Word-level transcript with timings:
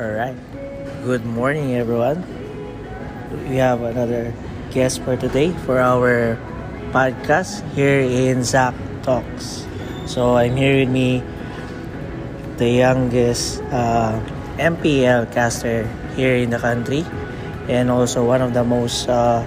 Alright. 0.00 0.40
Good 1.04 1.28
morning, 1.28 1.76
everyone. 1.76 2.24
We 3.52 3.60
have 3.60 3.84
another 3.84 4.32
guest 4.72 5.04
for 5.04 5.12
today 5.12 5.52
for 5.68 5.76
our 5.76 6.40
podcast 6.88 7.60
here 7.76 8.00
in 8.00 8.40
Zach 8.40 8.72
Talks. 9.04 9.68
So 10.08 10.40
I'm 10.40 10.56
here 10.56 10.80
with 10.80 10.88
me, 10.88 11.20
the 12.56 12.80
youngest 12.80 13.60
uh, 13.68 14.16
MPL 14.56 15.28
caster 15.36 15.84
here 16.16 16.40
in 16.40 16.48
the 16.48 16.56
country, 16.56 17.04
and 17.68 17.92
also 17.92 18.24
one 18.24 18.40
of 18.40 18.56
the 18.56 18.64
most 18.64 19.04
uh, 19.04 19.44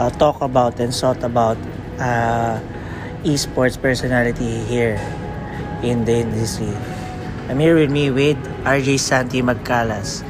uh, 0.00 0.08
talked 0.16 0.40
about 0.40 0.80
and 0.80 0.88
sought 0.88 1.20
about 1.20 1.60
uh, 2.00 2.56
esports 3.28 3.76
personality 3.76 4.64
here 4.64 4.96
in 5.84 6.08
the 6.08 6.24
industry. 6.24 6.72
I'm 7.50 7.58
here 7.58 7.74
with 7.74 7.90
me 7.90 8.14
with 8.14 8.38
RJ 8.62 9.02
Santi 9.02 9.42
Magcalas. 9.42 10.22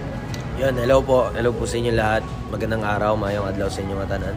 Yun, 0.57 0.73
hello 0.81 1.05
po. 1.05 1.29
Hello 1.37 1.53
po 1.53 1.69
sa 1.69 1.77
inyo 1.77 1.93
lahat. 1.93 2.25
Magandang 2.49 2.81
araw, 2.81 3.21
mayong 3.21 3.53
adlaw 3.53 3.69
sa 3.69 3.85
inyo 3.85 4.01
matanan. 4.01 4.33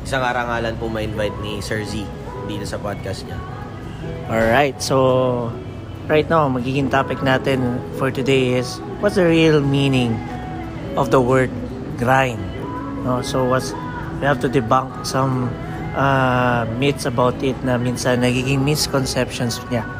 Isang 0.00 0.24
arangalan 0.24 0.72
po 0.80 0.88
ma-invite 0.88 1.36
ni 1.44 1.60
Sir 1.60 1.84
Z 1.84 2.00
dito 2.48 2.64
sa 2.64 2.80
podcast 2.80 3.28
niya. 3.28 3.36
Alright, 4.24 4.80
so 4.80 4.96
right 6.08 6.24
now, 6.32 6.48
magiging 6.48 6.88
topic 6.88 7.20
natin 7.20 7.76
for 8.00 8.08
today 8.08 8.56
is 8.56 8.80
what's 9.04 9.20
the 9.20 9.28
real 9.28 9.60
meaning 9.60 10.16
of 10.96 11.12
the 11.12 11.20
word 11.20 11.52
grind? 12.00 12.40
No, 13.04 13.20
so 13.20 13.44
what's 13.44 13.76
we 14.16 14.24
have 14.24 14.40
to 14.40 14.48
debunk 14.48 15.04
some 15.04 15.52
uh, 15.92 16.64
myths 16.80 17.04
about 17.04 17.36
it 17.44 17.60
na 17.68 17.76
minsan 17.76 18.24
nagiging 18.24 18.64
misconceptions 18.64 19.60
niya 19.68 19.97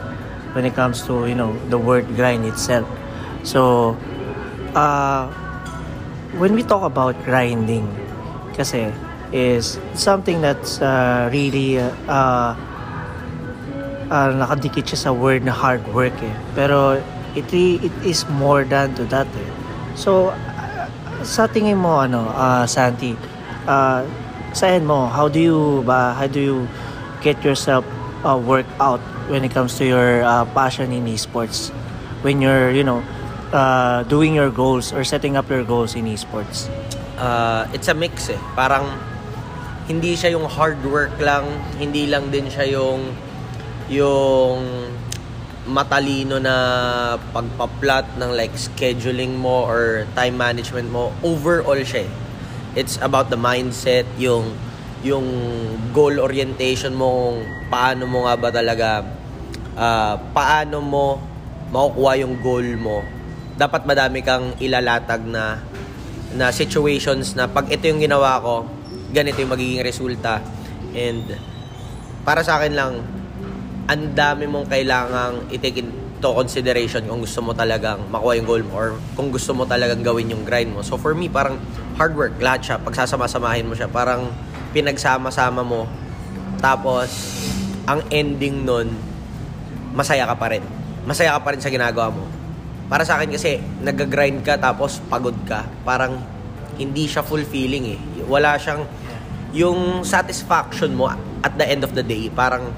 when 0.59 0.67
it 0.67 0.75
comes 0.75 1.07
to 1.07 1.31
you 1.31 1.39
know 1.39 1.55
the 1.71 1.79
word 1.79 2.03
grind 2.19 2.43
itself. 2.43 2.83
So 3.47 3.95
uh, 4.75 5.31
when 6.35 6.59
we 6.59 6.67
talk 6.67 6.83
about 6.83 7.15
grinding, 7.23 7.87
kasi 8.59 8.91
is 9.31 9.79
something 9.95 10.43
that's 10.43 10.83
uh, 10.83 11.31
really 11.31 11.79
uh, 11.79 12.59
uh, 14.11 14.29
nakadikit 14.35 14.91
siya 14.91 14.99
sa 14.99 15.11
word 15.15 15.47
na 15.47 15.55
hard 15.55 15.85
work 15.95 16.17
eh. 16.27 16.35
Pero 16.59 16.99
it, 17.39 17.47
it 17.55 17.95
is 18.03 18.27
more 18.35 18.67
than 18.67 18.99
to 18.99 19.07
that 19.15 19.31
eh. 19.31 19.51
So, 19.95 20.33
uh, 20.33 20.89
sa 21.23 21.47
tingin 21.51 21.79
mo, 21.79 22.03
ano, 22.03 22.31
uh, 22.33 22.65
Santi, 22.65 23.15
uh, 23.69 24.01
sa 24.55 24.65
end 24.67 24.89
mo, 24.89 25.07
how 25.07 25.29
do 25.29 25.39
you 25.39 25.85
ba, 25.85 26.17
how 26.17 26.27
do 26.27 26.41
you 26.41 26.59
get 27.21 27.37
yourself 27.45 27.85
uh, 28.25 28.39
work 28.39 28.67
out 28.81 29.01
when 29.29 29.45
it 29.45 29.53
comes 29.53 29.77
to 29.79 29.85
your 29.85 30.23
uh, 30.23 30.45
passion 30.57 30.93
in 30.93 31.07
esports? 31.07 31.71
When 32.23 32.43
you're, 32.43 32.71
you 32.71 32.83
know, 32.83 33.03
uh, 33.53 34.03
doing 34.05 34.35
your 34.35 34.51
goals 34.51 34.93
or 34.93 35.05
setting 35.05 35.37
up 35.37 35.49
your 35.49 35.65
goals 35.65 35.95
in 35.95 36.07
esports? 36.07 36.69
Uh, 37.19 37.67
it's 37.73 37.89
a 37.89 37.95
mix 37.95 38.31
eh. 38.31 38.41
Parang 38.55 38.87
hindi 39.89 40.15
siya 40.15 40.37
yung 40.37 40.45
hard 40.45 40.79
work 40.85 41.17
lang, 41.19 41.49
hindi 41.81 42.07
lang 42.07 42.31
din 42.31 42.47
siya 42.51 42.69
yung 42.69 43.01
yung 43.89 44.61
matalino 45.69 46.41
na 46.41 46.55
pagpa-plot 47.33 48.17
ng 48.17 48.31
like 48.33 48.53
scheduling 48.57 49.37
mo 49.37 49.65
or 49.69 50.09
time 50.17 50.37
management 50.37 50.89
mo. 50.89 51.13
Overall 51.25 51.81
siya 51.85 52.09
eh. 52.09 52.11
It's 52.77 53.01
about 53.01 53.29
the 53.29 53.41
mindset, 53.41 54.05
yung 54.21 54.53
yung 55.07 55.27
goal 55.95 56.19
orientation 56.19 56.95
mo, 56.95 57.07
kung 57.31 57.39
paano 57.71 58.05
mo 58.09 58.27
nga 58.27 58.35
ba 58.35 58.49
talaga 58.51 58.89
uh, 59.79 60.15
paano 60.35 60.83
mo 60.83 61.07
makukuha 61.71 62.13
yung 62.25 62.35
goal 62.43 62.69
mo. 62.81 63.05
Dapat 63.59 63.87
madami 63.87 64.23
kang 64.23 64.55
ilalatag 64.59 65.23
na 65.27 65.63
na 66.35 66.53
situations 66.53 67.33
na 67.35 67.49
pag 67.49 67.71
ito 67.73 67.89
yung 67.89 68.03
ginawa 68.03 68.39
ko, 68.43 68.69
ganito 69.15 69.41
yung 69.41 69.53
magiging 69.53 69.81
resulta. 69.81 70.43
And 70.93 71.25
para 72.27 72.45
sa 72.45 72.61
akin 72.61 72.73
lang, 72.77 72.93
ang 73.89 74.13
dami 74.13 74.45
mong 74.45 74.69
kailangang 74.69 75.49
i-take 75.49 75.81
into 75.81 76.29
consideration 76.37 77.09
kung 77.09 77.25
gusto 77.25 77.41
mo 77.41 77.57
talagang 77.57 78.05
makuha 78.13 78.37
yung 78.37 78.49
goal 78.49 78.63
mo 78.69 78.73
or 78.77 78.89
kung 79.17 79.33
gusto 79.33 79.57
mo 79.57 79.65
talagang 79.65 80.05
gawin 80.05 80.29
yung 80.29 80.45
grind 80.45 80.69
mo. 80.69 80.85
So 80.85 81.01
for 81.01 81.17
me, 81.17 81.33
parang 81.33 81.57
hard 81.97 82.13
work, 82.13 82.37
lahat 82.37 82.61
siya. 82.69 82.77
Pagsasama-samahin 82.85 83.65
mo 83.65 83.73
siya, 83.73 83.89
parang 83.89 84.29
pinagsama-sama 84.73 85.63
mo. 85.65 85.89
Tapos, 86.59 87.09
ang 87.89 88.05
ending 88.13 88.67
nun, 88.67 88.93
masaya 89.95 90.29
ka 90.29 90.37
pa 90.37 90.53
rin. 90.53 90.65
Masaya 91.09 91.37
ka 91.39 91.41
pa 91.41 91.57
rin 91.57 91.63
sa 91.63 91.73
ginagawa 91.73 92.13
mo. 92.13 92.25
Para 92.89 93.05
sa 93.05 93.21
akin 93.21 93.33
kasi, 93.33 93.61
nag-grind 93.85 94.45
ka 94.45 94.57
tapos 94.61 95.01
pagod 95.09 95.37
ka. 95.49 95.65
Parang 95.85 96.21
hindi 96.77 97.05
siya 97.09 97.25
fulfilling 97.25 97.97
eh. 97.97 98.01
Wala 98.29 98.57
siyang, 98.57 98.85
yung 99.53 100.05
satisfaction 100.05 100.93
mo 100.93 101.09
at 101.41 101.53
the 101.57 101.65
end 101.65 101.83
of 101.85 101.97
the 101.97 102.05
day, 102.05 102.29
parang 102.29 102.69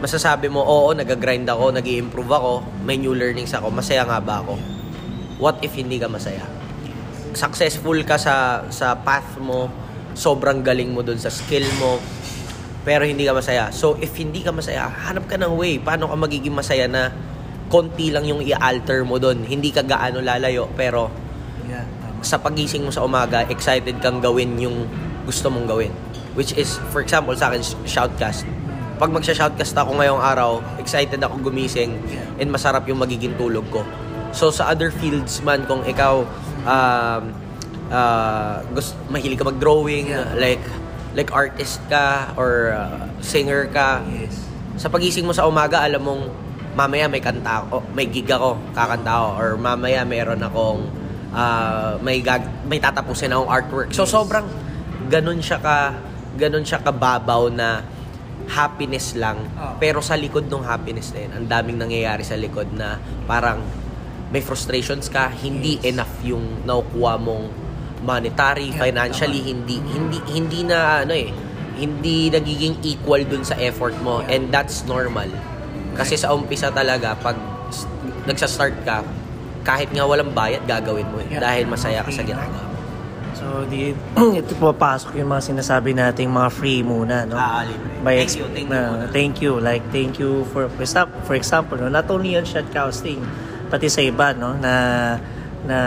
masasabi 0.00 0.48
mo, 0.48 0.64
oo, 0.64 0.96
nag-grind 0.96 1.44
ako, 1.44 1.76
nag 1.76 1.84
improve 1.84 2.32
ako, 2.32 2.52
may 2.88 2.96
new 2.96 3.12
learnings 3.12 3.52
ako, 3.52 3.68
masaya 3.68 4.08
nga 4.08 4.16
ba 4.16 4.40
ako? 4.40 4.56
What 5.36 5.60
if 5.60 5.76
hindi 5.76 6.00
ka 6.00 6.08
masaya? 6.08 6.44
Successful 7.36 8.00
ka 8.08 8.16
sa, 8.16 8.64
sa 8.72 8.96
path 8.96 9.36
mo, 9.36 9.68
sobrang 10.14 10.62
galing 10.64 10.90
mo 10.90 11.00
dun 11.04 11.18
sa 11.18 11.28
skill 11.28 11.64
mo, 11.78 11.98
pero 12.82 13.04
hindi 13.04 13.28
ka 13.28 13.36
masaya. 13.36 13.68
So, 13.70 13.96
if 14.00 14.16
hindi 14.16 14.40
ka 14.40 14.50
masaya, 14.54 14.88
hanap 14.88 15.28
ka 15.28 15.36
ng 15.36 15.52
way. 15.52 15.76
Paano 15.76 16.08
ka 16.08 16.16
magiging 16.16 16.56
masaya 16.56 16.88
na 16.88 17.12
konti 17.70 18.10
lang 18.10 18.26
yung 18.26 18.40
i-alter 18.40 19.04
mo 19.06 19.20
dun. 19.20 19.44
Hindi 19.44 19.70
ka 19.70 19.84
gaano 19.84 20.18
lalayo, 20.18 20.66
pero 20.74 21.12
Yeah, 21.70 21.86
sa 22.24 22.40
pagising 22.40 22.82
mo 22.82 22.90
sa 22.90 23.06
umaga, 23.06 23.46
excited 23.46 24.02
kang 24.02 24.18
gawin 24.18 24.58
yung 24.58 24.90
gusto 25.22 25.52
mong 25.52 25.70
gawin. 25.70 25.92
Which 26.34 26.56
is, 26.56 26.82
for 26.90 26.98
example, 26.98 27.34
sa 27.38 27.50
akin, 27.52 27.62
shoutcast. 27.86 28.42
Pag 29.00 29.10
magsha-shoutcast 29.14 29.74
ako 29.78 29.96
ngayong 30.02 30.20
araw, 30.20 30.60
excited 30.76 31.22
ako 31.22 31.48
gumising 31.48 31.96
and 32.36 32.48
masarap 32.52 32.84
yung 32.90 33.00
magiging 33.00 33.32
tulog 33.38 33.64
ko. 33.72 33.86
So, 34.30 34.52
sa 34.52 34.70
other 34.70 34.92
fields 34.92 35.40
man, 35.42 35.64
kung 35.66 35.82
ikaw 35.82 36.22
um, 36.66 36.68
uh, 36.68 37.49
gusto, 38.70 38.94
mahilig 39.10 39.38
ka 39.38 39.46
mag-drawing, 39.46 40.06
Yeah. 40.10 40.34
like 40.38 40.62
like 41.10 41.30
artist 41.34 41.82
ka 41.90 42.30
or 42.38 42.70
uh, 42.70 43.10
singer 43.18 43.66
ka, 43.66 43.98
Yes. 44.06 44.38
sa 44.78 44.86
pagising 44.86 45.26
mo 45.26 45.34
sa 45.34 45.44
umaga, 45.44 45.82
alam 45.82 45.98
mong 46.00 46.22
mamaya 46.78 47.10
may 47.10 47.18
kanta 47.18 47.66
ako, 47.66 47.82
may 47.90 48.06
gig 48.06 48.30
ako, 48.30 48.54
kakanta 48.70 49.10
ako, 49.10 49.28
or 49.36 49.48
mamaya 49.58 50.06
meron 50.06 50.38
akong 50.38 50.86
ah, 51.34 51.98
may 51.98 52.22
gag, 52.22 52.46
may 52.70 52.78
tatapusin 52.78 53.34
akong 53.34 53.50
artwork. 53.50 53.90
So 53.90 54.06
sobrang 54.06 54.46
ganun 55.10 55.42
siya 55.42 55.58
ka 55.58 55.94
ganun 56.38 56.62
siya 56.62 56.78
kababaw 56.78 57.50
na 57.50 57.82
happiness 58.46 59.18
lang. 59.18 59.38
Oh. 59.58 59.74
Pero 59.82 59.98
sa 59.98 60.14
likod 60.14 60.46
ng 60.46 60.62
happiness 60.62 61.10
na 61.10 61.26
yun, 61.26 61.32
ang 61.42 61.46
daming 61.50 61.78
nangyayari 61.78 62.22
sa 62.22 62.38
likod 62.38 62.70
na 62.70 62.98
parang 63.26 63.62
may 64.30 64.38
frustrations 64.38 65.10
ka, 65.10 65.26
hindi 65.26 65.82
enough 65.82 66.10
yung 66.22 66.62
nakukuha 66.62 67.18
mong 67.18 67.44
monetary, 68.02 68.68
Yeah, 68.68 68.80
financially, 68.80 69.40
hindi 69.42 69.76
hindi 69.78 70.18
hindi 70.26 70.60
na 70.62 71.02
ano 71.02 71.12
eh, 71.12 71.28
hindi 71.74 72.28
nagiging 72.28 72.80
equal 72.82 73.22
dun 73.22 73.42
sa 73.42 73.56
effort 73.56 73.96
mo 74.00 74.20
and 74.24 74.48
that's 74.48 74.82
normal. 74.84 75.28
Kasi 75.92 76.14
sa 76.14 76.30
umpisa 76.30 76.68
talaga 76.70 77.12
pag 77.14 77.36
nagsa-start 78.22 78.76
ka, 78.82 79.00
kahit 79.62 79.88
nga 79.88 80.04
walang 80.04 80.30
bayad 80.30 80.64
gagawin 80.64 81.04
mo 81.06 81.20
eh, 81.20 81.28
Yeah. 81.30 81.42
dahil 81.42 81.64
masaya 81.66 82.00
ka 82.00 82.10
sa 82.10 82.22
ginagawa. 82.22 82.68
So, 83.32 83.64
di, 83.64 83.96
ito 84.40 84.52
papasok 84.54 85.16
yung 85.16 85.30
mga 85.30 85.42
sinasabi 85.46 85.92
nating 85.92 86.28
mga 86.28 86.48
free 86.50 86.80
muna, 86.82 87.24
no? 87.24 87.34
Ah, 87.34 87.64
libre. 87.64 87.88
By 87.98 88.14
Thank 88.18 88.36
you, 88.36 88.46
thank 88.46 88.66
you 88.66 88.76
muna. 88.84 89.04
thank 89.10 89.34
you. 89.40 89.52
Like, 89.58 89.84
thank 89.88 90.12
you 90.16 90.44
for, 90.46 90.68
for 90.68 90.82
exam- 90.82 91.16
for 91.24 91.34
example, 91.34 91.76
no? 91.76 91.88
not 91.88 92.04
only 92.06 92.36
on 92.36 92.44
shotcasting, 92.44 93.20
pati 93.68 93.88
sa 93.88 94.00
iba, 94.02 94.32
no? 94.34 94.52
Na, 94.54 94.72
na 95.68 95.78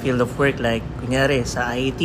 field 0.00 0.20
of 0.20 0.32
work, 0.36 0.60
like, 0.60 0.84
kunyari, 1.00 1.44
sa 1.48 1.72
IT, 1.72 2.00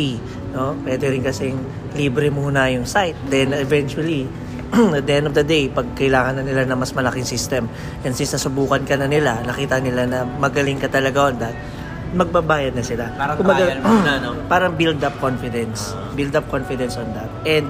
no? 0.56 0.76
Pwede 0.80 1.12
rin 1.12 1.20
kasing 1.20 1.56
libre 1.96 2.32
muna 2.32 2.68
yung 2.72 2.88
site. 2.88 3.16
Then, 3.28 3.52
eventually, 3.52 4.24
at 4.98 5.04
the 5.04 5.14
end 5.16 5.26
of 5.28 5.34
the 5.36 5.44
day, 5.44 5.68
pag 5.68 5.96
kailangan 5.96 6.40
na 6.40 6.42
nila 6.44 6.62
na 6.68 6.76
mas 6.76 6.92
malaking 6.92 7.24
system, 7.24 7.68
and 8.04 8.12
since 8.12 8.36
nasubukan 8.36 8.84
ka 8.84 8.96
na 9.00 9.08
nila, 9.08 9.40
nakita 9.44 9.80
nila 9.80 10.04
na 10.04 10.24
magaling 10.24 10.76
ka 10.76 10.88
talaga 10.92 11.32
on 11.32 11.36
that, 11.40 11.56
magbabayad 12.12 12.72
na 12.72 12.84
sila. 12.84 13.12
Parang 13.16 13.36
Kumbaga, 13.36 13.64
trial 13.68 13.80
muna, 13.84 14.12
no? 14.20 14.30
parang 14.52 14.72
build 14.76 15.00
up 15.04 15.16
confidence. 15.20 15.92
Ah. 15.92 16.12
build 16.16 16.32
up 16.36 16.46
confidence 16.48 16.96
on 16.96 17.08
that. 17.12 17.28
And 17.44 17.68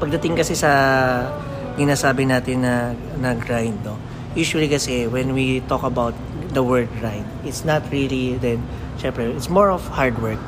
pagdating 0.00 0.40
kasi 0.40 0.56
sa 0.56 0.72
ginasabi 1.76 2.28
natin 2.28 2.64
na, 2.64 2.96
na 3.20 3.36
grind, 3.36 3.80
no? 3.84 3.96
Usually 4.32 4.68
kasi 4.68 5.08
when 5.08 5.36
we 5.36 5.60
talk 5.68 5.84
about 5.84 6.16
the 6.52 6.62
word 6.62 6.88
grind, 7.00 7.26
it's 7.44 7.64
not 7.64 7.82
really 7.90 8.36
then, 8.36 8.62
syempre, 8.98 9.28
it's 9.34 9.48
more 9.48 9.70
of 9.70 9.82
hard 9.88 10.20
work. 10.20 10.38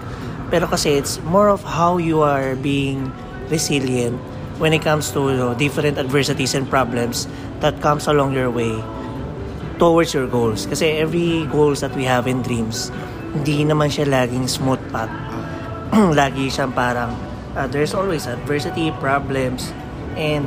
Pero 0.51 0.67
kasi 0.67 0.97
it's 1.01 1.19
more 1.25 1.49
of 1.49 1.65
how 1.65 1.97
you 1.97 2.21
are 2.21 2.55
being 2.56 3.11
resilient 3.51 4.17
when 4.61 4.73
it 4.73 4.83
comes 4.83 5.11
to 5.11 5.21
you 5.31 5.37
know, 5.37 5.55
different 5.55 5.99
adversities 5.99 6.55
and 6.55 6.69
problems 6.69 7.27
that 7.61 7.81
comes 7.81 8.06
along 8.06 8.33
your 8.33 8.51
way 8.51 8.73
towards 9.79 10.15
your 10.15 10.27
goals. 10.27 10.67
Kasi 10.67 11.01
every 11.03 11.47
goals 11.51 11.81
that 11.81 11.91
we 11.97 12.05
have 12.05 12.27
in 12.29 12.43
dreams, 12.43 12.93
hindi 13.35 13.65
naman 13.65 13.91
siya 13.91 14.07
laging 14.07 14.47
smooth 14.47 14.81
path. 14.95 15.11
Lagi 16.15 16.47
siyang 16.50 16.71
parang, 16.71 17.11
uh, 17.57 17.67
there's 17.67 17.95
always 17.95 18.27
adversity, 18.27 18.95
problems, 19.03 19.75
and 20.15 20.47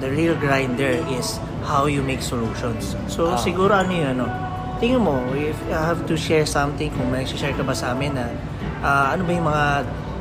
the 0.00 0.12
real 0.12 0.36
grind 0.36 0.76
there 0.76 1.00
is 1.08 1.40
how 1.64 1.88
you 1.88 2.04
make 2.04 2.20
solutions. 2.20 2.92
So, 3.08 3.32
Ah. 3.32 3.40
siguro 3.40 3.72
ano 3.72 3.92
yun, 3.96 4.20
ano, 4.20 4.26
tingin 4.78 5.00
mo, 5.00 5.20
if 5.34 5.56
you 5.66 5.74
have 5.76 6.00
to 6.06 6.14
share 6.16 6.44
something, 6.44 6.92
kung 6.92 7.08
may 7.08 7.24
share 7.24 7.52
ka 7.52 7.64
ba 7.64 7.72
sa 7.72 7.96
amin 7.96 8.16
na, 8.16 8.28
ah, 8.80 9.12
ano 9.16 9.24
ba 9.24 9.32
yung 9.32 9.48
mga 9.48 9.66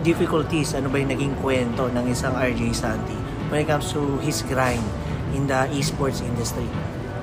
difficulties, 0.06 0.74
ano 0.78 0.88
ba 0.88 1.02
yung 1.02 1.12
naging 1.12 1.34
kwento 1.42 1.90
ng 1.92 2.06
isang 2.10 2.34
RJ 2.36 2.72
Santi 2.72 3.18
when 3.50 3.62
it 3.64 3.68
comes 3.68 3.90
to 3.92 4.22
his 4.22 4.42
grind 4.46 4.84
in 5.34 5.50
the 5.50 5.68
esports 5.76 6.22
industry? 6.24 6.66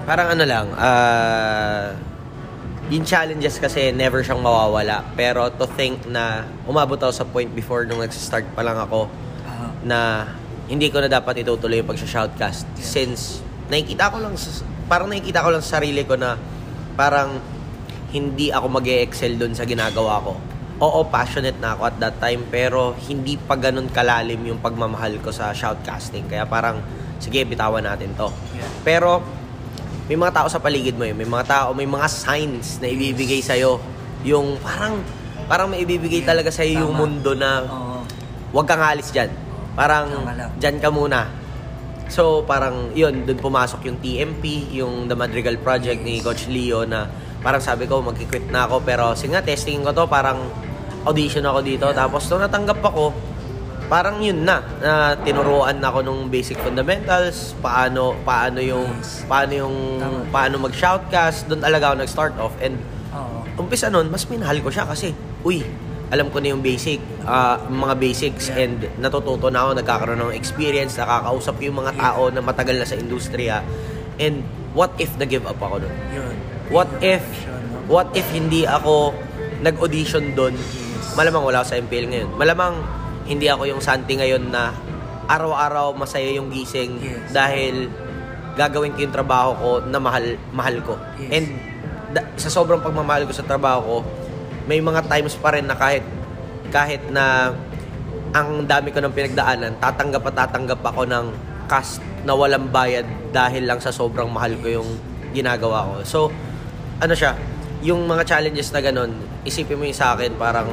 Parang 0.02 0.34
ano 0.34 0.44
lang, 0.44 0.66
ah 0.76 1.94
yung 2.92 3.08
challenges 3.08 3.56
kasi 3.56 3.88
never 3.88 4.20
siyang 4.20 4.44
mawawala. 4.44 5.00
Pero 5.16 5.48
to 5.48 5.64
think 5.64 6.04
na 6.04 6.44
umabot 6.68 7.00
ako 7.00 7.12
sa 7.14 7.24
point 7.24 7.48
before 7.48 7.88
nung 7.88 8.04
nag-start 8.04 8.44
pa 8.52 8.60
lang 8.60 8.76
ako 8.76 9.08
na 9.88 10.28
hindi 10.68 10.92
ko 10.92 11.00
na 11.00 11.08
dapat 11.08 11.40
itutuloy 11.40 11.80
yung 11.80 11.88
pag-shoutcast. 11.88 12.68
Since 12.76 13.40
nakikita 13.72 14.12
ko 14.12 14.20
lang, 14.20 14.36
sa- 14.36 14.66
parang 14.92 15.08
nakikita 15.08 15.40
ko 15.40 15.48
lang 15.56 15.62
sa 15.64 15.80
sarili 15.80 16.04
ko 16.04 16.20
na 16.20 16.36
parang 16.94 17.40
hindi 18.12 18.52
ako 18.52 18.66
mag 18.68 18.86
excel 18.86 19.40
doon 19.40 19.56
sa 19.56 19.64
ginagawa 19.64 20.20
ko. 20.20 20.32
Oo, 20.82 21.06
passionate 21.06 21.56
na 21.62 21.78
ako 21.78 21.82
at 21.88 21.96
that 22.02 22.16
time, 22.18 22.42
pero 22.50 22.92
hindi 23.08 23.38
pa 23.38 23.54
ganun 23.54 23.88
kalalim 23.88 24.42
yung 24.42 24.58
pagmamahal 24.58 25.16
ko 25.22 25.30
sa 25.30 25.54
shoutcasting. 25.54 26.26
Kaya 26.26 26.44
parang, 26.44 26.82
sige, 27.22 27.46
bitawan 27.46 27.86
natin 27.86 28.12
to. 28.18 28.28
Yeah. 28.52 28.70
Pero, 28.82 29.22
may 30.10 30.18
mga 30.18 30.42
tao 30.42 30.48
sa 30.50 30.58
paligid 30.58 30.98
mo 30.98 31.06
yun. 31.06 31.14
May 31.14 31.28
mga 31.28 31.46
tao, 31.46 31.68
may 31.72 31.86
mga 31.86 32.06
signs 32.10 32.82
na 32.82 32.90
ibibigay 32.90 33.38
sa'yo. 33.38 33.78
Yung 34.26 34.58
parang, 34.58 35.00
parang 35.46 35.70
may 35.70 35.86
ibibigay 35.86 36.26
talaga 36.26 36.50
sa'yo 36.50 36.82
yung 36.82 36.92
Tama. 36.98 37.00
mundo 37.06 37.30
na 37.38 37.50
Oo. 37.62 38.02
huwag 38.50 38.66
kang 38.66 38.82
alis 38.82 39.14
dyan. 39.14 39.30
Parang, 39.78 40.10
dyan 40.58 40.76
ka 40.82 40.90
muna. 40.90 41.30
So, 42.12 42.44
parang, 42.44 42.92
yun, 42.92 43.24
dun 43.24 43.40
pumasok 43.40 43.88
yung 43.88 43.96
TMP, 44.04 44.68
yung 44.76 45.08
The 45.08 45.16
Madrigal 45.16 45.56
Project 45.56 46.04
ni 46.04 46.20
Coach 46.20 46.44
Leo 46.52 46.84
na 46.84 47.08
parang 47.40 47.64
sabi 47.64 47.88
ko, 47.88 48.04
mag-quit 48.04 48.52
na 48.52 48.68
ako. 48.68 48.84
Pero, 48.84 49.16
sige 49.16 49.32
nga, 49.32 49.40
testing 49.40 49.80
ko 49.80 49.96
to, 49.96 50.04
parang 50.04 50.36
audition 51.08 51.40
ako 51.48 51.64
dito. 51.64 51.88
Yeah. 51.88 52.04
Tapos, 52.04 52.28
nung 52.28 52.44
natanggap 52.44 52.84
ako, 52.84 53.16
parang 53.88 54.20
yun 54.20 54.44
na, 54.44 54.60
na 54.84 55.16
tinuruan 55.24 55.80
na 55.80 55.88
ako 55.88 56.04
nung 56.04 56.28
basic 56.28 56.60
fundamentals, 56.60 57.56
paano, 57.64 58.12
paano 58.28 58.60
yung, 58.60 58.92
paano 59.24 59.52
yung, 59.56 59.76
paano 60.28 60.60
mag-shoutcast, 60.60 61.48
doon 61.48 61.64
talaga 61.64 61.92
ako 61.92 61.94
nag-start 61.96 62.34
off. 62.36 62.52
And, 62.60 62.76
umpisa 63.56 63.88
nun, 63.88 64.12
mas 64.12 64.28
minahal 64.28 64.60
ko 64.60 64.68
siya 64.68 64.84
kasi, 64.84 65.16
uy, 65.48 65.64
alam 66.12 66.28
ko 66.28 66.44
na 66.44 66.52
yung 66.52 66.60
basic, 66.60 67.00
ah, 67.24 67.56
mga 67.64 67.94
basics 67.96 68.52
Yeah. 68.52 68.68
and 68.68 68.76
natututo 69.00 69.48
na 69.48 69.64
ako, 69.64 69.80
nagkakaroon 69.80 70.20
ng 70.20 70.36
experience, 70.36 71.00
nakakausap 71.00 71.56
ko 71.56 71.62
yung 71.64 71.78
mga 71.80 71.96
tao 71.96 72.28
na 72.28 72.44
matagal 72.44 72.76
na 72.76 72.84
sa 72.84 72.94
industriya. 72.94 73.64
And 74.20 74.44
what 74.76 74.92
if 75.00 75.08
na-give 75.16 75.48
up 75.48 75.56
ako? 75.56 75.80
Yun. 75.80 76.36
What 76.68 76.92
if, 77.00 77.24
what 77.88 78.12
if 78.12 78.28
hindi 78.28 78.68
ako 78.68 79.16
nag-audition 79.64 80.36
doon? 80.36 80.52
Malamang 81.16 81.42
wala 81.42 81.64
ako 81.64 81.66
sa 81.66 81.80
MPL 81.80 82.06
ngayon. 82.06 82.28
Malamang 82.36 82.74
hindi 83.24 83.48
ako 83.48 83.64
yung 83.64 83.80
Santi 83.80 84.12
ngayon 84.12 84.52
na 84.52 84.76
araw-araw 85.24 85.96
masaya 85.96 86.28
yung 86.28 86.52
gising 86.52 87.00
Yes. 87.00 87.32
dahil 87.32 87.88
gagawin 88.52 88.92
ko 88.92 89.00
yung 89.00 89.14
trabaho 89.14 89.50
ko 89.56 89.70
na 89.88 89.96
mahal 89.96 90.36
mahal 90.52 90.76
ko. 90.84 91.00
Yes. 91.16 91.30
And 91.32 91.46
da- 92.12 92.28
sa 92.36 92.52
sobrang 92.52 92.84
pagmamahal 92.84 93.24
ko 93.24 93.32
sa 93.32 93.40
trabaho 93.40 93.80
ko, 93.80 93.96
may 94.66 94.78
mga 94.78 95.06
times 95.10 95.34
pa 95.38 95.54
rin 95.54 95.66
na 95.66 95.76
kahit 95.76 96.04
kahit 96.72 97.02
na 97.12 97.52
ang 98.32 98.64
dami 98.64 98.88
ko 98.88 99.04
ng 99.04 99.12
pinagdaanan, 99.12 99.76
tatanggap 99.76 100.24
at 100.32 100.34
tatanggap 100.46 100.80
ako 100.80 101.04
ng 101.04 101.26
cast 101.68 102.00
na 102.24 102.32
walang 102.32 102.72
bayad 102.72 103.04
dahil 103.28 103.68
lang 103.68 103.76
sa 103.76 103.92
sobrang 103.92 104.30
mahal 104.32 104.56
ko 104.56 104.80
yung 104.80 104.90
ginagawa 105.36 105.84
ko. 105.84 105.94
So, 106.04 106.18
ano 106.96 107.12
siya, 107.12 107.36
yung 107.84 108.08
mga 108.08 108.24
challenges 108.24 108.72
na 108.72 108.80
ganun, 108.80 109.12
isipin 109.44 109.76
mo 109.76 109.84
yung 109.84 109.96
sa 109.96 110.16
akin, 110.16 110.32
parang 110.40 110.70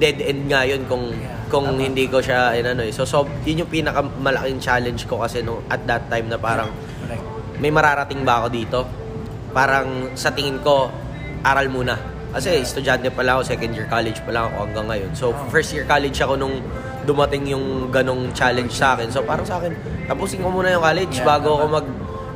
dead 0.00 0.16
end 0.24 0.48
nga 0.48 0.64
yun 0.64 0.88
kung 0.88 1.12
Yeah, 1.12 1.44
kung 1.52 1.68
tama. 1.68 1.84
hindi 1.84 2.08
ko 2.08 2.24
siya 2.24 2.56
inano 2.56 2.80
eh. 2.80 2.92
So, 2.96 3.04
so 3.04 3.28
yun 3.44 3.66
yung 3.66 3.70
pinakamalaking 3.70 4.56
challenge 4.56 5.04
ko 5.04 5.20
kasi 5.20 5.44
nung 5.44 5.60
at 5.68 5.84
that 5.84 6.08
time 6.08 6.32
na 6.32 6.40
parang 6.40 6.72
may 7.60 7.68
mararating 7.68 8.24
ba 8.24 8.40
ako 8.40 8.48
dito? 8.48 8.80
Parang 9.52 10.16
sa 10.16 10.32
tingin 10.32 10.58
ko, 10.64 10.88
aral 11.44 11.68
muna. 11.68 11.94
Kasi 12.32 12.64
estudyante 12.64 13.12
pa 13.12 13.20
lang 13.20 13.36
ako, 13.36 13.44
second 13.44 13.72
year 13.76 13.84
college 13.86 14.18
pa 14.24 14.32
lang 14.32 14.48
ako 14.48 14.56
hanggang 14.64 14.86
ngayon. 14.88 15.10
So, 15.12 15.30
Oh. 15.30 15.48
first 15.52 15.70
year 15.70 15.84
college 15.84 16.16
ako 16.16 16.34
nung 16.34 16.64
dumating 17.04 17.44
yung 17.46 17.92
ganong 17.92 18.32
challenge 18.32 18.72
sa 18.72 18.96
akin. 18.96 19.12
So, 19.12 19.20
parang 19.20 19.44
sa 19.44 19.60
akin, 19.60 19.76
tapusin 20.08 20.40
ko 20.40 20.48
muna 20.48 20.72
yung 20.72 20.80
college 20.80 21.20
Yeah, 21.20 21.28
bago 21.28 21.60
ako 21.60 21.64
mag 21.68 21.86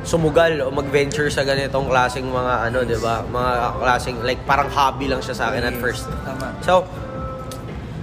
sumugal 0.07 0.63
o 0.63 0.71
mag-venture 0.71 1.27
sa 1.27 1.43
ganitong 1.43 1.89
klaseng 1.89 2.31
mga 2.31 2.71
ano, 2.71 2.79
'di 2.79 2.95
ba? 3.01 3.27
Mga 3.27 3.51
klaseng 3.75 4.17
like 4.23 4.39
parang 4.47 4.71
hobby 4.71 5.11
lang 5.11 5.19
siya 5.19 5.35
sa 5.35 5.51
akin 5.51 5.67
at 5.67 5.75
first. 5.81 6.07
Tama. 6.23 6.47
So, 6.63 6.87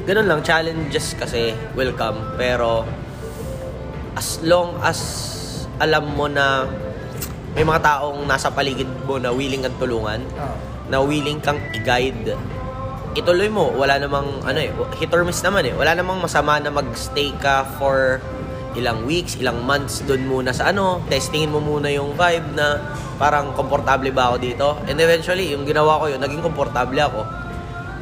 ganun 0.05 0.29
lang, 0.29 0.45
challenges 0.45 1.17
kasi 1.17 1.57
welcome. 1.73 2.37
Pero, 2.37 2.85
as 4.15 4.37
long 4.43 4.77
as 4.83 4.99
alam 5.81 6.13
mo 6.13 6.29
na 6.29 6.69
may 7.55 7.63
mga 7.63 7.81
taong 7.81 8.27
nasa 8.27 8.51
paligid 8.51 8.91
mo 9.07 9.17
na 9.17 9.31
willing 9.31 9.63
kang 9.63 9.79
tulungan, 9.79 10.21
Oo. 10.29 10.74
Na 10.95 11.03
willing 11.03 11.43
kang 11.43 11.59
i-guide, 11.75 12.39
ituloy 13.19 13.51
mo. 13.51 13.75
Wala 13.75 13.99
namang, 13.99 14.47
ano 14.47 14.59
eh, 14.63 14.71
hit 15.03 15.11
or 15.11 15.27
miss 15.27 15.43
naman 15.43 15.67
eh. 15.67 15.75
Wala 15.75 15.99
namang 15.99 16.23
masama 16.23 16.63
na 16.63 16.71
mag-stay 16.71 17.35
ka 17.43 17.67
for 17.83 18.23
ilang 18.75 19.07
weeks, 19.07 19.39
ilang 19.39 19.63
months 19.63 20.03
doon 20.07 20.27
muna 20.27 20.51
sa 20.51 20.75
ano, 20.75 21.03
testingin 21.07 21.51
mo 21.51 21.63
muna 21.63 21.87
yung 21.91 22.15
vibe 22.19 22.59
na 22.59 22.83
parang 23.19 23.55
komportable 23.55 24.11
ba 24.11 24.35
ako 24.35 24.37
dito. 24.39 24.69
And 24.87 24.99
eventually, 24.99 25.51
yung 25.55 25.67
ginawa 25.67 26.03
ko 26.03 26.11
yun, 26.11 26.21
naging 26.23 26.43
komportable 26.43 26.99
ako. 26.99 27.21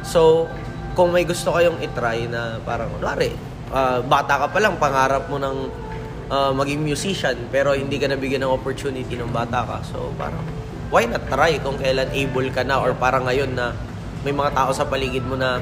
So, 0.01 0.49
kung 0.97 1.13
may 1.13 1.25
gusto 1.25 1.53
kayong 1.53 1.81
itry 1.81 2.29
na 2.29 2.57
parang, 2.61 2.89
kunwari, 2.97 3.33
ah, 3.73 4.01
bata 4.01 4.45
ka 4.45 4.47
pa 4.49 4.59
lang, 4.61 4.77
pangarap 4.81 5.29
mo 5.29 5.37
ng 5.37 5.57
ah, 6.33 6.49
maging 6.53 6.81
musician, 6.81 7.37
pero 7.53 7.77
hindi 7.77 8.01
ka 8.01 8.09
nabigyan 8.09 8.45
ng 8.45 8.53
opportunity 8.53 9.13
ng 9.13 9.29
bata 9.29 9.61
ka. 9.61 9.77
So, 9.85 10.09
parang, 10.17 10.41
why 10.93 11.03
not 11.03 11.25
try 11.25 11.57
kung 11.57 11.75
kailan 11.75 12.05
able 12.13 12.45
ka 12.47 12.61
na 12.61 12.77
or 12.77 12.93
parang 12.93 13.25
ngayon 13.25 13.49
na 13.51 13.73
may 14.21 14.29
mga 14.31 14.53
tao 14.53 14.69
sa 14.69 14.85
paligid 14.85 15.25
mo 15.25 15.33
na 15.33 15.57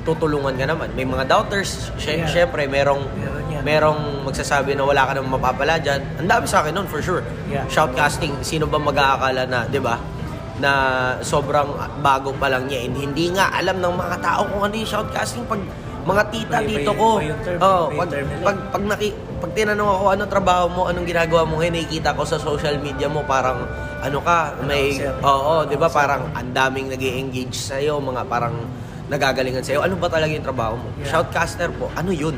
tutulungan 0.00 0.54
ka 0.54 0.62
naman. 0.64 0.94
May 0.94 1.02
mga 1.02 1.26
doubters, 1.26 1.90
sy- 1.98 2.14
Yeah. 2.16 2.30
syempre, 2.30 2.64
merong, 2.64 3.02
Meron 3.12 3.44
yan. 3.50 3.60
merong 3.60 4.00
magsasabi 4.22 4.72
na 4.72 4.86
wala 4.86 5.02
ka 5.02 5.12
nang 5.12 5.26
mapapala 5.26 5.76
dyan. 5.76 5.98
Ang 6.16 6.30
dami 6.30 6.46
sa 6.46 6.62
akin 6.62 6.72
nun, 6.72 6.86
for 6.86 7.02
sure. 7.02 7.26
Yeah. 7.44 7.66
Shoutcasting, 7.66 8.38
sino 8.40 8.64
ba 8.64 8.78
mag-aakala 8.78 9.42
na, 9.44 9.66
di 9.66 9.82
ba? 9.82 9.98
na 10.56 10.72
sobrang 11.20 11.68
bago 12.00 12.32
pa 12.32 12.48
lang 12.48 12.64
niya 12.64 12.80
and 12.80 12.96
hindi 12.96 13.28
nga 13.28 13.52
alam 13.52 13.76
ng 13.76 13.92
mga 13.92 14.16
tao 14.24 14.48
kung 14.48 14.64
ano 14.64 14.72
yung 14.72 14.88
shoutcasting 14.88 15.44
pag 15.44 15.60
mga 16.02 16.22
tita 16.32 16.56
iba 16.56 16.70
dito 16.72 16.80
yung- 16.86 16.96
ko. 16.96 17.08
yung 17.20 17.40
term, 17.44 17.58
Oh, 17.60 17.84
pag, 17.92 18.08
pag, 18.40 18.56
pag, 18.72 18.82
naki, 18.86 19.08
pag 19.36 19.52
tinanong 19.52 19.84
ako 19.90 20.04
anong 20.08 20.30
trabaho 20.30 20.64
mo, 20.64 20.82
anong 20.86 21.04
ginagawa 21.04 21.44
mo 21.44 21.60
ngayon, 21.60 21.76
nakikita 21.76 22.16
ko 22.16 22.24
sa 22.24 22.40
social 22.40 22.80
media 22.80 23.04
mo 23.04 23.20
parang 23.28 23.68
ano 24.02 24.18
ka, 24.20 24.60
may 24.64 24.96
Announcer. 25.00 25.24
oo, 25.24 25.54
'di 25.64 25.76
ba? 25.76 25.88
Parang 25.88 26.28
ang 26.32 26.48
daming 26.52 26.92
nag-engage 26.92 27.56
sa 27.56 27.80
iyo, 27.80 27.96
mga 27.98 28.26
parang 28.28 28.54
nagagalingan 29.06 29.62
sa 29.62 29.72
iyo. 29.76 29.80
Ano 29.84 29.96
ba 29.96 30.10
talaga 30.10 30.32
yung 30.32 30.44
trabaho 30.44 30.74
mo? 30.76 30.88
Yeah. 31.00 31.16
Shoutcaster 31.16 31.70
po. 31.74 31.88
Ano 31.94 32.12
'yun? 32.12 32.36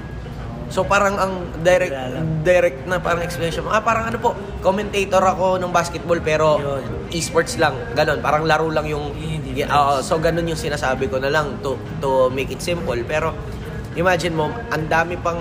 So 0.69 0.85
parang 0.85 1.17
ang 1.17 1.33
direct 1.65 1.97
direct 2.45 2.85
na 2.85 3.01
parang 3.01 3.25
explanation 3.25 3.65
mo. 3.65 3.73
Ah, 3.73 3.81
parang 3.81 4.05
ano 4.05 4.21
po, 4.21 4.37
commentator 4.61 5.25
ako 5.25 5.57
ng 5.57 5.73
basketball 5.73 6.21
pero 6.21 6.61
Yun. 6.61 7.09
esports 7.09 7.57
lang. 7.57 7.73
Ganon, 7.97 8.21
parang 8.21 8.45
laro 8.45 8.69
lang 8.69 8.85
yung 8.85 9.17
Yun 9.17 9.41
yung 9.49 9.57
Yeah, 9.59 9.75
oo, 9.75 9.99
so 10.07 10.23
ganun 10.23 10.47
yung 10.47 10.61
sinasabi 10.61 11.11
ko 11.11 11.19
na 11.19 11.33
lang 11.35 11.59
to 11.65 11.75
to 11.99 12.31
make 12.31 12.53
it 12.53 12.63
simple. 12.63 12.95
Pero 13.09 13.35
imagine 13.99 14.31
mo, 14.31 14.53
ang 14.71 14.87
dami 14.87 15.19
pang 15.19 15.41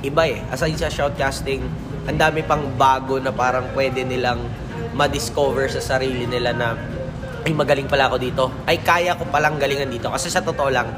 iba 0.00 0.24
eh. 0.24 0.40
Aside 0.48 0.80
sa 0.80 0.88
shoutcasting, 0.88 1.60
ang 2.08 2.16
dami 2.16 2.40
pang 2.40 2.64
bago 2.80 3.20
na 3.20 3.28
parang 3.34 3.68
pwede 3.76 4.00
nilang 4.00 4.40
ma-discover 4.94 5.70
sa 5.70 5.80
sarili 5.80 6.26
nila 6.26 6.50
na 6.52 6.74
ay 7.46 7.52
magaling 7.56 7.88
pala 7.88 8.12
ako 8.12 8.16
dito. 8.20 8.44
Ay 8.68 8.84
kaya 8.84 9.16
ko 9.16 9.24
palang 9.28 9.56
galingan 9.56 9.88
dito. 9.88 10.12
Kasi 10.12 10.28
sa 10.28 10.44
totoo 10.44 10.68
lang, 10.68 10.88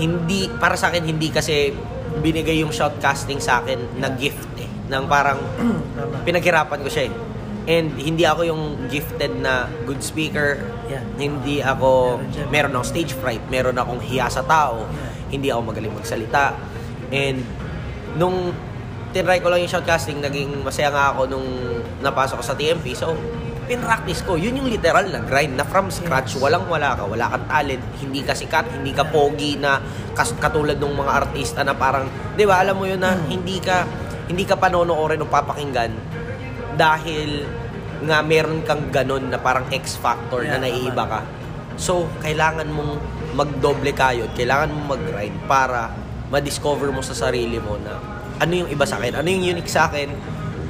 hindi, 0.00 0.48
para 0.48 0.74
sa 0.74 0.88
akin, 0.88 1.04
hindi 1.04 1.28
kasi 1.28 1.72
binigay 2.24 2.60
yung 2.64 2.72
shoutcasting 2.72 3.40
sa 3.40 3.60
akin 3.60 4.00
na 4.00 4.12
gift 4.16 4.48
eh. 4.56 4.68
Nang 4.88 5.08
parang 5.08 5.38
pinaghirapan 6.26 6.80
ko 6.80 6.88
siya 6.88 7.08
eh. 7.08 7.14
And 7.62 7.94
hindi 7.94 8.26
ako 8.26 8.42
yung 8.42 8.62
gifted 8.90 9.38
na 9.38 9.70
good 9.86 10.02
speaker. 10.02 10.58
Yeah. 10.90 11.04
Hindi 11.14 11.62
ako, 11.62 12.18
meron 12.50 12.74
akong 12.74 12.88
stage 12.90 13.14
fright, 13.14 13.44
meron 13.52 13.78
akong 13.78 14.02
hiya 14.02 14.26
sa 14.26 14.42
tao, 14.42 14.82
Yeah. 14.88 15.10
hindi 15.30 15.48
ako 15.48 15.60
magaling 15.70 15.94
magsalita. 15.94 16.58
And 17.14 17.46
nung 18.18 18.50
tinry 19.12 19.38
ko 19.44 19.52
lang 19.52 19.60
yung 19.60 19.72
shoutcasting, 19.72 20.18
naging 20.24 20.64
masaya 20.64 20.88
nga 20.88 21.12
ako 21.12 21.28
nung 21.28 21.48
napasok 22.00 22.40
ko 22.40 22.44
sa 22.44 22.56
TMP. 22.56 22.96
So, 22.96 23.14
pinractice 23.68 24.24
ko. 24.26 24.34
Yun 24.34 24.58
yung 24.58 24.68
literal 24.68 25.06
na 25.06 25.22
grind 25.22 25.54
na 25.54 25.64
from 25.68 25.92
scratch, 25.92 26.34
walang 26.40 26.66
wala 26.66 26.98
ka, 26.98 27.06
wala 27.06 27.30
kang 27.30 27.46
talent, 27.46 27.82
hindi 28.00 28.20
ka 28.24 28.34
sikat, 28.34 28.68
hindi 28.74 28.90
ka 28.90 29.06
pogi 29.06 29.60
na 29.60 29.78
kas- 30.16 30.36
katulad 30.40 30.80
ng 30.80 30.96
mga 30.98 31.12
artista 31.12 31.60
na 31.62 31.76
parang, 31.76 32.08
'di 32.34 32.44
ba, 32.44 32.58
alam 32.64 32.74
mo 32.74 32.84
yun 32.88 32.98
na 32.98 33.14
hindi 33.30 33.62
ka 33.62 33.86
hindi 34.26 34.42
ka 34.48 34.58
panonoorin 34.58 35.22
o 35.22 35.28
papakinggan 35.28 35.92
dahil 36.74 37.46
nga 38.02 38.18
meron 38.24 38.66
kang 38.66 38.90
ganun 38.90 39.30
na 39.30 39.38
parang 39.38 39.68
X 39.70 39.94
factor 39.94 40.42
na 40.42 40.58
Yeah, 40.58 40.62
naiiba 40.66 41.04
ka. 41.06 41.20
So, 41.78 42.10
kailangan 42.20 42.66
mong 42.68 42.98
magdoble 43.38 43.94
kayod, 43.94 44.34
kailangan 44.34 44.74
mong 44.74 44.86
mag-grind 44.98 45.36
para 45.46 45.88
ma-discover 46.28 46.90
mo 46.90 47.00
sa 47.04 47.14
sarili 47.14 47.62
mo 47.62 47.78
na 47.78 48.21
ano 48.38 48.52
yung 48.64 48.70
iba 48.72 48.84
sa 48.86 48.96
akin, 49.02 49.18
ano 49.18 49.28
yung 49.28 49.44
unique 49.56 49.68
sa 49.68 49.90
akin, 49.90 50.08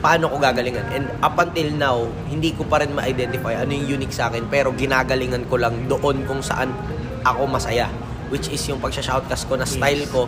paano 0.02 0.26
ko 0.26 0.36
gagalingan. 0.42 0.82
And 0.90 1.06
up 1.22 1.38
until 1.38 1.68
now, 1.78 1.98
hindi 2.26 2.50
ko 2.56 2.66
pa 2.66 2.82
rin 2.82 2.90
ma-identify 2.90 3.54
ano 3.62 3.70
yung 3.70 4.02
unique 4.02 4.12
sa 4.14 4.26
akin, 4.28 4.50
pero 4.50 4.74
ginagalingan 4.74 5.46
ko 5.46 5.62
lang 5.62 5.86
doon 5.86 6.26
kung 6.26 6.42
saan 6.42 6.74
ako 7.22 7.46
masaya. 7.46 7.86
Which 8.32 8.50
is 8.50 8.64
yung 8.66 8.82
pagsha-shoutcast 8.82 9.46
ko 9.46 9.54
na 9.60 9.68
style 9.68 10.08
ko 10.10 10.26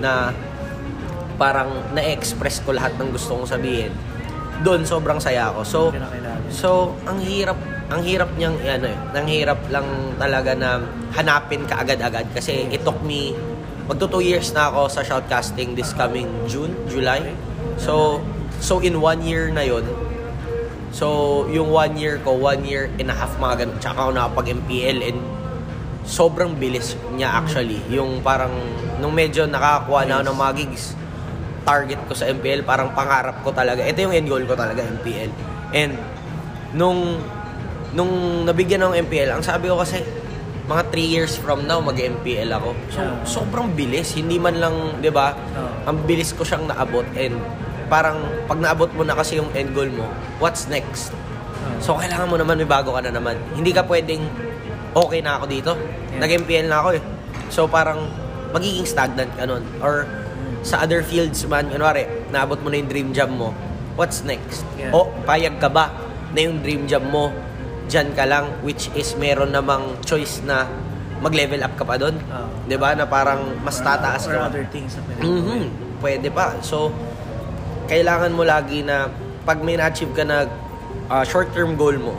na 0.00 0.34
parang 1.38 1.70
na-express 1.94 2.62
ko 2.66 2.74
lahat 2.74 2.98
ng 2.98 3.14
gusto 3.14 3.38
kong 3.38 3.50
sabihin. 3.50 3.92
Doon 4.66 4.82
sobrang 4.86 5.18
saya 5.22 5.50
ako. 5.54 5.60
So. 5.62 5.80
So, 6.54 6.70
ang 7.04 7.18
hirap, 7.20 7.58
ang 7.90 8.00
hirap 8.06 8.30
niyang, 8.38 8.56
eh, 8.62 8.78
ano 8.78 8.86
eh, 8.86 8.98
ang 9.14 9.26
hirap 9.28 9.60
lang 9.68 9.86
talaga 10.16 10.54
na 10.54 10.78
hanapin 11.14 11.66
ka 11.66 11.82
agad-agad 11.82 12.26
kasi 12.32 12.66
it 12.70 12.82
took 12.82 12.98
me, 13.02 13.34
magto 13.84 14.08
2 14.08 14.24
years 14.24 14.48
na 14.56 14.72
ako 14.72 14.88
sa 14.88 15.00
shoutcasting 15.04 15.76
this 15.76 15.92
coming 15.92 16.28
June, 16.48 16.72
July. 16.88 17.20
So, 17.76 18.24
so 18.60 18.80
in 18.80 18.96
one 19.00 19.20
year 19.20 19.52
na 19.52 19.60
yon 19.60 19.84
so 20.94 21.42
yung 21.50 21.68
one 21.68 21.98
year 21.98 22.22
ko, 22.22 22.38
one 22.38 22.64
year 22.64 22.88
and 22.96 23.10
a 23.10 23.16
half 23.16 23.34
mga 23.36 23.66
ganun, 23.66 23.78
tsaka 23.82 23.98
ako 24.08 24.10
nakapag-MPL 24.14 24.98
and 25.04 25.18
sobrang 26.06 26.54
bilis 26.56 26.96
niya 27.16 27.34
actually. 27.44 27.80
Yung 27.90 28.24
parang, 28.24 28.52
nung 29.02 29.12
medyo 29.12 29.44
nakakakuha 29.44 30.00
na 30.06 30.12
ako 30.20 30.24
ng 30.32 30.38
mga 30.38 30.52
gigs, 30.64 30.84
target 31.64 32.00
ko 32.06 32.12
sa 32.12 32.28
MPL, 32.28 32.62
parang 32.62 32.92
pangarap 32.92 33.40
ko 33.40 33.50
talaga. 33.50 33.80
Ito 33.82 34.04
yung 34.04 34.14
end 34.14 34.28
goal 34.28 34.44
ko 34.44 34.54
talaga, 34.54 34.84
MPL. 34.84 35.32
And, 35.72 35.96
nung, 36.76 37.18
nung 37.96 38.44
nabigyan 38.44 38.84
ng 38.84 38.94
MPL, 39.08 39.40
ang 39.40 39.42
sabi 39.42 39.72
ko 39.72 39.80
kasi, 39.80 40.04
mga 40.64 40.82
3 40.88 41.04
years 41.04 41.32
from 41.36 41.68
now, 41.68 41.76
mag-MPL 41.80 42.48
ako. 42.56 42.72
So, 42.88 43.00
Yeah. 43.04 43.20
sobrang 43.28 43.76
bilis. 43.76 44.16
Hindi 44.16 44.40
man 44.40 44.56
lang, 44.56 44.76
di 45.04 45.12
ba, 45.12 45.36
Oo. 45.36 45.92
ang 45.92 45.96
bilis 46.08 46.32
ko 46.32 46.40
siyang 46.40 46.64
naabot. 46.72 47.04
And, 47.12 47.36
parang, 47.92 48.16
pag 48.48 48.56
naabot 48.56 48.88
mo 48.96 49.04
na 49.04 49.12
kasi 49.12 49.36
yung 49.36 49.52
end 49.52 49.76
goal 49.76 49.92
mo, 49.92 50.08
what's 50.40 50.64
next? 50.72 51.12
Oo. 51.12 51.80
So, 51.84 51.90
kailangan 52.00 52.32
mo 52.32 52.40
naman, 52.40 52.56
may 52.56 52.68
bago 52.68 52.96
ka 52.96 53.04
na 53.04 53.12
naman. 53.12 53.36
Hindi 53.52 53.76
ka 53.76 53.84
pwedeng, 53.84 54.24
okay 54.96 55.20
na 55.20 55.36
ako 55.36 55.44
dito. 55.52 55.72
Yeah. 56.16 56.20
Nag-MPL 56.24 56.66
na 56.72 56.76
ako 56.80 56.88
eh. 56.96 57.02
So, 57.52 57.68
parang, 57.68 58.08
magiging 58.56 58.88
stagnant 58.88 59.36
ka 59.36 59.44
nun. 59.44 59.60
Or, 59.84 60.08
sa 60.64 60.80
other 60.80 61.04
fields 61.04 61.44
man, 61.44 61.68
kunwari, 61.68 62.08
naabot 62.32 62.56
mo 62.64 62.72
na 62.72 62.80
yung 62.80 62.88
dream 62.88 63.08
job 63.12 63.28
mo, 63.28 63.52
what's 64.00 64.24
next? 64.24 64.64
Yeah. 64.80 64.96
O, 64.96 65.12
payag 65.28 65.60
ka 65.60 65.68
ba 65.68 65.92
na 66.32 66.40
yung 66.40 66.64
dream 66.64 66.88
job 66.88 67.04
mo, 67.04 67.28
dyan 67.86 68.12
ka 68.12 68.24
lang, 68.24 68.48
which 68.60 68.88
is 68.92 69.12
meron 69.14 69.50
namang 69.50 69.82
choice 70.02 70.40
na 70.40 70.64
mag-level 71.18 71.60
up 71.60 71.72
ka 71.74 71.84
pa 71.84 71.96
doon. 71.96 72.16
Oo. 72.20 72.48
'Di 72.64 72.76
ba 72.76 72.92
Na 72.92 73.04
parang 73.04 73.56
mas 73.60 73.78
tataas 73.78 74.26
or 74.26 74.36
ka. 74.36 74.48
other 74.48 74.64
things 74.68 74.92
na 74.92 75.02
pwede 75.06 75.20
Mhm. 75.20 75.32
gawin. 75.40 75.64
Pwede 75.98 76.28
pa. 76.28 76.46
So, 76.60 76.92
kailangan 77.86 78.32
mo 78.32 78.42
lagi 78.42 78.80
na 78.80 79.08
pag 79.42 79.60
may 79.60 79.76
na-achieve 79.76 80.12
ka 80.12 80.24
na 80.24 80.48
ah, 81.06 81.20
short-term 81.20 81.76
goal 81.76 81.96
mo, 81.96 82.16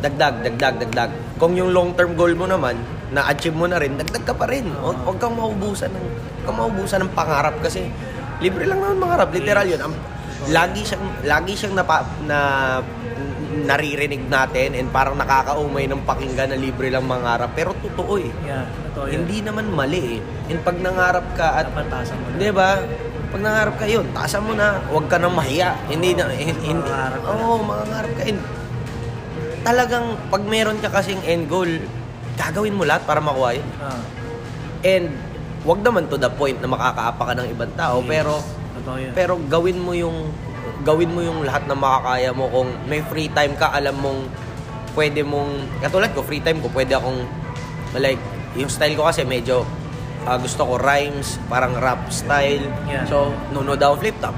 dagdag, 0.00 0.40
dagdag, 0.42 0.74
dagdag. 0.78 1.10
Kung 1.36 1.52
yung 1.52 1.72
long-term 1.72 2.14
goal 2.14 2.32
mo 2.32 2.44
naman, 2.44 2.72
na-achieve 3.10 3.52
mo 3.52 3.64
na 3.64 3.76
rin, 3.76 3.94
dagdag 3.94 4.24
ka 4.24 4.32
pa 4.32 4.48
rin. 4.48 4.64
Huwag, 4.72 4.96
huwag 5.04 5.18
kang 5.18 5.36
maubusan 5.36 5.88
ng, 5.88 6.04
huwag 6.08 6.42
kang 6.42 6.56
maubusan 6.56 6.98
ng 7.00 7.12
pangarap 7.12 7.52
kasi 7.60 7.84
libre 8.40 8.64
lang 8.64 8.80
naman 8.80 8.96
mangarap. 8.98 9.28
Literal 9.28 9.66
yun. 9.66 9.76
Ang, 9.78 9.94
lagi 10.48 10.80
siyang, 10.82 11.04
lagi 11.22 11.52
siyang 11.52 11.74
napa, 11.74 12.00
na 12.24 12.38
naririnig 13.62 14.26
natin 14.26 14.74
and 14.74 14.90
parang 14.90 15.14
nakakaumay 15.14 15.86
ng 15.86 16.02
pakinggan 16.02 16.50
na 16.50 16.58
libre 16.58 16.90
lang 16.90 17.06
mangarap. 17.06 17.54
Pero 17.54 17.70
totoo 17.78 18.18
eh. 18.18 18.30
Yeah, 18.42 18.66
totoo 18.90 19.06
yun. 19.06 19.14
Hindi 19.22 19.38
naman 19.46 19.70
mali 19.70 20.18
eh. 20.18 20.50
And 20.50 20.58
pag 20.66 20.76
nangarap 20.82 21.26
ka 21.38 21.62
at 21.62 21.70
Dapat 21.70 21.86
mo 22.18 22.26
na. 22.26 22.36
Di 22.36 22.50
ba? 22.50 22.70
Pag 23.34 23.40
nangarap 23.42 23.74
ka 23.78 23.86
yun, 23.86 24.06
taasan 24.14 24.42
mo 24.42 24.52
na. 24.54 24.78
Huwag 24.90 25.06
ka 25.06 25.18
nang 25.18 25.34
mahiya. 25.34 25.74
Hindi 25.86 26.14
na, 26.14 26.30
hindi, 26.30 26.90
ka 26.90 27.18
Oo, 27.22 27.62
mangangarap 27.62 28.10
ka. 28.14 28.22
And 28.26 28.38
talagang, 29.64 30.06
pag 30.28 30.42
meron 30.44 30.78
ka 30.78 30.92
kasing 30.92 31.22
end 31.24 31.46
goal, 31.50 31.70
gagawin 32.36 32.74
mo 32.74 32.82
lahat 32.86 33.06
para 33.06 33.18
makuha 33.18 33.58
yun. 33.58 33.68
Ah, 33.80 34.02
And, 34.84 35.08
wag 35.64 35.80
naman 35.80 36.12
to 36.12 36.20
the 36.20 36.28
point 36.28 36.60
na 36.60 36.68
makakaapa 36.68 37.22
ka 37.24 37.32
ng 37.40 37.48
ibang 37.48 37.72
tao, 37.72 38.04
yes. 38.04 38.08
pero, 38.12 38.32
Totoo 38.76 38.96
yun. 39.00 39.12
pero 39.16 39.32
gawin 39.48 39.78
mo 39.80 39.96
yung, 39.96 40.28
gawin 40.84 41.10
mo 41.10 41.24
yung 41.24 41.42
lahat 41.42 41.64
na 41.64 41.74
makakaya 41.74 42.30
mo. 42.36 42.46
Kung 42.52 42.68
may 42.86 43.00
free 43.08 43.32
time 43.32 43.56
ka, 43.56 43.72
alam 43.72 43.96
mong, 43.98 44.28
pwede 44.92 45.24
mong, 45.24 45.80
katulad 45.80 46.12
ko, 46.12 46.20
free 46.20 46.44
time 46.44 46.60
ko, 46.60 46.68
pwede 46.70 46.94
akong, 46.94 47.24
like, 47.96 48.20
yung 48.54 48.68
style 48.68 48.94
ko 48.94 49.08
kasi 49.08 49.24
medyo, 49.24 49.64
ah, 50.28 50.36
gusto 50.36 50.62
ko 50.62 50.76
rhymes, 50.76 51.40
parang 51.48 51.74
rap 51.80 52.12
style. 52.12 52.62
Yeah. 52.86 53.08
So, 53.08 53.32
nunod 53.50 53.80
ako 53.80 54.04
flip 54.04 54.16
top. 54.20 54.36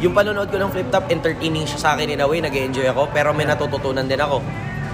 Yung 0.00 0.12
panonood 0.12 0.48
ko 0.52 0.56
ng 0.60 0.70
flip 0.70 0.88
top, 0.92 1.08
entertaining 1.08 1.64
siya 1.64 1.80
sa 1.80 1.88
akin 1.96 2.12
in 2.12 2.20
a 2.20 2.28
way, 2.28 2.44
nag 2.44 2.52
enjoy 2.52 2.86
ako, 2.88 3.08
pero 3.10 3.32
may 3.32 3.48
natututunan 3.48 4.04
din 4.04 4.20
ako. 4.20 4.44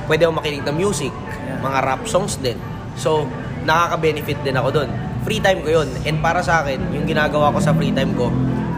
Pwede 0.07 0.25
ako 0.25 0.39
makinig 0.39 0.63
ng 0.63 0.79
music, 0.79 1.13
Yeah. 1.47 1.63
mga 1.63 1.79
rap 1.87 2.03
songs 2.11 2.43
din. 2.43 2.59
So, 2.99 3.23
nakaka-benefit 3.63 4.43
din 4.43 4.59
ako 4.59 4.83
doon. 4.83 4.91
Free 5.23 5.39
time 5.39 5.63
ko 5.63 5.83
yun. 5.83 5.89
And 6.03 6.19
para 6.19 6.43
sa 6.43 6.63
akin, 6.63 6.91
yung 6.91 7.07
ginagawa 7.07 7.55
ko 7.55 7.59
sa 7.63 7.71
free 7.71 7.95
time 7.95 8.15
ko, 8.19 8.31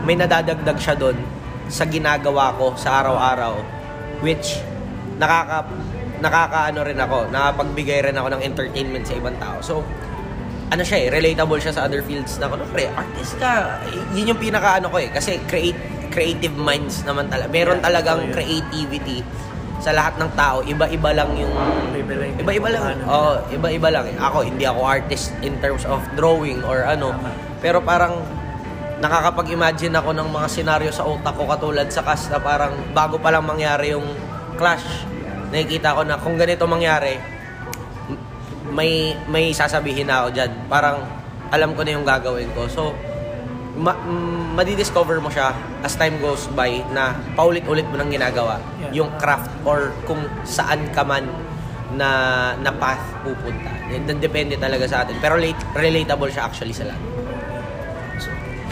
may 0.04 0.16
nadadagdag 0.16 0.76
siya 0.76 0.96
doon 0.96 1.16
sa 1.68 1.84
ginagawa 1.84 2.56
ko 2.56 2.72
sa 2.74 3.00
araw-araw. 3.00 3.54
Which, 4.18 4.58
nakaka, 5.16 5.68
nakakaano 6.18 6.80
rin 6.82 6.98
ako, 6.98 7.30
nakapagbigay 7.30 8.02
rin 8.02 8.16
ako 8.16 8.28
ng 8.34 8.42
entertainment 8.42 9.04
sa 9.04 9.14
ibang 9.14 9.36
tao. 9.36 9.60
So, 9.60 9.84
ano 10.68 10.82
siya 10.82 10.98
eh, 11.00 11.08
relatable 11.08 11.56
siya 11.56 11.72
sa 11.72 11.86
other 11.86 12.02
fields 12.02 12.36
na 12.36 12.48
kunwari, 12.48 12.90
artist 12.90 13.38
ka. 13.38 13.80
Yun 14.12 14.34
yung 14.34 14.40
pinaka 14.40 14.76
ano 14.76 14.88
ko 14.88 14.98
eh. 14.98 15.08
Kasi 15.08 15.40
create, 15.46 15.78
creative 16.08 16.52
minds 16.52 17.04
naman 17.04 17.28
talaga. 17.28 17.48
Meron 17.48 17.78
Yeah, 17.78 17.86
talagang 17.88 18.20
yun. 18.22 18.32
creativity 18.32 19.24
sa 19.78 19.94
lahat 19.94 20.18
ng 20.18 20.28
tao. 20.34 20.60
Iba-iba 20.60 21.14
lang 21.14 21.30
yung 21.38 21.52
Iba-iba 21.94 22.12
lang 22.12 22.28
yung 22.28 22.40
Iba-iba 22.42 22.68
lang. 22.68 22.82
iba-iba 23.48 23.88
lang. 23.88 24.04
eh. 24.08 24.16
Ako, 24.18 24.42
hindi 24.42 24.64
ako 24.66 24.80
artist 24.82 25.30
in 25.40 25.54
terms 25.58 25.86
of 25.86 26.02
drawing 26.12 26.60
or 26.64 26.82
ano. 26.82 27.14
Pero 27.62 27.78
parang 27.80 28.18
nakakapag-imagine 28.98 29.94
ako 29.94 30.10
ng 30.14 30.28
mga 30.28 30.48
senaryo 30.50 30.90
sa 30.90 31.06
utak 31.06 31.34
ko 31.38 31.46
katulad 31.46 31.86
sa 31.90 32.02
cast 32.02 32.34
na 32.34 32.42
parang 32.42 32.74
bago 32.90 33.18
pa 33.18 33.30
lang 33.30 33.46
mangyari 33.46 33.94
yung 33.94 34.06
clash. 34.58 35.06
Nakikita 35.54 35.94
ko 35.94 36.02
na 36.02 36.18
kung 36.18 36.34
ganito 36.34 36.66
mangyari, 36.66 37.16
may 38.74 39.16
may 39.30 39.54
sasabihin 39.54 40.10
na 40.10 40.26
ako 40.26 40.28
dyan. 40.34 40.50
Parang 40.66 41.06
alam 41.48 41.72
ko 41.72 41.80
na 41.86 41.94
yung 41.96 42.04
gagawin 42.04 42.50
ko. 42.52 42.68
So, 42.68 42.92
ma- 43.78 43.96
mm, 43.96 44.58
madidiscover 44.58 45.22
mo 45.22 45.30
siya 45.30 45.54
as 45.80 45.94
time 45.94 46.18
goes 46.18 46.50
by 46.52 46.82
na 46.92 47.14
paulit-ulit 47.38 47.86
mo 47.88 47.96
nang 47.96 48.10
ginagawa 48.10 48.58
Yeah. 48.82 49.02
yung 49.02 49.10
craft 49.16 49.48
or 49.62 49.94
kung 50.04 50.26
saan 50.42 50.90
ka 50.90 51.06
man 51.06 51.24
na 51.94 52.10
na 52.60 52.68
path 52.74 53.00
pupunta. 53.24 53.72
Depende 54.20 54.60
talaga 54.60 54.84
sa 54.84 55.06
atin. 55.06 55.16
Pero 55.22 55.40
late, 55.40 55.56
relatable 55.72 56.28
siya 56.28 56.44
actually 56.44 56.76
sa 56.76 56.84
lahat. 56.84 57.00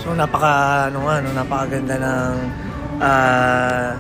So, 0.07 0.15
napaka 0.15 0.87
ano 0.87 1.03
nga 1.03 1.19
no, 1.19 1.35
napakaganda 1.35 1.99
ng 1.99 2.35
ah, 3.03 3.99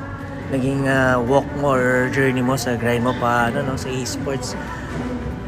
naging 0.55 0.87
ah, 0.87 1.19
walk 1.19 1.43
mo 1.59 1.75
or 1.75 2.07
journey 2.15 2.47
mo 2.47 2.55
sa 2.55 2.79
grind 2.79 3.03
mo 3.03 3.11
pa 3.19 3.51
ano 3.51 3.67
no 3.67 3.75
sa 3.75 3.91
esports. 3.91 4.55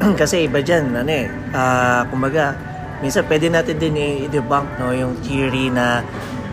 Kasi 0.19 0.51
iba 0.51 0.59
diyan 0.59 0.99
ano 0.99 1.13
eh, 1.15 1.31
ah, 1.55 2.03
kumbaga 2.11 2.59
minsan 2.99 3.23
pwede 3.31 3.47
natin 3.47 3.79
din 3.79 4.27
i-debunk 4.27 4.67
no 4.83 4.91
yung 4.91 5.15
theory 5.23 5.71
na 5.71 6.03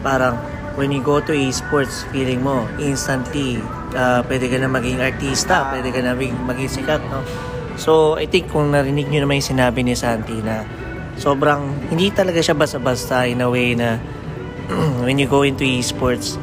parang 0.06 0.38
when 0.78 0.94
you 0.94 1.02
go 1.02 1.18
to 1.18 1.34
esports 1.34 2.06
feeling 2.14 2.46
mo 2.46 2.62
instantly 2.78 3.58
ah, 3.98 4.22
pwede 4.30 4.54
ka 4.54 4.62
na 4.62 4.70
maging 4.70 5.02
artista, 5.02 5.66
pwede 5.74 5.90
ka 5.90 6.06
na 6.06 6.14
maging, 6.14 6.38
maging 6.46 6.70
sikat 6.70 7.02
no. 7.10 7.26
So, 7.82 8.22
I 8.22 8.30
think 8.30 8.54
kung 8.54 8.70
narinig 8.70 9.10
nyo 9.10 9.26
naman 9.26 9.42
yung 9.42 9.50
sinabi 9.58 9.82
ni 9.82 9.98
Santi 9.98 10.46
na 10.46 10.85
sobrang, 11.19 11.91
hindi 11.91 12.12
talaga 12.12 12.39
siya 12.39 12.55
basta-basta 12.55 13.27
in 13.27 13.43
a 13.43 13.48
way 13.50 13.75
na 13.75 14.00
when 15.05 15.19
you 15.19 15.27
go 15.29 15.43
into 15.45 15.63
esports, 15.63 16.39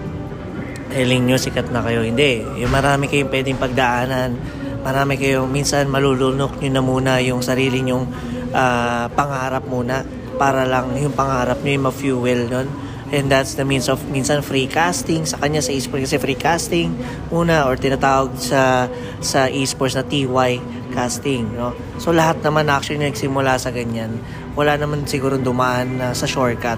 telling 0.92 1.24
nyo 1.24 1.40
sikat 1.40 1.72
na 1.72 1.80
kayo. 1.80 2.04
Hindi. 2.04 2.44
Yung 2.60 2.70
marami 2.70 3.08
kayong 3.08 3.32
pwedeng 3.32 3.58
pagdaanan. 3.58 4.36
Marami 4.84 5.16
kayong, 5.16 5.48
minsan 5.48 5.88
malulunok 5.88 6.60
nyo 6.60 6.70
na 6.70 6.82
muna 6.84 7.12
yung 7.24 7.40
sarili 7.40 7.80
nyong 7.80 8.06
ah, 8.52 9.08
pangarap 9.10 9.64
muna 9.66 10.04
para 10.36 10.68
lang 10.68 10.92
yung 10.98 11.16
pangarap 11.16 11.60
nyo 11.64 11.72
yung 11.72 11.86
ma-fuel 11.88 12.40
nun. 12.48 12.68
And 13.12 13.28
that's 13.28 13.60
the 13.60 13.68
means 13.68 13.92
of 13.92 14.00
minsan 14.08 14.40
free 14.40 14.64
casting 14.64 15.28
sa 15.28 15.36
kanya 15.36 15.60
sa 15.60 15.68
esports 15.76 16.08
kasi 16.08 16.16
free 16.16 16.40
casting 16.40 16.96
una 17.28 17.68
or 17.68 17.76
tinatawag 17.76 18.32
sa 18.40 18.88
sa 19.20 19.52
esports 19.52 20.00
na 20.00 20.04
TY 20.08 20.56
casting, 20.96 21.44
no? 21.52 21.76
So 22.00 22.16
lahat 22.16 22.40
naman 22.40 22.72
actually 22.72 23.04
nagsimula 23.04 23.60
sa 23.60 23.68
ganyan. 23.68 24.16
Wala 24.52 24.76
naman 24.76 25.08
siguro 25.08 25.40
dumaan 25.40 25.96
na 25.96 26.12
sa 26.12 26.28
shortcut 26.28 26.76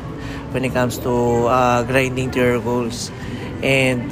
when 0.54 0.62
it 0.62 0.70
comes 0.70 0.98
to 1.02 1.46
uh, 1.50 1.82
grinding 1.82 2.30
to 2.30 2.38
your 2.38 2.58
goals. 2.62 3.10
And 3.64 4.06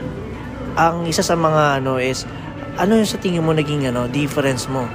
ang 0.75 1.07
isa 1.07 1.23
sa 1.23 1.38
mga 1.38 1.85
ano 1.85 2.00
is 2.02 2.26
ano 2.81 2.99
yung 2.99 3.07
sa 3.07 3.21
tingin 3.21 3.45
mo 3.45 3.52
naging 3.52 3.87
ano 3.87 4.09
difference 4.09 4.66
mo 4.66 4.88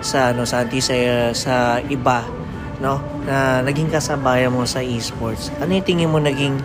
sa 0.00 0.30
ano 0.30 0.46
sa 0.46 0.62
anti 0.62 0.78
sa, 0.78 0.94
sa 1.34 1.82
iba 1.84 2.24
no? 2.80 3.00
Na 3.28 3.60
naging 3.60 3.92
kasabayan 3.92 4.52
mo 4.52 4.64
sa 4.64 4.80
esports. 4.80 5.52
Ano 5.60 5.76
yung 5.76 5.86
tingin 5.86 6.08
mo 6.10 6.18
naging 6.18 6.58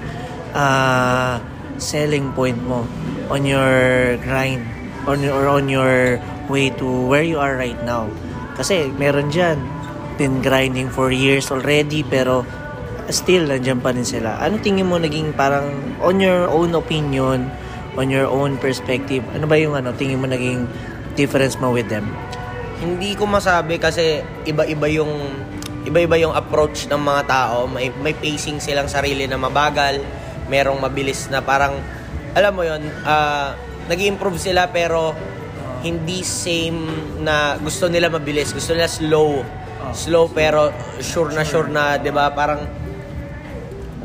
uh, 0.56 1.40
selling 1.80 2.32
point 2.36 2.58
mo 2.64 2.88
on 3.28 3.44
your 3.44 4.16
grind 4.24 4.64
on 5.08 5.24
or 5.28 5.48
on 5.48 5.68
your 5.68 6.20
way 6.48 6.72
to 6.76 6.88
where 7.08 7.24
you 7.24 7.40
are 7.40 7.56
right 7.60 7.80
now? 7.84 8.08
Kasi 8.60 8.92
meron 9.00 9.32
dyan 9.32 9.60
been 10.20 10.44
grinding 10.44 10.92
for 10.92 11.16
years 11.16 11.48
already 11.48 12.04
pero 12.04 12.44
still 13.08 13.48
nandiyan 13.48 13.80
pa 13.80 13.96
rin 13.96 14.04
sila 14.04 14.36
ano 14.44 14.60
tingin 14.60 14.86
mo 14.86 15.00
naging 15.00 15.32
parang 15.32 15.72
on 16.04 16.20
your 16.20 16.52
own 16.52 16.76
opinion 16.76 17.48
on 17.96 18.12
your 18.12 18.28
own 18.28 18.60
perspective 18.60 19.24
ano 19.32 19.48
ba 19.48 19.56
yung 19.56 19.80
ano 19.80 19.96
tingin 19.96 20.20
mo 20.20 20.28
naging 20.28 20.68
difference 21.16 21.56
mo 21.58 21.72
with 21.72 21.88
them 21.88 22.06
hindi 22.80 23.16
ko 23.16 23.28
masabi 23.28 23.80
kasi 23.80 24.24
iba-iba 24.48 24.88
yung 24.92 25.12
iba-iba 25.88 26.16
yung 26.20 26.36
approach 26.36 26.88
ng 26.88 27.00
mga 27.00 27.22
tao. 27.28 27.68
May 27.68 27.92
may 28.00 28.16
pacing 28.16 28.60
silang 28.60 28.88
sarili 28.88 29.28
na 29.28 29.36
mabagal, 29.40 30.00
merong 30.52 30.80
mabilis 30.80 31.28
na 31.28 31.44
parang 31.44 31.76
alam 32.38 32.52
mo 32.56 32.64
'yon, 32.64 32.84
uh, 33.04 33.52
nag-improve 33.92 34.40
sila 34.40 34.70
pero 34.72 35.12
hindi 35.80 36.22
same 36.28 36.88
na 37.24 37.56
gusto 37.60 37.88
nila 37.88 38.12
mabilis, 38.12 38.52
gusto 38.52 38.76
nila 38.76 38.92
slow. 38.92 39.44
Slow 39.96 40.30
pero 40.32 40.70
sure 41.00 41.32
na 41.34 41.44
sure 41.48 41.72
na, 41.72 41.98
'di 41.98 42.12
ba? 42.12 42.32
Parang 42.36 42.62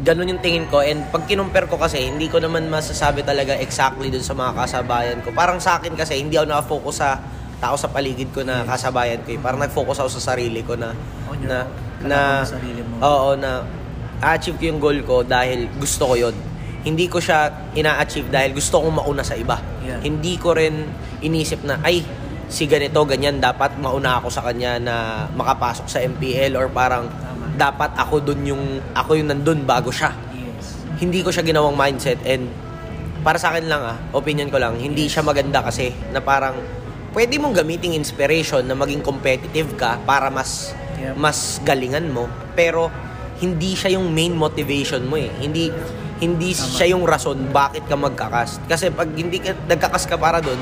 ganun 0.04 0.36
yung 0.36 0.42
tingin 0.44 0.68
ko 0.68 0.84
and 0.84 1.00
pag 1.08 1.24
kinumpare 1.24 1.64
ko 1.64 1.80
kasi 1.80 2.12
hindi 2.12 2.28
ko 2.28 2.36
naman 2.36 2.68
masasabi 2.68 3.24
talaga 3.24 3.56
exactly 3.56 4.12
dun 4.12 4.20
sa 4.20 4.36
mga 4.36 4.52
kasabayan 4.52 5.18
ko 5.24 5.32
parang 5.32 5.56
sa 5.56 5.80
akin 5.80 5.96
kasi 5.96 6.20
hindi 6.20 6.36
ako 6.36 6.44
nakafocus 6.44 7.00
sa 7.00 7.16
tao 7.64 7.80
sa 7.80 7.88
paligid 7.88 8.28
ko 8.28 8.44
na 8.44 8.60
kasabayan 8.68 9.24
ko. 9.24 9.32
Eh. 9.32 9.40
Parang 9.40 9.56
nag-focus 9.64 10.04
ako 10.04 10.10
sa 10.20 10.36
sarili 10.36 10.60
ko 10.60 10.76
na 10.76 10.92
your 11.40 11.48
na 11.48 11.58
na. 12.04 12.44
Oo, 13.00 13.32
na 13.40 13.64
achieve 14.20 14.60
ko 14.60 14.64
yung 14.68 14.80
goal 14.80 14.98
ko 15.04 15.16
dahil 15.24 15.72
gusto 15.80 16.12
ko 16.12 16.14
yon. 16.16 16.36
Hindi 16.84 17.08
ko 17.08 17.16
siya 17.16 17.72
ina-achieve 17.72 18.28
dahil 18.28 18.52
gusto 18.52 18.84
kong 18.84 19.00
mauna 19.00 19.24
sa 19.24 19.32
iba. 19.32 19.56
Yeah. 19.80 20.04
Hindi 20.04 20.36
ko 20.36 20.52
rin 20.52 20.84
inisip 21.24 21.64
na 21.64 21.80
ay 21.80 22.04
si 22.46 22.64
ganito 22.64 23.00
ganyan 23.04 23.38
dapat 23.38 23.76
mauna 23.76 24.18
ako 24.18 24.28
sa 24.28 24.42
kanya 24.42 24.76
na 24.76 24.94
makapasok 25.30 25.86
sa 25.86 25.98
MPL 26.00 26.54
or 26.54 26.68
parang 26.68 27.08
Tama. 27.08 27.54
dapat 27.54 27.90
ako 27.94 28.20
dun 28.22 28.40
yung 28.44 28.62
ako 28.92 29.16
yung 29.16 29.28
nandun 29.28 29.62
bago 29.62 29.88
siya 29.88 30.12
Yes. 30.32 30.78
hindi 30.98 31.20
ko 31.20 31.30
siya 31.30 31.42
ginawang 31.42 31.74
mindset 31.74 32.20
and 32.22 32.46
para 33.20 33.36
sa 33.36 33.50
akin 33.50 33.64
lang 33.64 33.80
ah, 33.80 33.96
opinion 34.12 34.52
ko 34.52 34.60
lang, 34.60 34.76
hindi 34.76 35.08
siya 35.08 35.24
maganda 35.24 35.64
kasi 35.64 35.88
na 36.12 36.20
parang 36.20 36.60
pwede 37.10 37.40
mong 37.40 37.56
gamiting 37.56 37.94
inspiration 37.94 38.60
na 38.60 38.74
maging 38.74 39.00
competitive 39.00 39.72
ka 39.74 39.96
para 40.02 40.28
mas 40.28 40.76
Yep. 40.94 41.14
mas 41.18 41.38
galingan 41.60 42.06
mo 42.06 42.30
pero 42.54 42.86
hindi 43.34 43.74
siya 43.74 43.98
yung 43.98 44.14
main 44.14 44.30
motivation 44.30 45.02
mo 45.02 45.18
eh. 45.18 45.26
Hindi 45.34 45.66
hindi 46.16 46.54
Tama. 46.54 46.70
siya 46.70 46.86
yung 46.94 47.02
rason 47.02 47.50
bakit 47.50 47.82
ka 47.84 47.98
magkakas. 47.98 48.62
Kasi 48.64 48.88
pag 48.88 49.10
hindi 49.10 49.42
ka 49.42 49.58
nagkakas 49.66 50.06
ka 50.06 50.14
para 50.14 50.38
doon, 50.38 50.56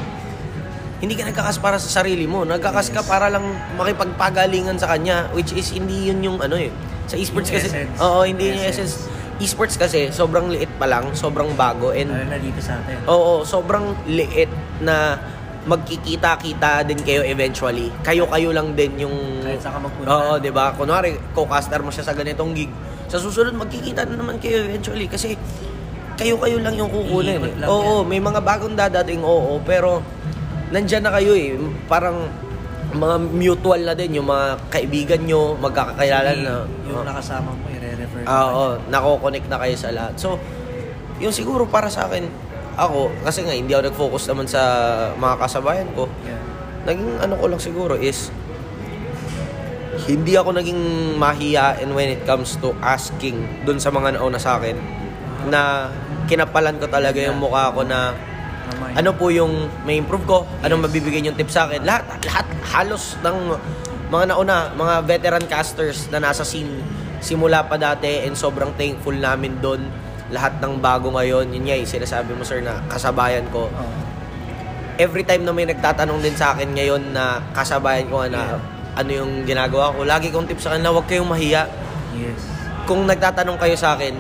hindi 1.03 1.19
ka 1.19 1.27
nagkakas 1.27 1.59
para 1.59 1.77
sa 1.77 2.01
sarili 2.01 2.25
mo. 2.25 2.47
Nagkakas 2.47 2.95
ka 2.95 3.03
Yes. 3.03 3.11
para 3.11 3.27
lang 3.27 3.43
makipagpagalingan 3.75 4.79
sa 4.79 4.87
kanya 4.87 5.27
which 5.35 5.51
is 5.51 5.75
hindi 5.75 6.07
yun 6.09 6.23
yung 6.23 6.39
ano 6.39 6.55
eh. 6.55 6.71
Sa 7.11 7.19
esports 7.19 7.51
Yung 7.51 7.59
kasi 7.59 7.69
essence. 7.69 7.99
Oo, 7.99 8.23
hindi 8.23 8.45
yung 8.49 8.63
Essence. 8.63 8.95
essence. 8.95 9.11
Esports 9.43 9.75
kasi 9.75 10.15
sobrang 10.15 10.47
liit 10.47 10.71
pa 10.79 10.87
lang, 10.87 11.11
sobrang 11.13 11.51
bago 11.59 11.91
and 11.91 12.07
Lalo 12.07 12.31
na 12.31 12.39
dito 12.39 12.63
sa 12.63 12.79
atin. 12.79 13.03
Oo, 13.11 13.43
sobrang 13.43 14.07
liit 14.07 14.47
na 14.79 15.19
magkikita-kita 15.63 16.87
din 16.87 17.03
kayo 17.03 17.23
eventually. 17.23 17.91
Kayo-kayo 18.03 18.51
lang 18.51 18.75
din 18.75 19.03
yung... 19.03 19.15
Kahit 19.43 19.59
saan 19.59 19.75
ka 19.75 19.81
magpunta. 19.83 20.11
Oo, 20.11 20.33
di 20.39 20.51
ba? 20.51 20.71
Kunwari, 20.75 21.19
co-caster 21.35 21.83
mo 21.83 21.91
siya 21.91 22.03
sa 22.03 22.15
ganitong 22.15 22.55
gig. 22.55 22.71
Sa 23.07 23.19
susunod, 23.19 23.55
magkikita 23.55 24.07
na 24.07 24.15
naman 24.15 24.39
kayo 24.39 24.63
eventually 24.63 25.07
kasi 25.07 25.35
kayo-kayo 26.15 26.63
lang 26.63 26.75
yung 26.75 26.91
kukunin. 26.91 27.43
Eh. 27.43 27.67
Oo, 27.67 28.03
yan. 28.03 28.11
may 28.11 28.19
mga 28.19 28.41
bagong 28.41 28.75
dadating, 28.75 29.23
oo. 29.23 29.59
Pero, 29.63 30.03
nandyan 30.73 31.05
na 31.05 31.13
kayo 31.13 31.37
eh. 31.37 31.55
Parang, 31.87 32.27
mga 32.93 33.17
mutual 33.33 33.81
na 33.85 33.95
din, 33.97 34.21
yung 34.21 34.29
mga 34.29 34.69
kaibigan 34.69 35.21
nyo, 35.25 35.57
magkakakilala 35.57 36.31
na. 36.37 36.69
Yung 36.89 37.01
Oo. 37.01 37.09
nakasama 37.09 37.53
mo, 37.53 37.65
i-refer 37.73 38.21
ka. 38.25 38.29
Ah, 38.29 38.47
Oo, 38.53 38.67
nako-connect 38.93 39.49
na 39.49 39.61
kayo 39.61 39.75
sa 39.77 39.89
lahat. 39.93 40.15
So, 40.21 40.37
yung 41.21 41.33
siguro 41.33 41.65
para 41.65 41.89
sa 41.89 42.09
akin, 42.09 42.29
ako, 42.77 43.13
kasi 43.25 43.45
nga 43.45 43.53
hindi 43.53 43.73
ako 43.73 43.83
nag-focus 43.89 44.25
naman 44.33 44.47
sa 44.49 44.63
mga 45.17 45.35
kasabayan 45.41 45.89
ko. 45.93 46.09
Yeah. 46.25 46.41
Naging 46.89 47.11
ano 47.21 47.35
ko 47.37 47.45
lang 47.49 47.61
siguro 47.61 47.95
is, 47.97 48.33
hindi 50.09 50.35
ako 50.35 50.57
naging 50.57 50.81
mahiyain 51.21 51.89
when 51.95 52.09
it 52.11 52.25
comes 52.25 52.57
to 52.59 52.75
asking 52.83 53.45
dun 53.63 53.79
sa 53.79 53.93
mga 53.93 54.19
nauna 54.19 54.41
sa 54.41 54.59
akin 54.59 54.75
na 55.47 55.93
kinapalan 56.27 56.81
ko 56.81 56.89
talaga 56.89 57.21
yung 57.23 57.39
mukha 57.39 57.71
ko 57.71 57.85
na. 57.87 58.17
Ano 58.93 59.11
po 59.17 59.33
yung 59.33 59.69
may 59.83 59.97
improve 59.97 60.25
ko, 60.25 60.39
anong 60.61 60.87
mabibigay 60.89 61.25
yung 61.25 61.37
tips 61.37 61.57
sa 61.57 61.67
akin. 61.67 61.83
Lahat, 61.83 62.05
lahat, 62.23 62.47
halos 62.73 63.17
ng 63.25 63.37
mga 64.13 64.25
nauna, 64.37 64.71
mga 64.77 64.95
veteran 65.09 65.45
casters 65.49 66.13
na 66.13 66.21
nasa 66.21 66.45
scene 66.45 66.85
simula 67.23 67.65
pa 67.65 67.79
dati 67.79 68.27
and 68.27 68.35
sobrang 68.35 68.75
thankful 68.77 69.15
namin 69.15 69.57
doon. 69.63 69.87
Lahat 70.35 70.59
ng 70.59 70.83
bago 70.83 71.13
ngayon, 71.15 71.49
yun 71.55 71.65
nga 71.65 71.77
yung 71.79 71.89
sinasabi 71.89 72.35
mo 72.35 72.43
sir 72.43 72.61
na 72.61 72.83
kasabayan 72.91 73.47
ko. 73.49 73.71
Every 75.01 75.25
time 75.25 75.49
na 75.49 75.55
may 75.57 75.65
nagtatanong 75.65 76.21
din 76.21 76.37
sa 76.37 76.53
akin 76.53 76.77
ngayon 76.77 77.17
na 77.17 77.41
kasabayan 77.57 78.11
ko 78.13 78.29
na 78.29 78.61
ano 78.93 79.09
yung 79.09 79.49
ginagawa 79.49 79.97
ko, 79.97 80.05
lagi 80.05 80.29
kong 80.29 80.45
tips 80.45 80.69
sa 80.69 80.77
kanila, 80.77 80.93
huwag 80.93 81.09
kayong 81.09 81.31
mahiya. 81.31 81.65
Yes. 82.13 82.43
Kung 82.85 83.09
nagtatanong 83.09 83.57
kayo 83.57 83.73
sa 83.73 83.97
akin, 83.97 84.13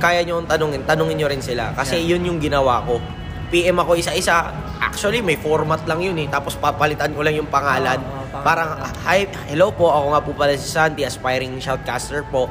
kaya 0.00 0.24
nyo 0.24 0.40
tanungin, 0.48 0.80
tanungin 0.88 1.20
nyo 1.20 1.28
rin 1.28 1.42
sila. 1.44 1.74
Kasi 1.76 2.00
Yeah. 2.00 2.16
yun 2.16 2.22
yung 2.24 2.38
ginawa 2.40 2.80
ko. 2.88 3.02
PM 3.48 3.80
ako 3.80 3.96
isa-isa. 3.96 4.52
Actually, 4.78 5.24
may 5.24 5.34
format 5.34 5.82
lang 5.88 6.00
yun 6.00 6.16
eh. 6.16 6.28
Tapos 6.28 6.54
papalitan 6.54 7.12
ko 7.12 7.24
lang 7.24 7.34
yung 7.34 7.50
pangalan. 7.50 7.98
Oo, 7.98 8.38
oo, 8.38 8.44
Parang, 8.44 8.76
hi, 9.02 9.26
hello 9.48 9.72
po, 9.72 9.90
ako 9.90 10.06
nga 10.12 10.20
po 10.22 10.30
pala 10.32 10.52
si 10.54 10.68
Santi, 10.68 11.02
aspiring 11.02 11.58
shoutcaster 11.58 12.22
po. 12.28 12.46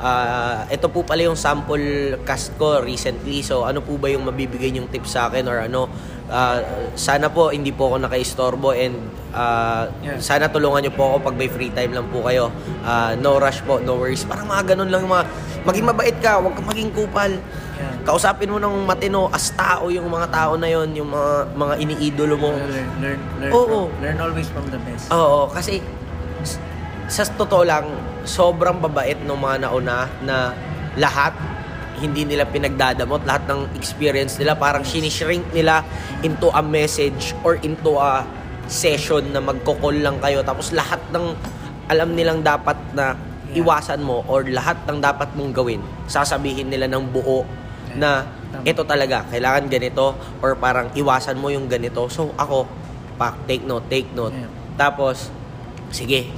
Ah, 0.00 0.64
ito 0.66 0.88
po 0.88 1.04
pala 1.04 1.28
yung 1.28 1.36
sample 1.36 2.16
cast 2.24 2.56
ko 2.56 2.80
recently. 2.80 3.44
So, 3.44 3.68
ano 3.68 3.84
po 3.84 4.00
ba 4.00 4.08
yung 4.08 4.24
mabibigay 4.24 4.72
yung 4.72 4.88
tips 4.88 5.12
sa 5.12 5.28
akin 5.28 5.44
or 5.44 5.60
ano? 5.60 5.92
Ah, 6.30 6.56
sana 6.96 7.28
po 7.28 7.52
hindi 7.52 7.68
po 7.68 7.92
ako 7.92 8.08
nakaistorbo 8.08 8.72
and 8.72 8.96
ah, 9.30 9.92
Yeah. 10.00 10.16
sana 10.16 10.48
tulungan 10.48 10.88
niyo 10.88 10.96
po 10.96 11.04
ako 11.04 11.16
pag 11.28 11.36
may 11.36 11.52
free 11.52 11.68
time 11.68 11.92
lang 11.92 12.08
po 12.08 12.24
kayo. 12.24 12.48
Ah, 12.80 13.12
no 13.12 13.36
rush 13.36 13.60
po, 13.60 13.76
no 13.76 14.00
worries. 14.00 14.24
Parang 14.24 14.48
mga 14.48 14.72
ganun 14.72 14.88
lang 14.88 15.04
yung 15.04 15.12
mga 15.12 15.26
maging 15.68 15.86
mabait 15.86 16.16
ka, 16.16 16.40
huwag 16.40 16.56
kang 16.56 16.68
maging 16.70 16.90
kupal. 16.96 17.32
Yeah. 17.76 17.89
Kausapin 18.10 18.50
mo 18.50 18.58
ng 18.58 18.90
matino 18.90 19.30
as 19.30 19.54
tao 19.54 19.86
yung 19.86 20.10
mga 20.10 20.34
tao 20.34 20.58
na 20.58 20.66
yon, 20.66 20.90
yung 20.98 21.14
mga 21.14 21.54
mga 21.54 21.74
iniidolo 21.78 22.34
mo. 22.34 22.50
Learn, 22.50 22.90
learn, 22.98 23.20
learn, 23.38 23.52
Oo. 23.54 23.86
from, 23.86 24.02
learn 24.02 24.18
always 24.18 24.50
from 24.50 24.66
the 24.66 24.82
best. 24.82 25.06
Oo, 25.14 25.46
kasi 25.46 25.78
sa 27.06 27.22
totoo 27.22 27.62
lang, 27.62 27.86
sobrang 28.26 28.82
babait 28.82 29.14
ng 29.14 29.30
mga 29.38 29.56
nauna 29.62 30.10
na 30.26 30.50
lahat 30.98 31.38
hindi 32.02 32.26
nila 32.26 32.50
pinagdadamot, 32.50 33.22
lahat 33.22 33.46
ng 33.46 33.78
experience 33.78 34.42
nila 34.42 34.58
parang 34.58 34.82
sinishrink 34.82 35.46
nila 35.54 35.86
into 36.26 36.50
a 36.50 36.64
message 36.66 37.30
or 37.46 37.62
into 37.62 37.94
a 37.94 38.26
session 38.66 39.30
na 39.30 39.38
magkokol 39.38 39.94
lang 39.94 40.18
kayo 40.18 40.42
tapos 40.42 40.74
lahat 40.74 40.98
ng 41.14 41.30
alam 41.86 42.10
nilang 42.18 42.42
dapat 42.42 42.74
na 42.90 43.14
Yeah. 43.50 43.66
iwasan 43.66 44.06
mo 44.06 44.22
or 44.30 44.46
lahat 44.46 44.78
ng 44.86 45.02
dapat 45.02 45.34
mong 45.34 45.50
gawin 45.50 45.82
sasabihin 46.06 46.70
nila 46.70 46.86
ng 46.86 47.02
buo 47.10 47.42
na 47.96 48.26
Tama. 48.50 48.62
ito 48.66 48.82
talaga 48.82 49.26
kailangan 49.30 49.70
ganito 49.70 50.14
or 50.42 50.58
parang 50.58 50.90
iwasan 50.94 51.38
mo 51.38 51.50
yung 51.50 51.70
ganito. 51.70 52.06
So 52.10 52.34
ako 52.34 52.66
pa 53.14 53.36
take 53.46 53.64
note 53.66 53.86
take 53.86 54.10
note. 54.12 54.34
Yeah. 54.34 54.50
tapos 54.80 55.28
sige 55.92 56.30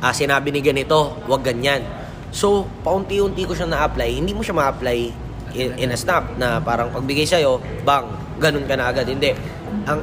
ah, 0.00 0.14
sinabi 0.14 0.50
ni 0.50 0.60
ganito 0.62 1.16
wag 1.30 1.42
ganyan. 1.46 1.84
So 2.30 2.66
paunti-unti 2.86 3.42
ko 3.46 3.52
siyang 3.54 3.74
na-apply. 3.74 4.10
Hindi 4.22 4.32
mo 4.34 4.42
siya 4.42 4.54
ma-apply 4.54 4.98
in, 5.54 5.70
in 5.78 5.88
a 5.90 5.98
snap 5.98 6.38
na 6.38 6.62
parang 6.62 6.94
pagbigay 6.94 7.26
sa'yo 7.26 7.58
bang 7.82 8.06
ganun 8.38 8.64
ka 8.66 8.74
na 8.78 8.90
agad. 8.90 9.06
Hindi. 9.06 9.34
Ang 9.86 10.00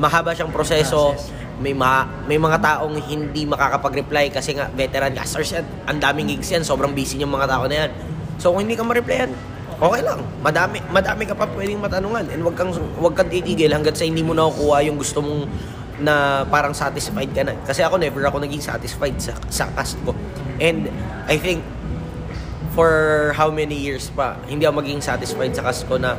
mahaba 0.00 0.32
siyang 0.32 0.50
proseso. 0.50 1.14
May 1.62 1.76
ma 1.76 2.08
may 2.26 2.40
mga 2.40 2.58
taong 2.58 2.96
hindi 3.06 3.46
makakapag-reply 3.46 4.34
kasi 4.34 4.56
nga 4.58 4.66
veteran 4.72 5.14
casters 5.14 5.54
yan 5.54 5.64
ang 5.86 6.00
daming 6.02 6.34
gigs 6.34 6.50
yan. 6.50 6.64
Sobrang 6.66 6.90
busy 6.90 7.22
yung 7.22 7.30
mga 7.30 7.46
tao 7.46 7.64
na 7.70 7.86
yan. 7.86 7.90
So 8.40 8.50
kung 8.50 8.66
hindi 8.66 8.74
ka 8.74 8.82
ma-replyan 8.82 9.51
okay 9.82 10.00
lang. 10.06 10.22
Madami, 10.38 10.78
madami 10.94 11.22
ka 11.26 11.34
pa 11.34 11.50
pwedeng 11.50 11.82
matanungan. 11.82 12.24
And 12.30 12.46
wag 12.46 12.54
kang, 12.54 12.70
wag 13.02 13.18
kang 13.18 13.26
titigil 13.26 13.74
hanggat 13.74 13.98
sa 13.98 14.06
hindi 14.06 14.22
mo 14.22 14.32
nakukuha 14.32 14.86
yung 14.86 14.96
gusto 14.96 15.18
mong 15.18 15.50
na 16.02 16.46
parang 16.46 16.72
satisfied 16.72 17.30
ka 17.34 17.42
na. 17.42 17.58
Kasi 17.66 17.82
ako 17.82 17.98
never 17.98 18.22
ako 18.22 18.42
naging 18.42 18.62
satisfied 18.62 19.18
sa, 19.18 19.34
sa 19.50 19.66
cast 19.74 19.98
ko. 20.06 20.14
And 20.62 20.86
I 21.26 21.36
think 21.36 21.66
for 22.72 23.34
how 23.34 23.50
many 23.50 23.76
years 23.76 24.08
pa, 24.14 24.38
hindi 24.46 24.64
ako 24.64 24.80
maging 24.80 25.02
satisfied 25.02 25.52
sa 25.52 25.66
cast 25.66 25.84
ko 25.90 25.98
na 25.98 26.14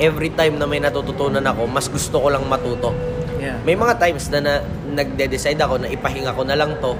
every 0.00 0.32
time 0.32 0.56
na 0.56 0.64
may 0.64 0.80
natututunan 0.80 1.44
ako, 1.44 1.68
mas 1.68 1.90
gusto 1.90 2.16
ko 2.22 2.32
lang 2.32 2.46
matuto. 2.48 2.94
Yeah. 3.36 3.60
May 3.68 3.76
mga 3.76 4.00
times 4.00 4.32
na, 4.32 4.38
na 4.40 4.54
nagde-decide 4.96 5.60
ako 5.60 5.84
na 5.84 5.88
ipahinga 5.92 6.32
ko 6.32 6.42
na 6.46 6.56
lang 6.56 6.78
to. 6.80 6.96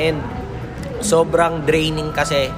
And 0.00 0.22
sobrang 1.04 1.68
draining 1.68 2.10
kasi 2.16 2.48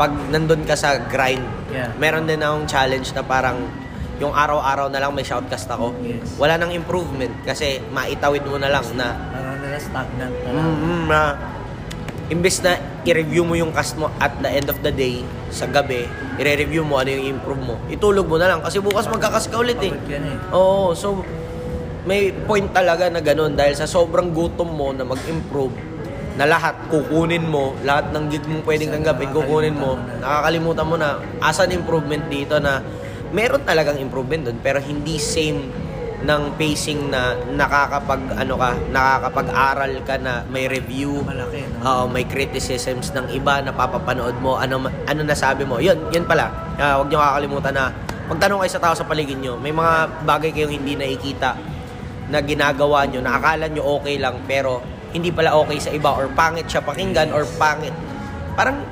pag 0.00 0.16
nandun 0.32 0.64
ka 0.64 0.72
sa 0.72 0.96
grind. 0.96 1.44
Yeah. 1.68 1.92
Meron 2.00 2.24
din 2.24 2.40
akong 2.40 2.64
challenge 2.64 3.12
na 3.12 3.20
parang 3.20 3.68
yung 4.16 4.32
araw-araw 4.32 4.88
na 4.88 4.96
lang 4.96 5.12
may 5.12 5.20
shoutcast 5.20 5.68
ako. 5.68 5.92
Yes. 6.00 6.40
Wala 6.40 6.56
nang 6.56 6.72
improvement 6.72 7.28
kasi 7.44 7.84
maitawid 7.92 8.48
mo 8.48 8.56
na 8.56 8.72
lang 8.72 8.84
na 8.96 9.12
Parang 9.12 9.60
nila 9.60 9.76
stagnant 9.76 10.32
na 10.40 10.50
lang. 10.56 10.64
mm, 10.72 11.02
na 11.04 11.20
imbes 12.32 12.64
na 12.64 12.80
i-review 13.04 13.44
mo 13.44 13.52
yung 13.60 13.76
cast 13.76 14.00
mo 14.00 14.08
at 14.16 14.32
the 14.40 14.48
end 14.48 14.72
of 14.72 14.80
the 14.80 14.92
day, 14.94 15.20
sa 15.52 15.68
gabi, 15.68 16.08
i-review 16.40 16.80
mo 16.80 16.96
ano 16.96 17.12
yung 17.12 17.36
improve 17.36 17.60
mo. 17.60 17.76
Itulog 17.92 18.24
mo 18.24 18.40
na 18.40 18.48
lang 18.48 18.64
kasi 18.64 18.80
bukas 18.80 19.04
magkakas 19.04 19.52
ka 19.52 19.60
ulit 19.60 19.76
eh. 19.84 19.92
Na 19.92 20.16
eh. 20.16 20.56
Oo, 20.56 20.96
so 20.96 21.20
may 22.08 22.32
point 22.48 22.72
talaga 22.72 23.12
na 23.12 23.20
ganun 23.20 23.52
dahil 23.52 23.76
sa 23.76 23.84
sobrang 23.84 24.32
gutom 24.32 24.72
mo 24.72 24.96
na 24.96 25.04
mag-improve 25.04 25.89
na 26.38 26.44
lahat 26.46 26.76
kukunin 26.86 27.42
mo, 27.42 27.74
lahat 27.82 28.14
ng 28.14 28.24
gig 28.30 28.44
mong 28.46 28.62
pwedeng 28.62 28.94
tanggapin, 28.94 29.34
kukunin 29.34 29.74
mo, 29.74 29.98
nakakalimutan 30.22 30.86
mo 30.86 30.94
na. 30.94 31.18
asan 31.42 31.74
improvement 31.74 32.22
dito 32.30 32.60
na 32.62 32.78
meron 33.34 33.62
talagang 33.66 33.98
improvement 33.98 34.46
doon 34.46 34.58
pero 34.62 34.78
hindi 34.78 35.18
same 35.18 35.70
ng 36.20 36.42
pacing 36.60 37.08
na 37.08 37.32
nakakapag 37.56 38.20
ano 38.36 38.54
ka, 38.60 38.70
nakakapag-aral 38.92 39.92
ka 40.04 40.20
na 40.20 40.44
may 40.52 40.68
review, 40.68 41.24
Malaki, 41.24 41.64
no? 41.64 41.80
Oo, 41.80 42.02
may 42.12 42.28
criticisms 42.28 43.16
ng 43.16 43.32
iba 43.32 43.64
na 43.64 43.72
papapanood 43.72 44.36
mo, 44.44 44.60
ano 44.60 44.84
ano 45.08 45.20
nasabi 45.24 45.64
mo. 45.64 45.80
'Yun, 45.80 46.12
'yun 46.12 46.28
pala. 46.28 46.52
Ah, 46.76 47.00
huwag 47.00 47.08
niyo 47.08 47.24
kakalimutan 47.24 47.72
na 47.72 47.84
magtanong 48.28 48.60
kayo 48.60 48.72
sa 48.76 48.82
tao 48.84 48.92
sa 48.92 49.08
paligid 49.08 49.40
niyo. 49.40 49.56
May 49.56 49.72
mga 49.72 50.24
bagay 50.28 50.52
kayong 50.52 50.76
hindi 50.76 50.92
nakikita 50.92 51.56
na 52.28 52.38
ginagawa 52.44 53.08
niyo 53.08 53.24
na 53.24 53.40
akala 53.40 53.66
niyo 53.66 53.82
okay 53.98 54.20
lang 54.20 54.44
pero 54.44 54.84
hindi 55.10 55.30
pala 55.30 55.54
okay 55.54 55.78
sa 55.78 55.90
iba 55.90 56.10
or 56.10 56.30
pangit 56.30 56.66
siya 56.66 56.80
pakinggan 56.80 57.30
or 57.30 57.42
pangit. 57.56 57.92
Parang 58.54 58.82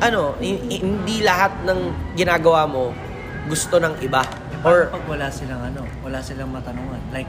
ano, 0.00 0.34
hi- 0.38 0.80
hindi 0.80 1.20
lahat 1.20 1.52
ng 1.64 1.80
ginagawa 2.14 2.64
mo 2.64 2.92
gusto 3.44 3.76
ng 3.76 4.00
iba 4.00 4.24
Or 4.60 4.92
pag 4.92 5.04
wala 5.08 5.32
silang 5.32 5.62
ano, 5.64 5.88
wala 6.04 6.20
silang 6.20 6.52
matanungan. 6.52 7.00
Like, 7.08 7.28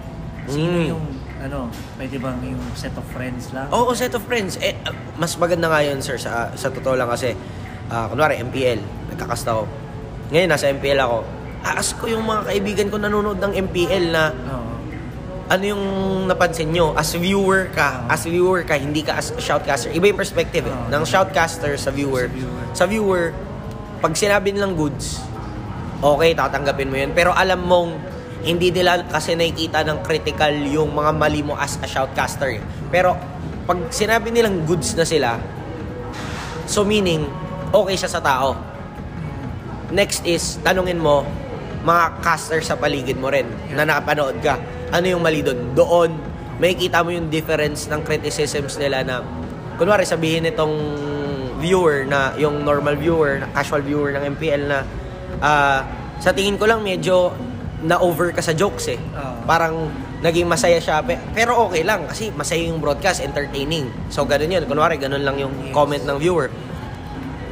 sino 0.52 0.76
Mm. 0.76 0.88
yung, 0.92 1.04
ano, 1.40 1.72
pwede 1.96 2.20
bang 2.20 2.44
yung 2.44 2.60
set 2.76 2.92
of 2.92 3.08
friends 3.08 3.56
lang? 3.56 3.72
Oo, 3.72 3.96
set 3.96 4.12
of 4.12 4.24
friends. 4.28 4.60
Eh, 4.60 4.76
uh, 4.84 4.92
mas 5.16 5.40
maganda 5.40 5.72
nga 5.72 5.80
yun, 5.80 6.04
sir, 6.04 6.20
sa, 6.20 6.52
sa 6.52 6.68
totoo 6.68 7.00
lang 7.00 7.08
kasi, 7.08 7.32
ah, 7.88 8.12
kunwari, 8.12 8.36
MPL, 8.36 8.84
nagkakasta 9.08 9.56
ako. 9.56 9.64
Ngayon, 10.28 10.50
nasa 10.52 10.68
MPL 10.68 11.00
ako. 11.00 11.18
Aas 11.64 11.96
ko 11.96 12.12
yung 12.12 12.28
mga 12.28 12.42
kaibigan 12.44 12.88
ko 12.90 13.00
nanonood 13.00 13.40
ng 13.40 13.54
MPL 13.64 14.06
na 14.12 14.24
Oo. 14.36 14.72
Ano 15.52 15.64
yung 15.68 15.84
napansin 16.32 16.72
nyo, 16.72 16.96
as 16.96 17.12
viewer 17.12 17.68
ka, 17.76 18.08
Oo. 18.08 18.16
as 18.16 18.24
viewer 18.24 18.64
ka, 18.64 18.80
hindi 18.80 19.04
ka 19.04 19.20
as 19.20 19.36
shoutcaster. 19.36 19.92
Iba 19.92 20.08
yung 20.08 20.20
perspective 20.20 20.64
eh. 20.64 20.72
Oo. 20.72 20.88
Ng 20.88 21.04
shoutcaster 21.04 21.76
sa 21.76 21.92
viewer. 21.92 22.32
Sa 22.32 22.36
viewer. 22.40 22.64
Sa 22.72 22.86
viewer, 22.88 23.24
pag 24.00 24.16
sinabi 24.16 24.56
nilang 24.56 24.80
goods, 24.80 25.20
okay, 26.00 26.32
tatanggapin 26.32 26.88
mo 26.88 26.96
yun. 26.96 27.12
Pero 27.12 27.36
alam 27.36 27.68
mong, 27.68 27.92
hindi 28.48 28.72
nila 28.72 29.06
kasi 29.06 29.36
nakikita 29.36 29.84
ng 29.86 30.02
critical 30.02 30.50
yung 30.66 30.96
mga 30.96 31.12
mali 31.14 31.44
mo 31.44 31.54
as 31.60 31.78
a 31.84 31.86
shoutcaster. 31.86 32.58
eh. 32.58 32.64
Pero, 32.88 33.14
pag 33.68 33.92
sinabi 33.92 34.32
nilang 34.32 34.64
goods 34.64 34.96
na 34.96 35.04
sila, 35.04 35.36
so 36.64 36.88
meaning, 36.88 37.28
okay 37.76 38.00
siya 38.00 38.08
sa 38.08 38.24
tao. 38.24 38.56
Next 39.92 40.24
is, 40.24 40.64
tanungin 40.64 40.98
mo, 40.98 41.28
mga 41.84 42.24
caster 42.24 42.64
sa 42.64 42.80
paligid 42.80 43.20
mo 43.20 43.28
rin, 43.28 43.46
na 43.76 43.84
nakapanood 43.84 44.40
ka. 44.40 44.56
Ano 44.92 45.06
yung 45.08 45.24
mali 45.24 45.40
doon? 45.40 45.72
Doon, 45.72 46.12
may 46.58 46.76
kita 46.76 47.02
mo 47.02 47.10
yung 47.10 47.28
difference 47.28 47.88
ng 47.88 48.04
criticisms 48.04 48.76
nila 48.76 49.02
na, 49.02 49.16
kunwari 49.76 50.04
sabihin 50.04 50.46
itong 50.46 50.76
viewer 51.58 52.04
na, 52.04 52.36
yung 52.36 52.62
normal 52.62 52.96
viewer, 52.96 53.40
na 53.40 53.48
casual 53.50 53.82
viewer 53.82 54.12
ng 54.12 54.36
MPL 54.36 54.62
na, 54.68 54.80
ah, 55.40 55.80
sa 56.20 56.30
tingin 56.32 56.56
ko 56.56 56.68
lang 56.68 56.84
medyo 56.84 57.34
na-over 57.82 58.30
ka 58.30 58.46
sa 58.46 58.54
jokes 58.54 58.94
eh. 58.94 59.00
Oo. 59.00 59.42
Parang 59.44 59.90
naging 60.22 60.46
masaya 60.46 60.78
siya. 60.78 61.02
pe- 61.02 61.18
Pero 61.34 61.58
okay 61.66 61.82
lang 61.82 62.06
kasi 62.06 62.30
masaya 62.30 62.62
yung 62.62 62.78
broadcast, 62.78 63.26
entertaining. 63.26 63.90
So 64.14 64.22
ganun 64.22 64.54
yun. 64.54 64.70
Kunwari, 64.70 65.02
ganun 65.02 65.26
lang 65.26 65.42
yung 65.42 65.50
Yes. 65.50 65.74
comment 65.74 66.04
ng 66.06 66.18
viewer. 66.22 66.54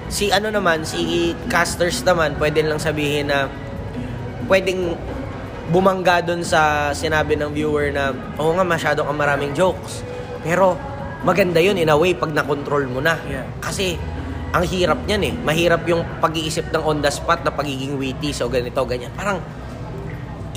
Si 0.06 0.30
ano 0.30 0.54
naman, 0.54 0.86
si 0.86 1.34
casters 1.50 2.06
naman, 2.06 2.38
pwede 2.38 2.62
lang 2.62 2.78
sabihin 2.78 3.34
na 3.34 3.50
pwedeng 4.46 4.94
bumangga 5.70 6.26
dun 6.26 6.42
sa 6.42 6.92
sinabi 6.92 7.38
ng 7.38 7.54
viewer 7.54 7.94
na 7.94 8.10
oo 8.42 8.52
nga 8.58 8.66
masyado 8.66 9.06
kang 9.06 9.18
maraming 9.18 9.54
jokes. 9.54 10.02
Pero 10.42 10.74
maganda 11.22 11.62
yun 11.62 11.78
in 11.78 11.90
a 11.90 11.98
way 11.98 12.18
pag 12.18 12.34
na-control 12.34 12.90
mo 12.90 13.00
na. 13.00 13.16
Yeah. 13.30 13.46
Kasi 13.62 13.96
ang 14.50 14.66
hirap 14.66 15.06
niyan 15.06 15.22
eh. 15.30 15.34
Mahirap 15.46 15.86
yung 15.86 16.02
pag-iisip 16.18 16.74
ng 16.74 16.82
on 16.82 16.98
the 17.06 17.12
spot 17.14 17.46
na 17.46 17.54
pagiging 17.54 18.02
witty. 18.02 18.34
So 18.34 18.50
ganito, 18.50 18.82
ganyan. 18.90 19.14
Parang 19.14 19.38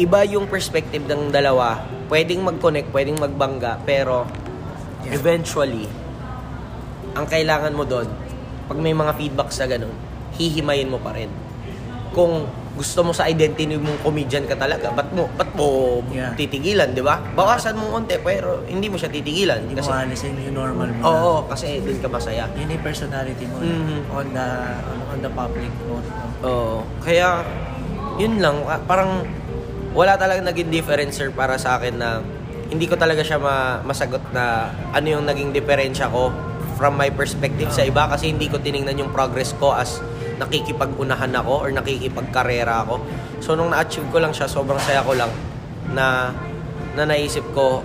iba 0.01 0.25
yung 0.25 0.49
perspective 0.49 1.05
ng 1.05 1.29
dalawa. 1.29 1.85
Pwedeng 2.09 2.41
mag-connect, 2.41 2.89
pwedeng 2.91 3.21
magbangga. 3.21 3.85
Pero 3.85 4.25
Yeah. 5.03 5.19
eventually, 5.19 5.91
ang 7.13 7.27
kailangan 7.27 7.75
mo 7.75 7.83
doon, 7.83 8.07
pag 8.71 8.79
may 8.79 8.95
mga 8.95 9.19
feedback 9.19 9.51
sa 9.51 9.67
ganun, 9.67 9.91
hihimayin 10.39 10.87
mo 10.87 11.03
pa 11.03 11.11
rin. 11.11 11.27
Kung 12.15 12.47
gusto 12.73 13.05
mo 13.05 13.13
sa 13.13 13.25
identity 13.25 13.69
mong 13.71 14.01
comedian 14.01 14.45
ka 14.45 14.57
talaga, 14.57 14.89
ba't 14.91 15.13
mo, 15.13 15.29
ba't 15.31 15.51
mo 15.53 16.01
Yeah. 16.09 16.33
titigilan, 16.33 16.91
di 16.91 17.01
ba? 17.01 17.21
Bawasan 17.31 17.77
mo 17.77 17.93
konti, 17.93 18.17
pero 18.19 18.65
hindi 18.65 18.89
mo 18.89 18.97
siya 18.97 19.09
titigilan. 19.09 19.61
Hindi 19.63 19.77
mo 19.77 19.81
Kasi, 19.83 19.93
aalisin 19.93 20.33
yung 20.41 20.57
normal 20.57 20.89
mo. 20.89 21.01
oo, 21.05 21.33
kasi 21.47 21.79
doon 21.79 22.01
ka 22.01 22.09
masaya. 22.09 22.49
Yun 22.55 22.69
yung 22.71 22.81
personality 22.81 23.45
mo 23.45 23.61
Mhm. 23.61 24.09
on 24.09 24.27
the 24.31 24.49
on, 24.83 24.99
on 25.07 25.19
the 25.21 25.31
public 25.31 25.73
note. 25.85 26.09
No? 26.09 26.27
Oo. 26.43 26.77
Kaya, 26.99 27.45
yun 28.17 28.41
lang. 28.41 28.65
ah, 28.65 28.81
Parang, 28.83 29.21
wala 29.93 30.17
talagang 30.17 30.49
naging 30.49 30.73
difference, 30.73 31.21
sir, 31.21 31.29
para 31.29 31.57
sa 31.57 31.77
akin 31.77 31.95
na 31.95 32.25
hindi 32.67 32.89
ko 32.89 32.97
talaga 32.97 33.21
siya 33.21 33.37
ma- 33.37 33.85
masagot 33.85 34.33
na 34.33 34.65
ano 34.91 35.07
yung 35.07 35.29
naging 35.29 35.53
diferensya 35.53 36.09
ko 36.09 36.33
from 36.73 36.97
my 36.97 37.13
perspective 37.13 37.69
sa 37.69 37.85
iba 37.85 38.09
kasi 38.09 38.33
hindi 38.33 38.49
ko 38.49 38.57
tiningnan 38.57 38.97
yung 38.97 39.13
progress 39.13 39.53
ko 39.53 39.77
as 39.77 40.01
nakikipag-unahan 40.43 41.33
ako 41.39 41.53
or 41.67 41.71
nakikipag-karera 41.71 42.83
ako. 42.83 42.99
So, 43.39 43.55
nung 43.55 43.71
na-achieve 43.71 44.11
ko 44.11 44.19
lang 44.19 44.35
siya, 44.35 44.51
sobrang 44.51 44.81
saya 44.83 45.07
ko 45.07 45.15
lang 45.15 45.31
na, 45.95 46.35
na 46.99 47.03
naisip 47.07 47.47
ko, 47.55 47.81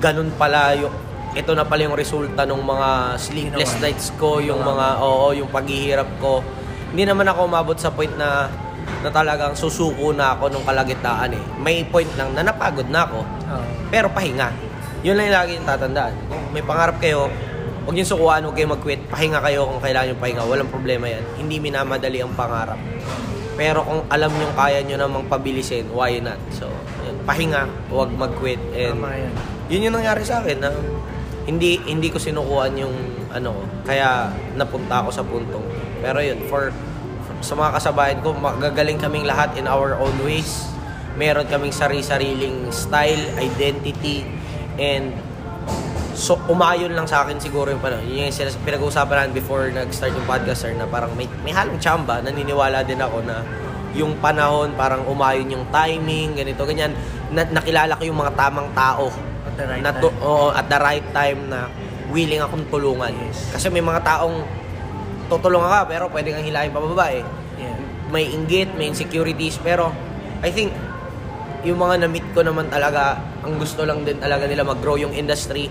ganun 0.00 0.32
pala 0.40 0.72
yung, 0.74 0.92
ito 1.32 1.52
na 1.52 1.64
pala 1.64 1.88
yung 1.88 1.96
resulta 1.96 2.44
ng 2.44 2.60
mga 2.60 2.90
sleepless 3.16 3.72
nights 3.80 4.12
ko, 4.16 4.40
yung 4.40 4.60
mga, 4.60 5.00
oo, 5.00 5.32
yung 5.36 5.48
paghihirap 5.48 6.08
ko. 6.20 6.44
Hindi 6.92 7.08
naman 7.08 7.28
ako 7.28 7.48
umabot 7.48 7.76
sa 7.76 7.88
point 7.92 8.12
na 8.16 8.48
na 9.02 9.10
talagang 9.10 9.54
susuko 9.58 10.14
na 10.14 10.34
ako 10.34 10.50
nung 10.50 10.66
kalagitnaan 10.66 11.34
eh. 11.34 11.42
May 11.58 11.82
point 11.86 12.06
lang 12.14 12.34
na 12.34 12.46
napagod 12.46 12.86
na 12.86 13.06
ako, 13.06 13.26
pero 13.90 14.06
pahinga. 14.10 14.50
Yun 15.02 15.18
lang 15.18 15.26
yung 15.26 15.36
lagi 15.38 15.50
yung 15.58 15.66
tatandaan. 15.66 16.14
Kung 16.30 16.42
may 16.54 16.62
pangarap 16.62 17.02
kayo, 17.02 17.26
huwag 17.82 17.94
niyo 17.94 18.06
sukuan, 18.06 18.42
huwag 18.46 18.54
kayo 18.54 18.68
mag-quit. 18.70 19.00
Pahinga 19.10 19.42
kayo 19.42 19.66
kung 19.66 19.80
kailangan 19.82 20.14
yung 20.14 20.22
pahinga. 20.22 20.42
Walang 20.46 20.70
problema 20.70 21.06
yan. 21.10 21.22
Hindi 21.38 21.58
minamadali 21.58 22.22
ang 22.22 22.32
pangarap. 22.34 22.78
Pero 23.52 23.84
kung 23.84 24.00
alam 24.08 24.32
niyo 24.32 24.48
kaya 24.56 24.80
niyo 24.80 24.96
namang 24.96 25.28
pabilisin, 25.28 25.90
why 25.92 26.16
not? 26.22 26.40
So, 26.54 26.70
yun, 27.04 27.20
pahinga, 27.26 27.68
huwag 27.92 28.08
mag-quit. 28.14 28.58
And 28.72 28.96
Tama 28.96 29.12
yan. 29.12 29.32
yun 29.68 29.80
yung 29.90 29.96
nangyari 30.00 30.22
sa 30.24 30.40
akin 30.40 30.58
na 30.62 30.70
hindi 31.42 31.76
hindi 31.84 32.08
ko 32.08 32.16
sinukuan 32.16 32.78
yung 32.78 32.94
ano. 33.28 33.52
Kaya 33.84 34.30
napunta 34.54 35.02
ako 35.04 35.08
sa 35.10 35.22
puntong. 35.26 35.66
Pero 36.00 36.22
yun, 36.22 36.38
for, 36.48 36.70
for- 37.26 37.40
sa 37.42 37.58
mga 37.58 37.70
kasabayan 37.76 38.18
ko, 38.22 38.32
magagaling 38.32 38.96
kaming 38.96 39.26
lahat 39.26 39.52
in 39.58 39.66
our 39.66 39.98
own 39.98 40.14
ways. 40.22 40.64
Meron 41.12 41.44
kaming 41.44 41.76
sari-sariling 41.76 42.72
style, 42.72 43.20
identity, 43.36 44.24
and 44.80 45.12
so 46.22 46.38
umayon 46.46 46.94
lang 46.94 47.02
sa 47.02 47.26
akin 47.26 47.42
siguro 47.42 47.74
yung 47.74 47.82
panahon. 47.82 48.06
Yun 48.06 48.30
yung 48.30 48.62
pinag-uusapan 48.62 49.26
natin 49.26 49.32
before 49.34 49.66
nag-start 49.74 50.14
yung 50.14 50.22
podcast 50.22 50.62
sir, 50.62 50.72
na 50.78 50.86
parang 50.86 51.10
may, 51.18 51.26
may 51.42 51.50
halong 51.50 51.82
tsamba. 51.82 52.22
Naniniwala 52.22 52.86
din 52.86 53.02
ako 53.02 53.26
na 53.26 53.42
yung 53.98 54.14
panahon, 54.22 54.70
parang 54.78 55.02
umayon 55.10 55.50
yung 55.50 55.66
timing, 55.74 56.38
ganito, 56.38 56.62
ganyan. 56.62 56.94
Na, 57.34 57.42
nakilala 57.50 57.98
ko 57.98 58.06
yung 58.06 58.22
mga 58.22 58.38
tamang 58.38 58.70
tao 58.70 59.10
At 59.10 59.54
the 59.58 59.64
right 59.66 59.82
na 59.82 59.90
time. 59.90 60.02
to- 60.06 60.18
oo, 60.22 60.46
at 60.54 60.66
the 60.70 60.78
right 60.78 61.06
time 61.10 61.38
na 61.50 61.66
willing 62.14 62.38
akong 62.38 62.70
tulungan. 62.70 63.10
Yes. 63.10 63.50
Kasi 63.50 63.66
may 63.74 63.82
mga 63.82 64.06
taong 64.06 64.46
tutulungan 65.26 65.68
ka 65.68 65.80
pero 65.90 66.06
pwede 66.06 66.30
kang 66.30 66.46
hilahin 66.46 66.70
pababa 66.70 67.10
eh. 67.10 67.26
Yeah. 67.58 67.76
may 68.14 68.30
inggit, 68.30 68.78
may 68.78 68.92
insecurities, 68.92 69.58
pero 69.58 69.90
I 70.38 70.54
think 70.54 70.70
yung 71.66 71.82
mga 71.82 72.06
na-meet 72.06 72.30
ko 72.30 72.46
naman 72.46 72.70
talaga, 72.70 73.18
ang 73.42 73.58
gusto 73.58 73.82
lang 73.82 74.06
din 74.06 74.18
talaga 74.22 74.46
nila 74.46 74.62
mag-grow 74.62 74.94
yung 75.00 75.14
industry 75.14 75.66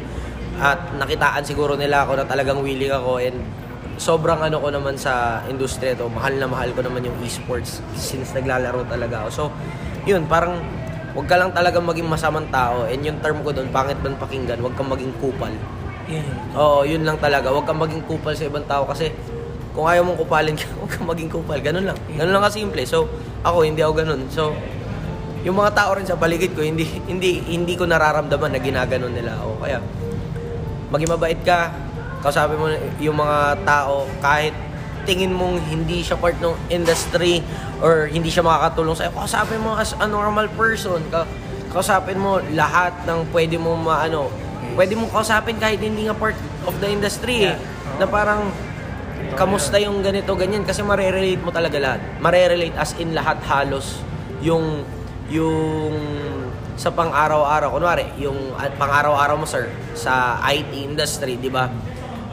at 0.61 0.93
nakitaan 0.93 1.41
siguro 1.41 1.73
nila 1.73 2.05
ako 2.05 2.21
na 2.21 2.25
talagang 2.29 2.61
willing 2.61 2.93
ako 2.93 3.17
and 3.17 3.37
sobrang 3.97 4.37
ano 4.37 4.61
ko 4.61 4.69
naman 4.69 4.93
sa 4.93 5.41
industriya 5.49 5.97
to, 5.97 6.05
mahal 6.09 6.33
na 6.37 6.45
mahal 6.45 6.69
ko 6.77 6.85
naman 6.85 7.01
yung 7.01 7.17
esports 7.25 7.81
since 7.97 8.29
naglalaro 8.37 8.85
talaga 8.85 9.25
ako. 9.25 9.29
So, 9.29 9.43
yun, 10.05 10.29
parang 10.29 10.61
wag 11.17 11.27
ka 11.27 11.35
lang 11.35 11.49
talagang 11.51 11.85
maging 11.85 12.07
masamang 12.07 12.45
tao 12.53 12.85
and 12.85 13.01
yung 13.01 13.17
term 13.25 13.41
ko 13.41 13.49
doon, 13.49 13.73
pangit 13.73 13.97
man 14.05 14.13
pakinggan, 14.21 14.61
wag 14.61 14.77
kang 14.77 14.89
maging 14.89 15.13
kupal. 15.17 15.51
Yun. 16.09 16.25
Oo, 16.57 16.79
yun 16.83 17.01
lang 17.07 17.17
talaga. 17.17 17.53
Huwag 17.53 17.65
kang 17.65 17.79
maging 17.79 18.03
kupal 18.03 18.33
sa 18.35 18.43
ibang 18.45 18.65
tao 18.65 18.83
kasi 18.83 19.13
kung 19.71 19.87
ayaw 19.87 20.03
mong 20.03 20.19
kupalin 20.19 20.55
ka, 20.57 20.67
huwag 20.79 20.91
kang 20.91 21.07
maging 21.07 21.29
kupal. 21.31 21.59
Ganun 21.61 21.85
lang. 21.87 21.97
Ganun 22.17 22.33
lang 22.35 22.43
kasimple. 22.43 22.83
So, 22.83 23.07
ako, 23.41 23.63
hindi 23.63 23.81
ako 23.81 23.93
ganun. 24.01 24.21
So, 24.27 24.51
yung 25.41 25.57
mga 25.57 25.73
tao 25.73 25.97
rin 25.97 26.05
sa 26.05 26.17
paligid 26.19 26.53
ko, 26.53 26.61
hindi 26.61 26.85
hindi 27.09 27.41
hindi 27.49 27.73
ko 27.73 27.89
nararamdaman 27.89 28.53
na 28.53 28.59
ginaganon 28.61 29.09
nila 29.09 29.41
ako. 29.41 29.51
Kaya, 29.65 29.77
maging 30.91 31.09
mabait 31.09 31.39
ka, 31.41 31.71
kausapin 32.21 32.59
mo 32.59 32.67
yung 33.01 33.17
mga 33.17 33.65
tao 33.65 34.05
kahit 34.21 34.53
tingin 35.07 35.33
mong 35.33 35.57
hindi 35.65 36.05
siya 36.05 36.19
part 36.19 36.37
ng 36.37 36.53
industry 36.69 37.41
or 37.81 38.05
hindi 38.05 38.29
siya 38.29 38.45
makakatulong 38.45 38.93
sa'yo, 38.93 39.11
kausapin 39.17 39.57
mo 39.57 39.73
as 39.73 39.97
a 39.97 40.05
normal 40.05 40.45
person. 40.53 41.01
Ka 41.09 41.25
kausapin 41.71 42.19
mo 42.19 42.43
lahat 42.51 42.93
ng 43.07 43.31
pwede 43.31 43.55
mo 43.55 43.73
maano, 43.79 44.27
pwede 44.75 44.93
mo 44.93 45.07
kausapin 45.09 45.57
kahit 45.57 45.79
hindi 45.79 46.05
nga 46.05 46.13
part 46.13 46.35
of 46.67 46.75
the 46.83 46.87
industry 46.91 47.47
eh. 47.49 47.55
Na 47.97 48.05
parang 48.05 48.51
kamusta 49.39 49.79
yung 49.79 50.03
ganito 50.03 50.35
ganyan 50.35 50.67
kasi 50.67 50.83
mare-relate 50.83 51.41
mo 51.41 51.49
talaga 51.49 51.79
lahat. 51.79 51.99
Mare-relate 52.19 52.75
as 52.75 52.91
in 52.99 53.15
lahat 53.15 53.39
halos 53.47 54.03
yung 54.43 54.83
yung 55.31 55.95
sa 56.75 56.89
pang-araw-araw 56.89 57.71
kunwari 57.71 58.07
yung 58.17 58.55
at 58.55 58.73
pang-araw-araw 58.73 59.35
mo 59.35 59.45
sir 59.45 59.65
sa 59.93 60.39
IT 60.45 60.71
industry, 60.73 61.35
'di 61.35 61.47
ba? 61.47 61.67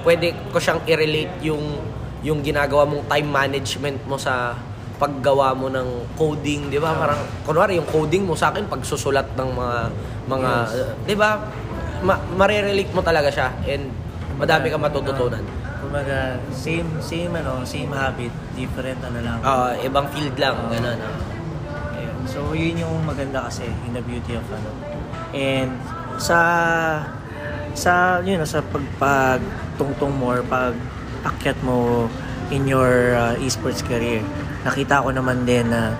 Pwede 0.01 0.33
ko 0.49 0.59
siyang 0.59 0.81
i-relate 0.85 1.43
yung 1.43 1.63
yung 2.21 2.43
ginagawa 2.43 2.83
mong 2.83 3.07
time 3.07 3.29
management 3.29 3.99
mo 4.05 4.17
sa 4.17 4.55
paggawa 4.99 5.55
mo 5.55 5.71
ng 5.71 5.87
coding, 6.15 6.67
'di 6.69 6.79
ba? 6.79 6.91
Parang 6.93 7.19
kunwari 7.43 7.79
yung 7.79 7.87
coding 7.87 8.27
mo 8.27 8.35
sa 8.35 8.51
akin 8.51 8.67
pagsusulat 8.67 9.35
ng 9.35 9.49
mga 9.53 9.79
mga 10.27 10.51
Yes. 10.65 10.75
uh, 10.75 10.93
'di 11.05 11.15
ba? 11.15 11.31
Ma- 11.99 12.23
mare-relate 12.33 12.91
mo 12.91 13.03
talaga 13.03 13.27
siya 13.29 13.51
and 13.65 13.91
madami 14.39 14.71
kang 14.71 14.83
matututunan. 14.83 15.43
Kumbaga, 15.79 16.37
same, 16.53 16.87
same 16.99 17.31
ano, 17.33 17.63
same 17.65 17.91
habit, 17.91 18.31
different 18.53 18.99
ano 19.03 19.19
lang. 19.19 19.39
Ah, 19.41 19.75
ibang 19.79 20.07
field 20.11 20.35
lang, 20.37 20.55
Oo. 20.55 20.71
ganun. 20.71 20.99
ah. 20.99 21.38
So, 22.29 22.53
yun 22.53 22.77
yung 22.77 23.09
maganda 23.09 23.49
kasi 23.49 23.65
in 23.89 23.97
the 23.97 24.05
beauty 24.05 24.37
of 24.37 24.45
ano. 24.53 24.71
And 25.33 25.73
sa 26.21 26.39
sa 27.73 28.19
yun 28.21 28.43
sa 28.43 28.61
pagpag 28.61 29.41
tungtong 29.79 30.13
mo 30.13 30.35
or 30.35 30.43
pag 30.45 30.75
akyat 31.23 31.59
mo 31.63 32.07
in 32.51 32.67
your 32.67 33.15
uh, 33.15 33.39
esports 33.39 33.87
career 33.87 34.25
nakita 34.67 34.99
ko 34.99 35.15
naman 35.15 35.47
din 35.47 35.71
na 35.71 35.95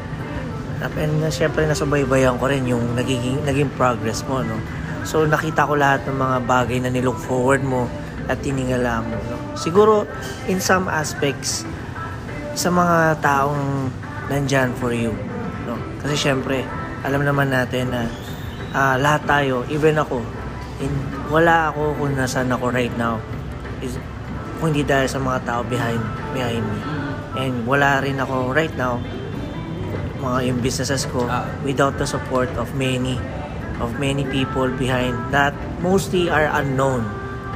and 0.99 1.23
na 1.23 1.31
syempre 1.31 1.71
nasubaybayan 1.71 2.35
ko 2.35 2.51
rin 2.51 2.67
yung 2.67 2.83
nagiging 2.99 3.39
naging 3.47 3.71
progress 3.79 4.27
mo 4.27 4.43
no 4.43 4.59
so 5.07 5.23
nakita 5.23 5.71
ko 5.71 5.79
lahat 5.79 6.03
ng 6.11 6.19
mga 6.19 6.39
bagay 6.51 6.79
na 6.83 6.91
nilook 6.91 7.19
forward 7.23 7.63
mo 7.63 7.87
at 8.27 8.43
tiningala 8.43 8.99
mo 9.07 9.15
no 9.15 9.55
siguro 9.55 10.03
in 10.51 10.59
some 10.59 10.91
aspects 10.91 11.63
sa 12.59 12.75
mga 12.75 13.23
taong 13.23 13.87
nandyan 14.27 14.75
for 14.83 14.91
you. 14.91 15.15
Kasi 15.99 16.15
syempre, 16.15 16.63
alam 17.03 17.23
naman 17.23 17.51
natin 17.51 17.91
na 17.91 18.07
ah, 18.75 18.97
lahat 18.99 19.23
tayo, 19.27 19.67
even 19.73 19.97
ako, 19.99 20.23
in, 20.83 20.93
wala 21.29 21.73
ako 21.73 21.95
kung 21.99 22.15
nasaan 22.15 22.51
ako 22.53 22.71
right 22.71 22.93
now. 22.95 23.19
Is, 23.83 23.99
kung 24.59 24.75
hindi 24.75 24.83
dahil 24.83 25.07
sa 25.07 25.23
mga 25.23 25.39
tao 25.47 25.61
behind, 25.63 26.03
behind 26.35 26.63
me. 26.63 26.81
And 27.39 27.55
wala 27.63 28.03
rin 28.03 28.19
ako 28.19 28.51
right 28.51 28.75
now, 28.75 28.99
mga 30.19 30.51
yung 30.51 30.59
businesses 30.59 31.07
ko, 31.07 31.31
Ah. 31.31 31.47
without 31.63 31.95
the 31.95 32.07
support 32.07 32.51
of 32.59 32.67
many, 32.75 33.15
of 33.79 33.95
many 34.03 34.27
people 34.27 34.67
behind 34.75 35.15
that 35.31 35.55
mostly 35.79 36.27
are 36.27 36.51
unknown 36.59 37.07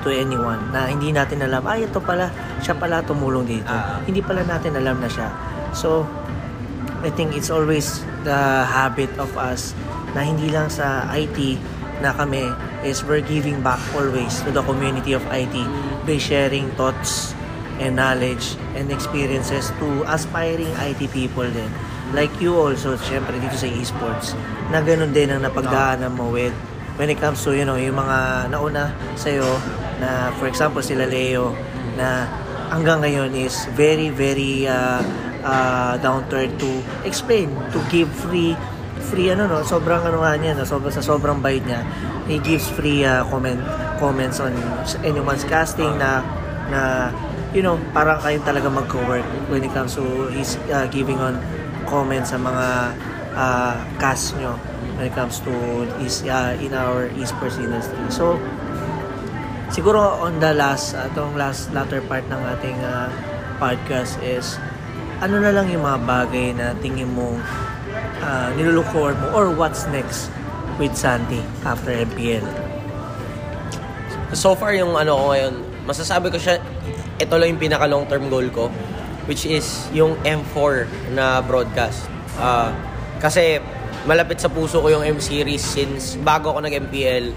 to 0.07 0.11
anyone 0.11 0.59
na 0.71 0.87
hindi 0.87 1.11
natin 1.11 1.43
alam, 1.43 1.63
ay 1.67 1.91
ito 1.91 1.99
pala, 1.99 2.31
siya 2.63 2.79
pala 2.79 3.03
tumulong 3.03 3.47
dito. 3.47 3.71
Ah. 3.71 3.99
Hindi 4.07 4.23
pala 4.23 4.47
natin 4.47 4.79
alam 4.79 5.03
na 5.03 5.11
siya. 5.11 5.27
So, 5.75 6.07
I 7.03 7.11
think 7.11 7.35
it's 7.35 7.51
always 7.51 8.07
the 8.25 8.67
habit 8.67 9.11
of 9.19 9.35
us 9.39 9.77
na 10.17 10.23
hindi 10.23 10.49
lang 10.51 10.69
sa 10.69 11.07
IT 11.13 11.59
na 12.03 12.11
kami 12.15 12.51
is 12.83 13.07
we're 13.07 13.23
giving 13.23 13.63
back 13.63 13.79
always 13.95 14.43
to 14.43 14.51
the 14.51 14.63
community 14.67 15.15
of 15.15 15.23
IT 15.31 15.55
by 16.03 16.19
sharing 16.19 16.67
thoughts 16.75 17.33
and 17.79 17.97
knowledge 17.97 18.59
and 18.75 18.91
experiences 18.91 19.71
to 19.79 20.03
aspiring 20.11 20.71
IT 20.83 21.11
people 21.15 21.47
din. 21.47 21.71
Like 22.13 22.35
you 22.43 22.59
also, 22.59 22.99
syempre 23.01 23.39
dito 23.39 23.57
sa 23.57 23.71
esports, 23.71 24.37
na 24.69 24.85
ganun 24.85 25.15
din 25.15 25.33
ang 25.33 25.41
napagdaanan 25.47 26.13
mo 26.13 26.29
with 26.29 26.53
when 27.01 27.09
it 27.09 27.17
comes 27.17 27.41
to, 27.47 27.57
you 27.57 27.65
know, 27.65 27.79
yung 27.79 27.97
mga 27.97 28.51
nauna 28.53 28.93
sa'yo 29.17 29.47
na, 30.03 30.29
for 30.37 30.51
example, 30.51 30.85
sila 30.85 31.09
Leo, 31.09 31.57
na 31.97 32.29
hanggang 32.69 33.01
ngayon 33.01 33.33
is 33.33 33.65
very, 33.73 34.13
very 34.13 34.69
uh, 34.69 35.01
uh, 35.43 35.99
down 35.99 36.27
to 36.31 36.71
explain, 37.05 37.53
to 37.71 37.79
give 37.91 38.09
free 38.09 38.57
free 39.13 39.35
ano 39.35 39.51
no, 39.51 39.61
sobrang 39.67 40.01
ano 40.07 40.23
niya, 40.39 40.55
no, 40.55 40.65
sobrang, 40.65 40.95
sa 40.95 41.03
sobrang 41.03 41.43
bayad 41.43 41.67
niya, 41.67 41.81
he 42.31 42.39
gives 42.39 42.71
free 42.71 43.03
uh, 43.03 43.27
comment 43.29 43.59
comments 43.99 44.39
on 44.39 44.55
anyone's 45.03 45.45
casting 45.45 45.91
na 45.99 46.23
na 46.71 47.11
you 47.53 47.61
know, 47.61 47.77
parang 47.93 48.17
kayo 48.25 48.41
talaga 48.41 48.73
mag-work 48.73 49.25
when 49.53 49.61
it 49.61 49.73
comes 49.77 49.93
to 49.93 50.03
his 50.33 50.57
uh, 50.73 50.89
giving 50.89 51.21
on 51.21 51.37
comments 51.85 52.33
sa 52.33 52.41
mga 52.41 52.97
uh, 53.37 53.77
cast 54.01 54.33
nyo 54.41 54.57
when 54.97 55.13
it 55.13 55.15
comes 55.15 55.41
to 55.45 55.53
is 56.01 56.25
uh, 56.25 56.57
in 56.65 56.73
our 56.73 57.13
esports 57.21 57.61
industry. 57.61 58.01
So, 58.09 58.41
siguro 59.69 60.01
on 60.25 60.41
the 60.41 60.57
last, 60.57 60.97
atong 60.97 61.37
last 61.37 61.69
latter 61.77 62.01
part 62.09 62.25
ng 62.33 62.41
ating 62.57 62.81
uh, 62.81 63.13
podcast 63.61 64.17
is 64.25 64.57
ano 65.23 65.39
na 65.39 65.55
lang 65.55 65.71
yung 65.71 65.87
mga 65.87 65.99
bagay 66.03 66.51
na 66.51 66.75
tingin 66.83 67.07
mo 67.07 67.39
uh, 68.27 68.49
nilulook 68.59 68.91
forward 68.91 69.15
mo 69.23 69.31
or 69.31 69.55
what's 69.55 69.87
next 69.95 70.35
with 70.83 70.99
Santi 70.99 71.39
after 71.63 71.95
MPL? 71.95 72.43
So 74.35 74.59
far 74.59 74.75
yung 74.75 74.99
ano 74.99 75.15
ko 75.15 75.25
ngayon, 75.31 75.55
masasabi 75.87 76.35
ko 76.35 76.43
siya, 76.43 76.59
ito 77.23 77.35
lang 77.39 77.55
yung 77.55 77.63
pinaka 77.63 77.87
long 77.87 78.03
term 78.11 78.27
goal 78.27 78.49
ko, 78.51 78.67
which 79.31 79.47
is 79.47 79.87
yung 79.95 80.19
M4 80.27 80.91
na 81.15 81.39
broadcast. 81.39 82.11
Ah, 82.43 82.75
kasi 83.23 83.63
malapit 84.03 84.43
sa 84.43 84.51
puso 84.51 84.83
ko 84.83 84.91
yung 84.91 85.07
M 85.07 85.23
series 85.23 85.63
since 85.63 86.19
bago 86.19 86.51
ako 86.51 86.67
nag-MPL, 86.67 87.31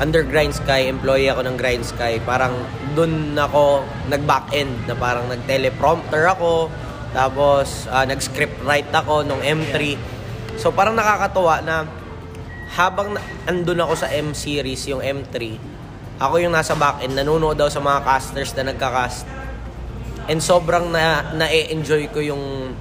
under 0.00 0.24
Grind 0.24 0.56
Sky, 0.56 0.88
employee 0.88 1.28
ako 1.28 1.44
ng 1.44 1.56
Grind 1.60 1.84
Sky. 1.84 2.16
Parang 2.24 2.56
dun 2.96 3.36
ako 3.36 3.84
nag-back 4.08 4.56
end 4.56 4.72
na 4.88 4.96
parang 4.96 5.28
nag-teleprompter 5.28 6.30
ako, 6.32 6.72
tapos 7.16 7.88
ah, 7.88 8.04
nag-script 8.04 8.60
write 8.68 8.92
ako 8.92 9.24
nung 9.24 9.40
M3. 9.40 9.96
So 10.60 10.68
parang 10.68 10.92
nakakatuwa 10.92 11.64
na 11.64 11.88
habang 12.76 13.16
na- 13.16 13.24
andun 13.48 13.80
ako 13.80 14.04
sa 14.04 14.12
M 14.12 14.36
series, 14.36 14.84
yung 14.84 15.00
M3, 15.00 15.56
ako 16.20 16.44
yung 16.44 16.52
nasa 16.52 16.76
back 16.76 17.00
end, 17.00 17.16
nanonood 17.16 17.56
daw 17.56 17.72
sa 17.72 17.80
mga 17.80 18.04
casters 18.04 18.52
na 18.52 18.68
nagka-cast. 18.68 19.24
And 20.28 20.44
sobrang 20.44 20.92
na, 20.92 21.32
na-enjoy 21.32 22.12
ko 22.12 22.20
yung 22.20 22.76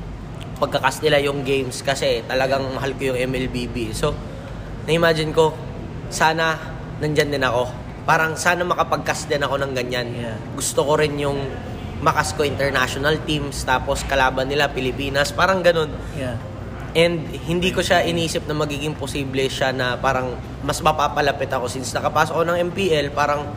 pagkakast 0.59 0.99
nila 1.03 1.23
yung 1.23 1.47
games 1.47 1.79
kasi 1.79 2.19
talagang 2.27 2.63
mahal 2.75 2.91
ko 2.95 3.15
yung 3.15 3.19
MLBB. 3.31 3.95
So, 3.95 4.11
na-imagine 4.83 5.31
ko, 5.31 5.55
sana 6.11 6.59
nandyan 6.99 7.31
din 7.31 7.43
ako. 7.43 7.71
Parang 8.03 8.35
sana 8.35 8.67
makapag-cast 8.67 9.31
din 9.31 9.43
ako 9.43 9.63
ng 9.63 9.71
ganyan. 9.75 10.07
Yeah. 10.15 10.37
Gusto 10.55 10.83
ko 10.83 10.99
rin 10.99 11.15
yung 11.19 11.39
makas 12.05 12.37
ko 12.37 12.45
international 12.45 13.17
teams, 13.25 13.65
tapos 13.65 14.05
kalaban 14.05 14.45
nila 14.45 14.69
Pilipinas, 14.69 15.33
parang 15.33 15.65
ganun. 15.65 15.89
Yeah. 16.13 16.37
And 16.93 17.25
hindi 17.49 17.73
ko 17.73 17.81
siya 17.81 18.05
inisip 18.05 18.45
na 18.45 18.53
magiging 18.53 18.93
posible 18.93 19.49
siya 19.49 19.73
na 19.73 19.97
parang 19.97 20.37
mas 20.61 20.79
mapapalapit 20.85 21.49
ako 21.49 21.65
since 21.65 21.89
nakapasok 21.97 22.37
ako 22.37 22.45
ng 22.45 22.57
MPL, 22.69 23.09
parang 23.11 23.49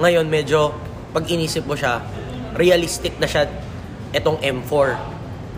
ngayon 0.00 0.24
medyo 0.26 0.72
pag 1.12 1.28
inisip 1.28 1.68
mo 1.68 1.76
siya, 1.76 2.00
realistic 2.56 3.20
na 3.20 3.28
siya 3.28 3.46
itong 4.16 4.40
M4. 4.40 4.96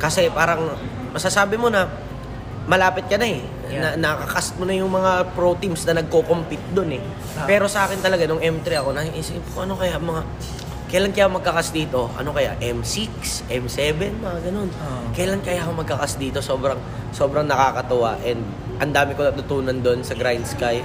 Kasi 0.02 0.26
parang 0.34 0.74
masasabi 1.14 1.54
mo 1.54 1.70
na 1.70 1.86
malapit 2.66 3.06
ka 3.06 3.16
na 3.22 3.26
eh. 3.30 3.40
Yeah. 3.70 3.96
Na, 3.96 4.12
nakakast 4.12 4.58
mo 4.58 4.66
na 4.66 4.74
yung 4.74 4.90
mga 4.90 5.32
pro 5.32 5.54
teams 5.56 5.86
na 5.86 6.02
nagko-compete 6.02 6.74
doon 6.74 6.98
eh. 6.98 7.02
Ah. 7.38 7.46
Pero 7.46 7.70
sa 7.70 7.86
akin 7.86 8.02
talaga, 8.02 8.26
nung 8.26 8.42
M3 8.42 8.82
ako, 8.82 8.90
naisip 8.92 9.42
ko 9.54 9.64
ano 9.64 9.78
kaya 9.78 9.96
mga 9.96 10.22
kailan 10.92 11.08
kaya 11.16 11.24
magkakas 11.24 11.72
dito? 11.72 12.12
Ano 12.20 12.36
kaya? 12.36 12.52
M6, 12.60 13.08
M7, 13.48 14.12
mga 14.20 14.38
ganun. 14.44 14.68
Oo. 14.68 15.08
Kailan 15.16 15.40
kaya 15.40 15.64
ako 15.64 15.80
magkakas 15.80 16.20
dito? 16.20 16.44
Sobrang, 16.44 16.76
sobrang 17.16 17.48
nakakatuwa. 17.48 18.20
And 18.20 18.44
ang 18.76 18.92
dami 18.92 19.16
ko 19.16 19.24
natutunan 19.24 19.80
doon 19.80 20.04
sa 20.04 20.12
Grind 20.12 20.44
Sky. 20.44 20.84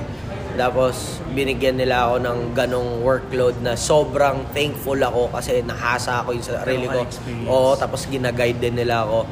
Tapos, 0.55 1.19
binigyan 1.35 1.75
nila 1.75 2.07
ako 2.07 2.23
ng 2.23 2.39
ganong 2.55 3.03
workload 3.03 3.59
na 3.59 3.75
sobrang 3.75 4.47
thankful 4.55 4.95
ako 4.95 5.27
kasi 5.29 5.59
nahasa 5.59 6.23
ako 6.23 6.39
yung 6.39 6.47
sarili 6.47 6.87
ko. 6.87 7.03
Oo, 7.51 7.75
tapos 7.75 8.07
ginaguide 8.07 8.63
din 8.63 8.79
nila 8.79 9.03
ako. 9.03 9.27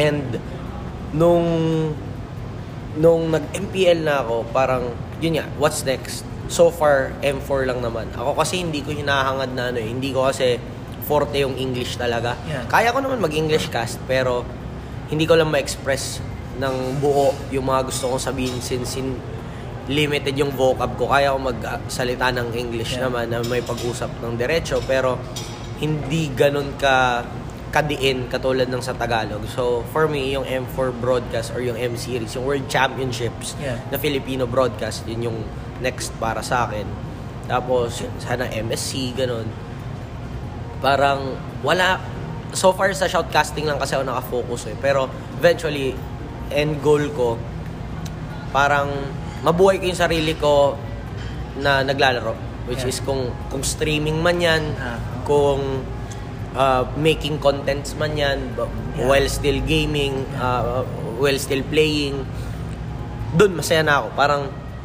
And, 0.00 0.40
nung 1.12 1.46
nung 2.96 3.28
nag-MPL 3.28 4.04
na 4.04 4.24
ako, 4.24 4.48
parang, 4.52 4.88
yun 5.20 5.36
nga, 5.36 5.46
what's 5.60 5.84
next? 5.84 6.24
So 6.52 6.68
far, 6.68 7.16
M4 7.24 7.64
lang 7.64 7.80
naman. 7.80 8.12
Ako 8.12 8.36
kasi 8.36 8.60
hindi 8.60 8.84
ko 8.84 8.92
hinahangad 8.92 9.56
na 9.56 9.72
ano 9.72 9.80
eh. 9.80 9.88
Hindi 9.88 10.12
ko 10.12 10.28
kasi 10.28 10.60
forte 11.02 11.40
yung 11.40 11.56
English 11.56 11.96
talaga. 11.96 12.36
Yeah. 12.44 12.68
Kaya 12.68 12.92
ko 12.92 13.00
naman 13.00 13.18
mag-English 13.18 13.72
cast, 13.72 13.96
pero 14.04 14.44
hindi 15.08 15.24
ko 15.24 15.34
lang 15.34 15.48
ma-express 15.48 16.20
ng 16.60 17.00
buo 17.00 17.32
yung 17.48 17.64
mga 17.64 17.88
gusto 17.88 18.12
kong 18.12 18.20
sabihin 18.22 18.60
since 18.60 19.00
in 19.00 19.16
limited 19.88 20.36
yung 20.36 20.52
vocab 20.52 20.94
ko. 20.94 21.08
Kaya 21.08 21.32
ko 21.32 21.40
magsalita 21.42 22.30
ng 22.30 22.52
English 22.52 22.94
Yeah. 22.94 23.08
naman 23.08 23.32
na 23.32 23.40
may 23.42 23.64
pag-usap 23.64 24.12
ng 24.20 24.36
diretso, 24.36 24.78
pero 24.84 25.16
hindi 25.80 26.30
ganun 26.30 26.76
ka 26.76 27.24
kadiin 27.72 28.28
katulad 28.28 28.68
ng 28.68 28.78
sa 28.78 28.92
Tagalog. 28.92 29.40
So, 29.48 29.80
for 29.88 30.04
me, 30.04 30.36
yung 30.36 30.44
M4 30.44 30.92
broadcast 30.92 31.56
or 31.56 31.64
yung 31.64 31.74
M 31.74 31.96
series, 31.96 32.36
yung 32.36 32.44
World 32.44 32.68
Championships 32.68 33.56
Yeah. 33.56 33.80
na 33.88 33.96
Filipino 33.96 34.44
broadcast, 34.44 35.08
yun 35.08 35.32
yung 35.32 35.38
next 35.82 36.14
para 36.16 36.40
sa 36.40 36.64
akin. 36.64 36.86
Tapos, 37.50 38.00
sana 38.22 38.46
MSC, 38.46 39.12
ganun. 39.12 39.50
Parang, 40.78 41.34
wala, 41.60 41.98
so 42.54 42.70
far 42.70 42.94
sa 42.94 43.10
shoutcasting 43.10 43.66
lang 43.66 43.76
kasi 43.76 43.98
ako 43.98 44.06
nakafocus 44.06 44.70
eh. 44.70 44.76
Pero, 44.78 45.10
eventually, 45.36 45.92
end 46.54 46.78
goal 46.80 47.10
ko, 47.12 47.34
parang, 48.54 48.88
mabuhay 49.42 49.82
ko 49.82 49.90
yung 49.90 49.98
sarili 49.98 50.38
ko 50.38 50.78
na 51.58 51.82
naglalaro. 51.82 52.38
Which 52.70 52.86
Yeah. 52.86 52.94
is 52.94 53.02
kung, 53.02 53.34
kung 53.50 53.66
streaming 53.66 54.22
man 54.22 54.38
yan, 54.38 54.62
Ah. 54.78 54.98
kung 55.26 55.82
uh, 56.52 56.84
making 56.94 57.42
contents 57.42 57.98
man 57.98 58.14
yan, 58.14 58.54
Yeah. 58.94 59.08
while 59.08 59.26
still 59.26 59.58
gaming, 59.66 60.22
uh, 60.38 60.86
while 61.18 61.36
still 61.40 61.64
playing, 61.66 62.22
dun 63.32 63.56
masaya 63.56 63.80
na 63.82 64.04
ako. 64.04 64.08
Parang 64.14 64.42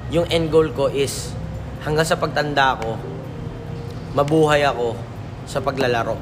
yung 0.10 0.26
end 0.28 0.48
goal 0.48 0.72
ko 0.72 0.88
is 0.88 1.36
hanggang 1.84 2.08
sa 2.08 2.15
pagtanda 2.15 2.80
ko, 2.80 2.96
mabuhay 4.13 4.63
ako 4.63 4.96
sa 5.43 5.60
paglalaro. 5.60 6.15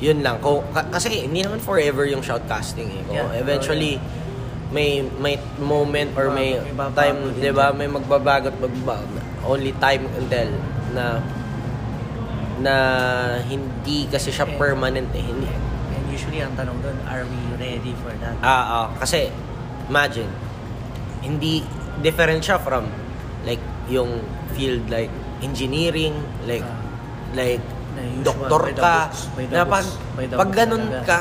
Yun 0.00 0.24
lang. 0.24 0.40
Ka- 0.40 0.88
kasi 0.88 1.28
hindi 1.28 1.44
naman 1.44 1.60
forever 1.60 2.08
yung 2.08 2.24
shoutcasting 2.24 2.88
eh. 2.88 3.02
Kung 3.04 3.20
Yeah. 3.20 3.36
eventually, 3.36 4.00
may 4.70 5.02
may 5.18 5.34
moment 5.58 6.14
or 6.14 6.30
may 6.30 6.56
time, 6.94 7.34
'di 7.36 7.50
ba? 7.50 7.74
May 7.74 7.90
magbabago 7.90 8.48
at 8.48 8.56
magbabago. 8.56 9.18
Only 9.44 9.74
time 9.76 10.06
tell 10.30 10.50
na 10.94 11.20
na 12.60 12.74
hindi 13.44 14.04
kasi 14.06 14.30
siya 14.30 14.46
permanent 14.56 15.08
eh. 15.12 15.24
Hindi, 15.24 15.48
And 15.90 16.04
usually, 16.08 16.40
ang 16.40 16.54
tanong 16.54 16.76
doon, 16.80 16.96
are 17.08 17.24
we 17.24 17.40
ready 17.56 17.92
for 18.04 18.12
that? 18.20 18.36
Ah, 18.40 18.84
ah, 18.84 18.86
kasi 18.96 19.32
imagine 19.88 20.28
hindi 21.20 21.64
different 22.00 22.40
siya 22.40 22.56
from 22.56 22.88
like 23.42 23.60
yung 23.86 24.20
field 24.52 24.84
like 24.88 25.10
engineering, 25.40 26.12
like 26.44 26.62
Ah. 26.62 26.78
like 27.32 27.62
usual, 28.16 28.22
doktor 28.22 28.62
ka. 28.74 29.08
books, 29.08 29.20
na 29.50 29.62
pag, 29.62 29.86
books, 30.16 30.36
pag 30.36 30.50
ganun 30.50 30.82
talaga. 30.84 31.04
ka, 31.06 31.20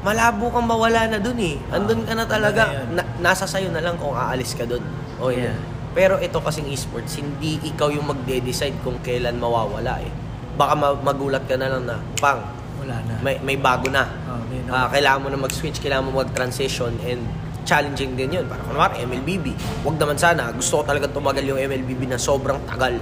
malabo 0.00 0.48
kang 0.48 0.64
mawala 0.64 1.00
na 1.06 1.18
dun 1.18 1.38
eh. 1.38 1.56
Ah, 1.66 1.76
Andun 1.76 2.02
ka 2.02 2.12
na 2.12 2.24
talaga. 2.24 2.62
na 2.62 2.74
yun? 2.74 2.88
Na, 2.94 3.02
nasa 3.22 3.44
sayo 3.44 3.68
na 3.68 3.80
lang 3.80 3.96
kung 3.96 4.12
aalis 4.12 4.52
ka 4.52 4.64
dun. 4.64 4.82
O 5.18 5.28
Yeah. 5.28 5.50
yeah. 5.50 5.56
Pero 5.90 6.14
ito 6.16 6.38
kasing 6.38 6.68
esports, 6.68 7.16
hindi 7.16 7.58
ikaw 7.64 7.90
yung 7.90 8.06
magde-decide 8.06 8.78
kung 8.80 9.00
kailan 9.00 9.34
mawawala 9.34 9.98
eh. 9.98 10.12
Baka 10.54 10.72
ma- 10.72 10.94
magulat 10.96 11.42
ka 11.44 11.56
na 11.56 11.66
lang 11.68 11.84
na, 11.84 11.98
pang, 12.16 12.38
Wala 12.78 12.94
na. 13.02 13.18
may, 13.18 13.40
may 13.40 13.56
bago 13.56 13.90
na. 13.90 14.06
Oh, 14.24 14.38
may 14.46 14.62
no. 14.62 14.70
Ah, 14.70 14.86
kailangan 14.86 15.18
mo 15.18 15.28
na 15.28 15.38
mag-switch, 15.40 15.78
kailangan 15.78 16.06
mo 16.06 16.22
mag-transition 16.22 16.94
and 17.02 17.24
challenging 17.68 18.16
din 18.16 18.40
yun. 18.40 18.44
Para 18.48 18.64
kunwari, 18.64 19.04
MLBB. 19.04 19.52
Huwag 19.84 20.00
naman 20.00 20.16
sana. 20.16 20.48
Gusto 20.56 20.80
ko 20.80 20.82
talagang 20.88 21.12
tumagal 21.12 21.44
yung 21.44 21.60
MLBB 21.60 22.08
na 22.08 22.16
sobrang 22.16 22.56
tagal. 22.64 22.96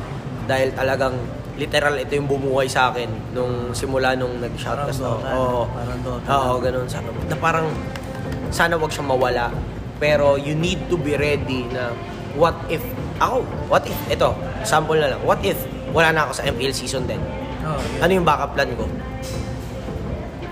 Dahil 0.51 0.75
talagang 0.75 1.15
literal 1.55 1.95
ito 1.97 2.19
yung 2.19 2.27
bumuhay 2.27 2.67
sa 2.67 2.91
akin 2.91 3.09
nung 3.33 3.71
simula 3.73 4.19
nung 4.19 4.43
nag-shoutcast 4.43 5.01
Parang 5.01 5.23
ako. 5.23 5.39
Oo. 5.39 5.63
parang 5.71 5.99
Dota. 6.03 6.27
Oo, 6.35 6.53
ganun. 6.59 6.87
Sana, 6.91 7.09
na 7.15 7.37
parang 7.39 7.67
sana 8.51 8.75
wag 8.75 8.91
siyang 8.91 9.09
mawala. 9.15 9.55
Pero 10.03 10.35
you 10.37 10.59
need 10.59 10.91
to 10.91 10.99
be 10.99 11.15
ready 11.17 11.65
na 11.71 11.95
what 12.37 12.53
if, 12.69 12.83
ako, 13.17 13.47
what 13.71 13.87
if, 13.87 13.97
ito, 14.13 14.35
sample 14.67 14.99
na 14.99 15.17
lang, 15.17 15.23
what 15.25 15.41
if 15.41 15.57
wala 15.97 16.13
na 16.13 16.29
ako 16.29 16.37
sa 16.37 16.43
MPL 16.45 16.75
season 16.77 17.09
10? 17.09 17.17
Oh, 17.65 17.81
yeah. 17.81 18.05
Ano 18.05 18.11
yung 18.21 18.27
backup 18.29 18.53
plan 18.53 18.69
ko? 18.77 18.85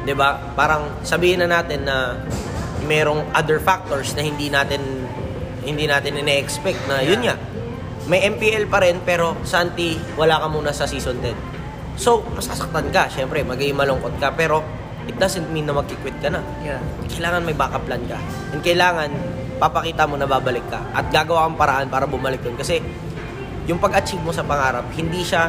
'Di 0.05 0.13
ba? 0.13 0.37
Parang 0.53 1.01
sabihin 1.01 1.45
na 1.45 1.49
natin 1.61 1.89
na 1.89 2.17
merong 2.85 3.25
other 3.33 3.59
factors 3.59 4.13
na 4.15 4.23
hindi 4.23 4.53
natin 4.53 4.81
hindi 5.65 5.89
natin 5.89 6.21
ine-expect 6.21 6.85
na 6.87 7.01
yun 7.01 7.25
nga. 7.25 7.37
May 8.05 8.21
MPL 8.29 8.69
pa 8.69 8.85
rin 8.85 9.01
pero 9.01 9.33
Santi, 9.49 9.97
wala 10.21 10.37
ka 10.37 10.47
muna 10.53 10.77
sa 10.77 10.85
season 10.85 11.25
10. 11.25 11.97
So, 11.97 12.21
masasaktan 12.37 12.93
ka, 12.93 13.09
syempre, 13.09 13.41
magiging 13.41 13.81
malungkot 13.81 14.21
ka 14.21 14.37
pero 14.37 14.61
it 15.09 15.17
doesn't 15.17 15.49
mean 15.49 15.65
na 15.65 15.73
magki-quit 15.73 16.21
ka 16.21 16.29
na. 16.29 16.45
Yeah. 16.61 16.81
Kailangan 17.09 17.49
may 17.49 17.57
backup 17.57 17.89
plan 17.89 18.05
ka. 18.05 18.21
And 18.53 18.61
kailangan 18.61 19.09
papakita 19.57 20.05
mo 20.05 20.21
na 20.21 20.29
babalik 20.29 20.67
ka 20.69 20.85
at 20.93 21.09
gagawa 21.09 21.49
kang 21.49 21.57
paraan 21.57 21.87
para 21.89 22.05
bumalik 22.05 22.43
dun 22.43 22.59
kasi 22.59 22.83
yung 23.65 23.81
pag-achieve 23.81 24.21
mo 24.21 24.29
sa 24.35 24.45
pangarap, 24.45 24.85
hindi 24.93 25.25
siya 25.25 25.49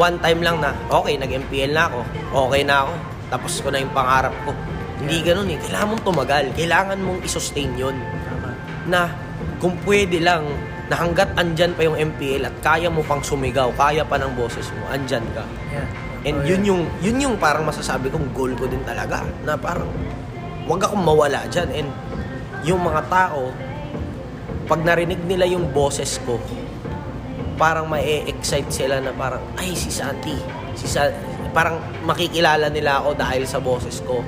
one 0.00 0.16
time 0.24 0.40
lang 0.40 0.56
na, 0.64 0.72
okay, 0.88 1.20
nag-MPL 1.20 1.72
na 1.76 1.84
ako, 1.92 2.00
okay 2.48 2.62
na 2.64 2.88
ako, 2.88 2.92
tapos 3.28 3.52
ko 3.60 3.68
na 3.68 3.78
yung 3.84 3.92
pangarap 3.92 4.32
ko. 4.48 4.56
Hindi 5.02 5.18
ganun 5.26 5.50
eh. 5.50 5.58
Kailangan 5.58 5.88
mong 5.90 6.04
tumagal. 6.06 6.44
Kailangan 6.54 6.98
mong 7.02 7.20
isustain 7.26 7.74
yun. 7.74 7.98
Na 8.86 9.10
kung 9.58 9.74
pwede 9.82 10.22
lang, 10.22 10.46
na 10.86 10.94
hanggat 10.98 11.34
andyan 11.34 11.72
pa 11.74 11.82
yung 11.88 11.98
MPL 11.98 12.46
at 12.46 12.54
kaya 12.62 12.92
mo 12.92 13.00
pang 13.06 13.22
sumigaw, 13.22 13.72
kaya 13.74 14.04
pa 14.04 14.20
ng 14.20 14.36
boses 14.36 14.68
mo, 14.76 14.84
andyan 14.92 15.24
ka. 15.32 15.44
Yeah. 15.72 15.88
And 16.22 16.36
Oh, 16.38 16.46
yun 16.46 16.60
yeah. 16.62 16.70
yung, 16.70 16.82
yun 17.02 17.16
yung 17.18 17.34
parang 17.40 17.66
masasabi 17.66 18.12
kong 18.12 18.30
goal 18.30 18.54
ko 18.54 18.70
din 18.70 18.82
talaga. 18.86 19.26
Na 19.42 19.58
parang, 19.58 19.90
wag 20.70 20.80
akong 20.86 21.02
mawala 21.02 21.46
dyan. 21.50 21.68
And 21.74 21.88
yung 22.62 22.78
mga 22.82 23.10
tao, 23.10 23.50
pag 24.70 24.80
narinig 24.86 25.18
nila 25.26 25.50
yung 25.50 25.74
boses 25.74 26.22
ko, 26.22 26.38
parang 27.58 27.90
ma-excite 27.90 28.70
sila 28.70 29.02
na 29.02 29.10
parang, 29.10 29.42
ay, 29.58 29.74
si 29.74 29.90
Santi. 29.90 30.38
Si 30.78 30.86
Sa 30.86 31.10
parang 31.52 31.76
makikilala 32.08 32.72
nila 32.72 33.04
ako 33.04 33.12
dahil 33.12 33.44
sa 33.44 33.60
boses 33.60 34.00
ko. 34.08 34.24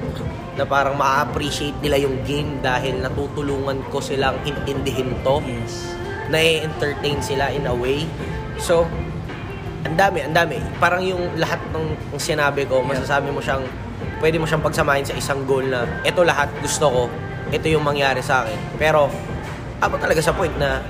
Na 0.55 0.63
parang 0.63 0.95
ma-appreciate 0.95 1.75
nila 1.83 1.99
yung 1.99 2.23
game 2.23 2.63
dahil 2.63 3.03
natutulungan 3.03 3.83
ko 3.91 3.99
silang 3.99 4.39
intindihin 4.47 5.11
to 5.27 5.43
Yes. 5.43 5.95
na-entertain 6.31 7.19
sila 7.21 7.51
in 7.51 7.67
a 7.69 7.75
way. 7.75 8.09
So, 8.57 8.87
ang 9.85 9.99
dami, 9.99 10.25
ang 10.25 10.33
dami. 10.33 10.57
Parang 10.81 11.05
yung 11.05 11.37
lahat 11.37 11.61
ng, 11.75 12.15
ng 12.17 12.21
sinabi 12.23 12.65
ko, 12.65 12.81
masasabi 12.81 13.29
mo 13.29 13.43
siyang, 13.43 13.61
pwede 14.25 14.41
mo 14.41 14.49
siyang 14.49 14.65
pagsamahin 14.65 15.05
sa 15.05 15.13
isang 15.13 15.45
goal 15.45 15.67
na, 15.69 15.85
ito 16.01 16.25
lahat 16.25 16.49
gusto 16.65 16.89
ko, 16.89 17.03
ito 17.53 17.67
yung 17.69 17.85
mangyari 17.85 18.25
sa 18.25 18.47
akin. 18.47 18.57
Pero, 18.81 19.13
ako 19.85 20.01
talaga 20.01 20.25
sa 20.25 20.33
point 20.33 20.55
na, 20.57 20.81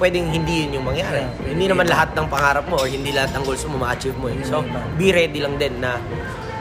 pwedeng 0.00 0.32
hindi 0.32 0.66
yun 0.66 0.80
yung 0.80 0.86
mangyari. 0.90 1.22
Yeah, 1.22 1.54
hindi 1.54 1.66
naman 1.68 1.86
lahat 1.86 2.16
ng 2.16 2.26
pangarap 2.26 2.64
mo 2.66 2.80
or 2.80 2.88
hindi 2.88 3.12
lahat 3.12 3.36
ng 3.36 3.44
goals 3.44 3.62
mo 3.68 3.76
ma-achieve 3.78 4.16
mo. 4.16 4.32
Eh. 4.32 4.40
So, 4.42 4.64
iba. 4.64 4.80
be 4.96 5.12
ready 5.12 5.44
lang 5.44 5.60
din 5.60 5.76
na 5.78 6.00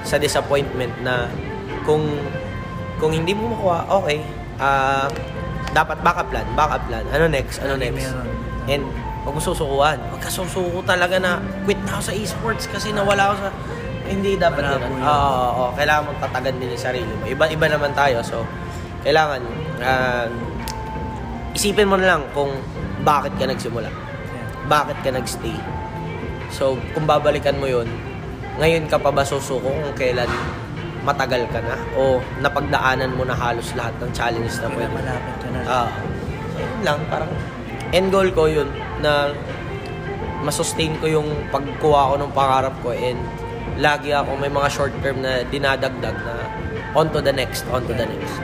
sa 0.03 0.19
disappointment 0.19 0.91
na 1.01 1.31
kung 1.87 2.03
kung 2.99 3.15
hindi 3.15 3.31
mo 3.31 3.55
makuha, 3.55 3.87
okay, 3.89 4.19
ah 4.59 5.07
dapat 5.71 5.97
backup 6.01 6.27
plan, 6.29 6.45
backup 6.53 6.83
plan. 6.89 7.05
Ano 7.13 7.25
next? 7.31 7.61
Ano 7.63 7.77
Lagi 7.77 7.93
next? 7.93 8.11
meron. 8.11 8.27
And 8.69 8.83
huwag 9.23 9.33
mo 9.37 9.41
susukuan. 9.41 9.97
Huwag 10.11 10.21
ka 10.21 10.29
susuko 10.29 10.81
talaga 10.83 11.17
na 11.17 11.39
quit 11.63 11.79
na 11.85 11.97
ako 11.97 12.01
sa 12.09 12.13
esports 12.13 12.65
kasi 12.69 12.91
nawala 12.93 13.33
ako 13.33 13.35
sa... 13.47 13.49
Hindi 14.09 14.41
dapat 14.41 14.65
ganun. 14.65 14.97
yun. 14.97 15.05
Oo, 15.05 15.13
oo, 15.13 15.49
oo. 15.53 15.71
Kailangan 15.77 16.01
mong 16.09 16.19
tatagan 16.25 16.57
din 16.57 16.73
yung 16.73 16.81
sarili 16.81 17.05
mo. 17.13 17.29
Iba-iba 17.29 17.65
naman 17.69 17.93
tayo. 17.93 18.25
So, 18.25 18.41
kailangan 19.05 19.41
ah, 19.85 20.25
isipin 21.53 21.85
mo 21.85 21.93
na 21.93 22.17
lang 22.17 22.25
kung 22.33 22.49
bakit 23.05 23.37
ka 23.37 23.45
nagsimula. 23.45 23.93
Bakit 24.65 24.97
ka 25.05 25.13
nagstay. 25.13 25.53
So, 26.49 26.81
kung 26.97 27.05
babalikan 27.05 27.61
mo 27.61 27.69
yun, 27.69 27.85
ngayon 28.57 28.89
ka 28.89 28.97
pa 28.97 29.13
ba 29.13 29.21
susuko 29.21 29.69
kung 29.69 29.93
kailan 29.93 30.27
matagal 31.03 31.47
ka 31.49 31.59
na 31.63 31.75
o 31.95 32.19
napagdaanan 32.43 33.11
mo 33.15 33.23
na 33.23 33.35
halos 33.35 33.71
lahat 33.75 33.95
ng 34.03 34.11
challenges 34.11 34.59
na 34.59 34.67
pwede. 34.73 34.91
malapit 34.91 35.35
ka 35.39 35.47
na. 35.51 35.59
Ah. 35.63 35.89
so, 36.51 36.59
yun 36.59 36.81
lang, 36.83 36.99
parang 37.07 37.31
end 37.95 38.09
goal 38.11 38.29
ko 38.35 38.45
yun 38.45 38.69
na 38.99 39.31
masustain 40.43 40.95
ko 40.99 41.07
yung 41.07 41.29
pagkuha 41.51 42.15
ko 42.15 42.15
ng 42.19 42.31
pangarap 42.31 42.75
ko 42.83 42.95
and 42.95 43.19
lagi 43.79 44.11
ako 44.11 44.35
may 44.39 44.51
mga 44.51 44.67
short 44.71 44.91
term 44.99 45.23
na 45.23 45.43
dinadagdag 45.47 46.15
na 46.15 46.35
on 46.95 47.07
to 47.11 47.21
the 47.21 47.31
next, 47.31 47.63
on 47.71 47.85
to 47.87 47.93
the 47.95 48.05
next. 48.05 48.35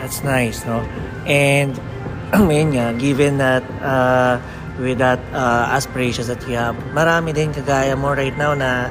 That's 0.00 0.24
nice, 0.24 0.64
no? 0.64 0.80
And, 1.28 1.76
ngayon 2.48 2.68
nga, 2.72 2.86
given 2.96 3.36
that, 3.42 3.64
uh, 3.84 4.40
with 4.80 4.96
that 5.02 5.20
uh, 5.36 5.68
aspirations 5.76 6.32
that 6.32 6.40
you 6.48 6.56
have, 6.56 6.78
marami 6.96 7.36
din 7.36 7.52
kagaya 7.52 7.92
mo 7.98 8.16
right 8.16 8.34
now 8.38 8.56
na 8.56 8.88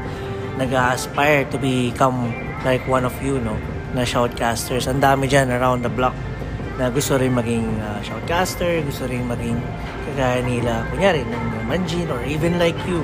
nag-aspire 0.60 1.48
to 1.48 1.58
become 1.58 2.36
like 2.68 2.84
one 2.86 3.08
of 3.08 3.16
you, 3.24 3.40
no? 3.40 3.56
Na 3.96 4.04
shoutcasters. 4.04 4.86
Ang 4.92 5.00
dami 5.00 5.32
dyan 5.32 5.50
around 5.50 5.88
the 5.88 5.92
block 5.92 6.14
na 6.76 6.92
gusto 6.92 7.16
rin 7.16 7.32
maging 7.32 7.66
uh, 7.80 8.00
shoutcaster, 8.04 8.84
gusto 8.84 9.08
rin 9.08 9.24
maging 9.28 9.60
kagaya 10.12 10.40
nila, 10.44 10.84
kunyari, 10.92 11.24
ng 11.24 11.68
Manjin 11.68 12.08
or 12.12 12.24
even 12.28 12.60
like 12.60 12.78
you. 12.88 13.04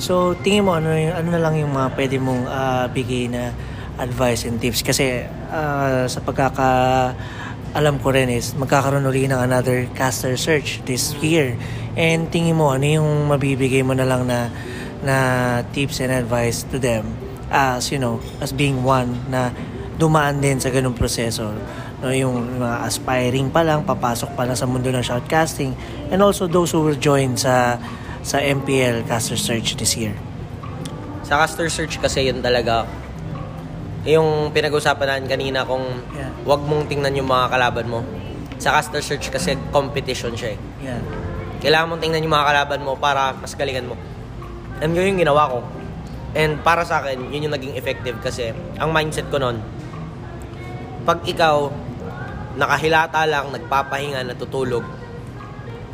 So, 0.00 0.32
tingin 0.40 0.64
mo, 0.64 0.76
ano, 0.80 0.92
ano 0.92 1.28
na 1.28 1.40
lang 1.40 1.60
yung 1.60 1.72
mga 1.72 1.88
pwede 1.96 2.16
mong 2.16 2.48
uh, 2.48 2.84
bigay 2.88 3.28
na 3.28 3.52
advice 4.00 4.48
and 4.48 4.56
tips? 4.60 4.80
Kasi 4.80 5.28
uh, 5.52 6.08
sa 6.08 6.18
pagkaka 6.24 6.68
alam 7.72 7.96
ko 8.04 8.12
rin 8.12 8.28
is 8.28 8.52
magkakaroon 8.52 9.08
uli 9.08 9.24
ng 9.24 9.40
another 9.40 9.88
caster 9.96 10.36
search 10.36 10.84
this 10.84 11.16
year. 11.24 11.56
And 11.96 12.28
tingin 12.28 12.60
mo, 12.60 12.72
ano 12.72 12.84
yung 12.84 13.28
mabibigay 13.32 13.80
mo 13.80 13.96
na 13.96 14.04
lang 14.04 14.28
na, 14.28 14.52
na 15.02 15.16
tips 15.74 15.98
and 15.98 16.10
advice 16.10 16.62
to 16.62 16.78
them 16.78 17.06
as, 17.50 17.90
you 17.90 17.98
know, 17.98 18.18
as 18.40 18.50
being 18.50 18.80
one 18.82 19.18
na 19.28 19.50
dumaan 19.98 20.40
din 20.40 20.58
sa 20.58 20.70
ganung 20.70 20.94
proseso. 20.94 21.52
No, 22.02 22.10
yung 22.10 22.58
mga 22.58 22.82
aspiring 22.82 23.50
pa 23.50 23.62
lang, 23.62 23.86
papasok 23.86 24.34
pa 24.34 24.42
lang 24.42 24.58
sa 24.58 24.66
mundo 24.66 24.90
ng 24.90 25.02
shoutcasting 25.02 25.74
and 26.10 26.18
also 26.18 26.46
those 26.46 26.74
who 26.74 26.82
will 26.82 26.98
join 26.98 27.38
sa 27.38 27.78
sa 28.22 28.38
MPL 28.38 29.06
Caster 29.06 29.38
Search 29.38 29.74
this 29.74 29.94
year. 29.94 30.14
Sa 31.22 31.38
caster 31.42 31.70
search 31.70 31.96
kasi 31.96 32.28
yun 32.28 32.42
talaga 32.42 32.84
yung 34.02 34.50
pinag-usapan 34.50 35.06
natin 35.16 35.26
kanina 35.30 35.62
kung 35.62 35.80
Yeah. 36.12 36.28
wag 36.42 36.60
mong 36.66 36.90
tingnan 36.90 37.14
yung 37.14 37.30
mga 37.30 37.54
kalaban 37.54 37.86
mo. 37.86 38.02
Sa 38.58 38.74
caster 38.74 39.00
search 39.00 39.30
kasi 39.30 39.54
competition 39.70 40.34
siya 40.34 40.54
eh. 40.54 40.58
Yeah. 40.82 41.00
Kailangan 41.62 41.94
mong 41.94 42.02
tingnan 42.02 42.26
yung 42.26 42.34
mga 42.34 42.46
kalaban 42.50 42.80
mo 42.82 42.98
para 42.98 43.32
mas 43.38 43.54
galingan 43.54 43.86
mo. 43.88 43.94
And 44.82 44.98
yun 44.98 45.14
yung 45.14 45.20
ginawa 45.22 45.46
ko. 45.46 45.58
And 46.34 46.58
para 46.58 46.82
sa 46.82 46.98
akin, 46.98 47.30
yun 47.30 47.46
yung 47.46 47.54
naging 47.54 47.78
effective 47.78 48.18
kasi 48.18 48.50
ang 48.82 48.90
mindset 48.90 49.30
ko 49.30 49.38
noon, 49.38 49.62
pag 51.06 51.22
ikaw 51.22 51.70
nakahilata 52.58 53.22
lang, 53.30 53.54
nagpapahinga, 53.54 54.26
natutulog, 54.26 54.82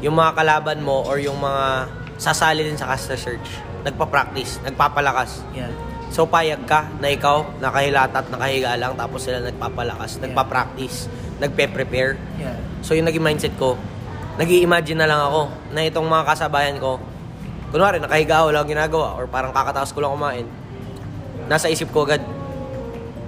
yung 0.00 0.16
mga 0.16 0.32
kalaban 0.40 0.80
mo 0.80 1.04
or 1.04 1.20
yung 1.20 1.36
mga 1.36 1.90
sasali 2.16 2.64
din 2.64 2.80
sa 2.80 2.88
caster 2.88 3.18
search, 3.18 3.60
nagpa-practice, 3.84 4.62
nagpapalakas. 4.64 5.42
Yeah. 5.52 5.70
So 6.08 6.24
payag 6.24 6.64
ka 6.64 6.88
na 6.98 7.12
ikaw 7.12 7.60
nakahilata 7.60 8.24
at 8.24 8.28
nakahiga 8.32 8.74
lang 8.80 8.96
tapos 8.96 9.28
sila 9.28 9.44
nagpapalakas, 9.44 10.16
nagpa-practice, 10.22 11.10
nagpe-prepare. 11.38 12.16
Yeah. 12.40 12.56
So 12.80 12.96
yung 12.96 13.06
naging 13.10 13.22
mindset 13.22 13.54
ko, 13.60 13.76
nag 14.38 14.48
imagine 14.48 15.02
na 15.02 15.10
lang 15.10 15.20
ako 15.20 15.50
na 15.74 15.84
itong 15.84 16.06
mga 16.06 16.24
kasabayan 16.30 16.78
ko, 16.78 17.02
kunwari 17.68 18.00
nakahiga 18.00 18.42
ako, 18.42 18.44
wala 18.52 18.58
akong 18.62 18.72
ginagawa, 18.72 19.06
or 19.16 19.24
parang 19.28 19.52
kakataas 19.52 19.92
ko 19.92 20.00
lang 20.00 20.12
kumain, 20.16 20.46
nasa 21.48 21.68
isip 21.68 21.92
ko 21.92 22.04
agad, 22.08 22.20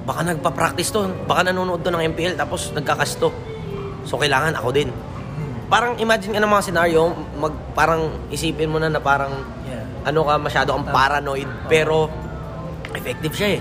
baka 0.04 0.24
nagpa-practice 0.24 0.90
to, 0.92 1.08
baka 1.28 1.52
nanonood 1.52 1.84
to 1.84 1.92
ng 1.92 2.02
MPL, 2.16 2.34
tapos 2.36 2.72
nagkakas 2.72 3.20
to. 3.20 3.28
So 4.08 4.16
kailangan 4.16 4.56
ako 4.56 4.68
din. 4.72 4.88
Parang 5.70 5.94
imagine 6.02 6.34
ka 6.34 6.40
ng 6.42 6.50
mga 6.50 6.64
senaryo, 6.66 7.14
mag, 7.38 7.54
parang 7.76 8.10
isipin 8.32 8.66
mo 8.72 8.82
na 8.82 8.90
na 8.90 8.98
parang 8.98 9.30
Yeah. 9.70 9.86
ano 10.02 10.26
ka, 10.26 10.34
masyado 10.34 10.74
kang 10.74 10.88
paranoid, 10.90 11.46
pero 11.70 12.10
effective 12.90 13.38
siya 13.38 13.48
eh. 13.54 13.60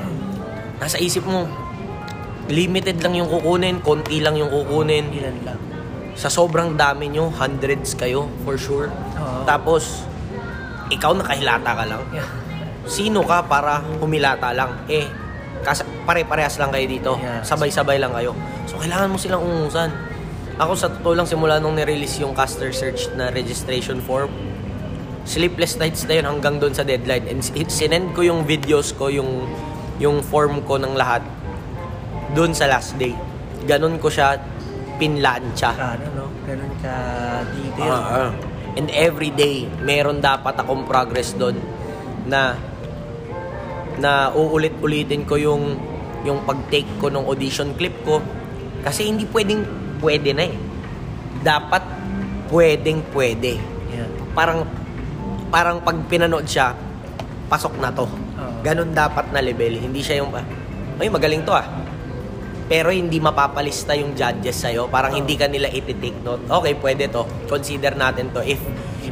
Nasa 0.82 0.97
isip 0.97 1.21
mo, 1.27 1.45
limited 2.49 2.97
lang 3.03 3.13
yung 3.13 3.30
kukunin, 3.30 3.77
konti 3.86 4.17
lang 4.23 4.34
yung 4.34 4.49
kukunin. 4.49 5.13
Ilan 5.13 5.38
lang. 5.45 5.59
Sa 6.17 6.27
sobrang 6.27 6.73
dami 6.73 7.13
nyo, 7.13 7.30
hundreds 7.30 7.93
kayo, 7.93 8.25
for 8.41 8.57
sure. 8.57 8.89
Oo. 8.89 9.45
Tapos, 9.45 10.03
ikaw 10.90 11.14
nakahilata 11.14 11.72
ka 11.74 11.86
lang. 11.86 12.02
Yeah. 12.10 12.28
Sino 12.90 13.22
ka 13.22 13.46
para 13.46 13.82
humilata 14.02 14.50
lang? 14.52 14.86
Eh, 14.90 15.06
kas- 15.62 15.86
pare-parehas 16.04 16.58
lang 16.58 16.74
kayo 16.74 16.86
dito. 16.90 17.12
Yeah. 17.22 17.46
Sabay-sabay 17.46 18.02
lang 18.02 18.14
kayo. 18.14 18.34
So, 18.66 18.82
kailangan 18.82 19.14
mo 19.14 19.18
silang 19.22 19.46
ungusan. 19.46 19.94
Ako 20.60 20.74
sa 20.76 20.92
totoo 20.92 21.16
lang, 21.16 21.28
simula 21.30 21.62
nung 21.62 21.78
nirelease 21.78 22.20
yung 22.20 22.36
caster 22.36 22.74
search 22.76 23.08
na 23.16 23.32
registration 23.32 24.04
form, 24.04 24.28
sleepless 25.24 25.78
nights 25.80 26.04
na 26.10 26.20
yun 26.20 26.26
hanggang 26.28 26.58
doon 26.60 26.74
sa 26.74 26.84
deadline. 26.84 27.30
And 27.30 27.40
sin- 27.40 27.70
sinend 27.70 28.12
ko 28.18 28.26
yung 28.26 28.44
videos 28.44 28.92
ko, 28.92 29.08
yung, 29.08 29.48
yung 30.02 30.20
form 30.26 30.66
ko 30.66 30.82
ng 30.82 30.98
lahat 30.98 31.24
doon 32.34 32.52
sa 32.52 32.68
last 32.68 32.98
day. 32.98 33.14
Ganon 33.70 34.02
ko 34.02 34.10
siya 34.10 34.42
pinlansya. 35.00 35.72
Ka, 35.72 35.96
ano, 35.96 36.06
no? 36.12 36.26
Ganun 36.44 36.74
ka 36.84 36.94
detail. 37.56 37.94
Ah, 37.94 38.30
And 38.80 38.88
every 38.95 39.36
day, 39.36 39.67
meron 39.84 40.23
dapat 40.23 40.55
akong 40.55 40.88
progress 40.88 41.36
doon 41.36 41.59
na 42.23 42.55
na 43.99 44.32
uulit-ulitin 44.32 45.27
ko 45.27 45.36
yung 45.36 45.75
yung 46.23 46.47
pag-take 46.47 46.88
ko 47.03 47.11
ng 47.11 47.27
audition 47.27 47.75
clip 47.75 47.91
ko 48.07 48.23
kasi 48.80 49.11
hindi 49.11 49.27
pwedeng 49.36 49.67
pwede 49.99 50.32
na 50.32 50.47
eh. 50.47 50.55
Dapat 51.43 51.84
pwedeng 52.47 53.03
pwede. 53.11 53.59
Yeah. 53.91 54.07
Parang 54.32 54.63
parang 55.51 55.84
pag 55.84 55.99
pinanood 56.07 56.47
siya, 56.47 56.71
pasok 57.51 57.75
na 57.84 57.91
to. 57.91 58.07
Oo. 58.07 58.63
Ganon 58.63 58.95
dapat 58.95 59.27
na 59.36 59.43
level. 59.43 59.75
Hindi 59.75 59.99
siya 59.99 60.23
yung, 60.23 60.32
ay 60.32 61.11
magaling 61.11 61.43
to 61.43 61.51
ah. 61.51 61.67
Pero 62.70 62.93
hindi 62.93 63.17
mapapalista 63.17 63.97
yung 63.97 64.13
judges 64.13 64.61
sa'yo. 64.61 64.86
Parang 64.93 65.17
hindi 65.17 65.34
ka 65.34 65.49
nila 65.49 65.74
iti-take 65.74 66.22
note. 66.22 66.45
Okay, 66.45 66.78
pwede 66.78 67.09
to. 67.09 67.26
Consider 67.49 67.97
natin 67.97 68.30
to. 68.30 68.45
If 68.45 68.61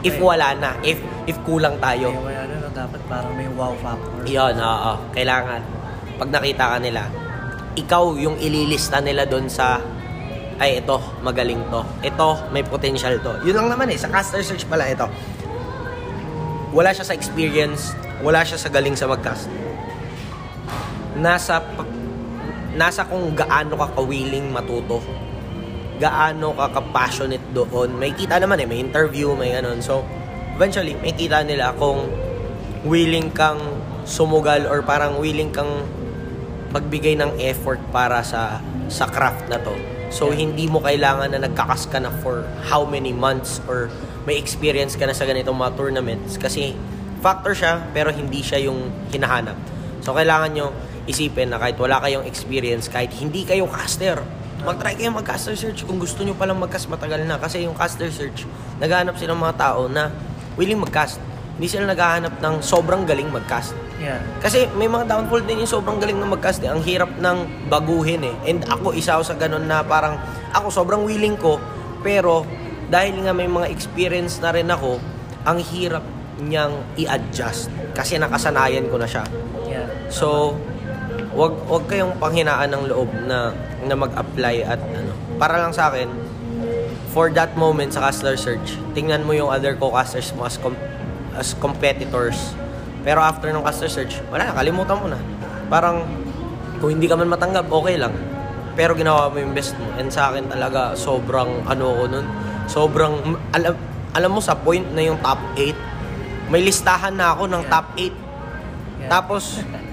if 0.05 0.13
wala 0.21 0.53
na, 0.53 0.77
if 0.85 1.01
if 1.25 1.33
kulang 1.41 1.81
tayo. 1.81 2.13
Kaya 2.13 2.21
wala 2.21 2.41
no, 2.45 2.69
dapat 2.69 3.01
parang 3.09 3.33
may 3.33 3.49
wow 3.57 3.73
factor. 3.81 4.21
Yun, 4.29 4.55
oo. 4.61 4.93
Kailangan. 5.09 5.61
Pag 6.21 6.29
nakita 6.29 6.65
ka 6.69 6.77
nila, 6.77 7.09
ikaw 7.73 8.13
yung 8.13 8.37
ililista 8.37 9.01
nila 9.01 9.25
doon 9.25 9.49
sa 9.49 9.81
ay 10.57 10.81
ito, 10.81 10.97
magaling 11.21 11.61
to. 11.69 11.81
Ito, 12.01 12.49
may 12.49 12.65
potential 12.65 13.21
to. 13.21 13.41
Yun 13.45 13.61
lang 13.61 13.67
naman 13.73 13.93
eh. 13.93 13.97
Sa 13.97 14.09
caster 14.09 14.41
search 14.41 14.65
pala 14.65 14.89
ito. 14.89 15.05
Wala 16.73 16.89
siya 16.93 17.05
sa 17.05 17.13
experience. 17.13 17.93
Wala 18.25 18.41
siya 18.41 18.57
sa 18.57 18.69
galing 18.69 18.97
sa 18.97 19.05
mag-cast. 19.05 19.45
Nasa, 21.17 21.61
nasa 22.77 23.09
kung 23.09 23.33
gaano 23.33 23.73
ka 23.73 23.97
kawiling 23.97 24.53
matuto. 24.53 25.01
Gaano 25.97 26.53
ka 26.53 26.69
ka-passionate 26.77 27.51
doon. 27.51 27.97
May 27.97 28.13
kita 28.13 28.37
naman 28.37 28.61
eh. 28.61 28.69
May 28.69 28.85
interview, 28.85 29.33
may 29.33 29.57
ganun. 29.57 29.81
So, 29.81 30.05
eventually, 30.53 30.93
may 31.01 31.17
kita 31.17 31.41
nila 31.41 31.73
kung 31.73 32.05
willing 32.85 33.33
kang 33.33 33.57
sumugal 34.05 34.69
or 34.69 34.85
parang 34.85 35.17
willing 35.17 35.49
kang 35.49 35.83
magbigay 36.71 37.17
ng 37.17 37.41
effort 37.41 37.81
para 37.89 38.21
sa 38.21 38.61
sa 38.87 39.09
craft 39.09 39.49
na 39.51 39.59
to. 39.59 39.75
So 40.07 40.31
hindi 40.31 40.71
mo 40.71 40.79
kailangan 40.79 41.35
na 41.35 41.43
nagkakas 41.43 41.91
ka 41.91 41.99
na 41.99 42.11
for 42.23 42.47
how 42.71 42.87
many 42.87 43.11
months 43.11 43.59
or 43.67 43.91
may 44.23 44.39
experience 44.39 44.95
ka 44.95 45.03
na 45.03 45.11
sa 45.11 45.27
ganitong 45.27 45.55
mga 45.55 45.75
tournaments 45.75 46.39
kasi 46.39 46.75
factor 47.19 47.51
siya 47.51 47.83
pero 47.91 48.11
hindi 48.15 48.39
siya 48.39 48.63
yung 48.71 48.87
hinahanap. 49.11 49.59
So 49.99 50.15
kailangan 50.15 50.55
nyo 50.55 50.71
isipin 51.07 51.49
na 51.49 51.57
kahit 51.57 51.79
wala 51.79 52.03
kayong 52.03 52.27
experience, 52.27 52.91
kahit 52.91 53.09
hindi 53.15 53.47
kayo 53.47 53.65
caster, 53.65 54.19
mag-try 54.67 54.99
kayo 54.99 55.15
mag-caster 55.15 55.55
search 55.55 55.87
kung 55.87 55.95
gusto 55.95 56.27
nyo 56.27 56.35
palang 56.35 56.59
mag-cast 56.59 56.91
matagal 56.91 57.23
na 57.23 57.39
kasi 57.39 57.63
yung 57.63 57.73
caster 57.73 58.11
search, 58.11 58.43
naghahanap 58.83 59.15
sila 59.15 59.33
ng 59.33 59.41
mga 59.41 59.55
tao 59.55 59.87
na 59.87 60.11
willing 60.59 60.83
mag-cast. 60.83 61.23
Hindi 61.57 61.67
sila 61.71 61.89
naghahanap 61.89 62.37
ng 62.37 62.55
sobrang 62.61 63.07
galing 63.07 63.31
mag-cast. 63.31 63.73
Yeah. 63.97 64.21
Kasi 64.43 64.69
may 64.77 64.85
mga 64.85 65.09
downfall 65.09 65.41
din 65.41 65.65
yung 65.65 65.71
sobrang 65.71 65.97
galing 65.97 66.21
na 66.21 66.29
mag-cast 66.29 66.61
eh. 66.61 66.69
Ang 66.69 66.85
hirap 66.85 67.17
ng 67.17 67.69
baguhin 67.71 68.21
eh. 68.27 68.35
And 68.45 68.61
ako, 68.67 68.93
isa 68.93 69.17
ako 69.17 69.23
sa 69.25 69.35
ganun 69.39 69.65
na 69.65 69.81
parang, 69.81 70.21
ako 70.53 70.69
sobrang 70.69 71.01
willing 71.01 71.33
ko, 71.33 71.57
pero 72.05 72.45
dahil 72.93 73.25
nga 73.25 73.33
may 73.33 73.49
mga 73.49 73.73
experience 73.73 74.37
na 74.37 74.53
rin 74.53 74.69
ako, 74.69 75.01
ang 75.49 75.57
hirap 75.57 76.05
niyang 76.37 76.77
i-adjust. 76.93 77.73
Kasi 77.97 78.21
nakasanayan 78.21 78.85
ko 78.93 79.01
na 79.01 79.09
siya. 79.09 79.25
Yeah. 79.65 79.89
So, 80.13 80.53
wag 81.37 81.53
wag 81.69 81.85
kayong 81.85 82.17
panghinaan 82.17 82.73
ng 82.73 82.83
loob 82.89 83.13
na 83.29 83.53
na 83.85 83.93
mag-apply 83.93 84.65
at 84.65 84.81
ano. 84.81 85.13
Para 85.37 85.61
lang 85.61 85.69
sa 85.69 85.93
akin, 85.93 86.09
for 87.13 87.29
that 87.29 87.53
moment 87.53 87.93
sa 87.93 88.09
Castler 88.09 88.33
Search, 88.33 88.73
tingnan 88.97 89.21
mo 89.21 89.37
yung 89.37 89.53
other 89.53 89.77
co-casters 89.77 90.33
mo 90.33 90.49
as, 90.49 90.57
com- 90.57 90.77
as 91.37 91.53
competitors. 91.61 92.57
Pero 93.05 93.21
after 93.21 93.53
ng 93.53 93.61
Caster 93.61 93.87
Search, 93.87 94.17
wala 94.33 94.49
na, 94.49 94.53
kalimutan 94.57 94.97
mo 94.97 95.07
na. 95.07 95.19
Parang, 95.69 96.03
kung 96.81 96.97
hindi 96.97 97.05
ka 97.05 97.15
man 97.15 97.29
matanggap, 97.29 97.69
okay 97.69 97.95
lang. 98.01 98.11
Pero 98.73 98.97
ginawa 98.97 99.29
mo 99.29 99.37
yung 99.39 99.53
best 99.53 99.77
mo. 99.79 99.87
And 99.95 100.11
sa 100.11 100.33
akin 100.33 100.51
talaga, 100.51 100.97
sobrang 100.97 101.65
ano 101.65 101.85
ko 101.97 102.03
nun. 102.05 102.25
Sobrang, 102.67 103.13
alam, 103.55 103.73
alam 104.11 104.29
mo 104.33 104.41
sa 104.43 104.57
point 104.57 104.83
na 104.91 105.01
yung 105.01 105.21
top 105.23 105.39
8, 105.55 106.51
may 106.51 106.61
listahan 106.65 107.15
na 107.15 107.31
ako 107.31 107.47
ng 107.47 107.63
top 107.65 107.87
8. 107.95 108.01
Yeah. 108.01 108.13
Tapos, 109.07 109.43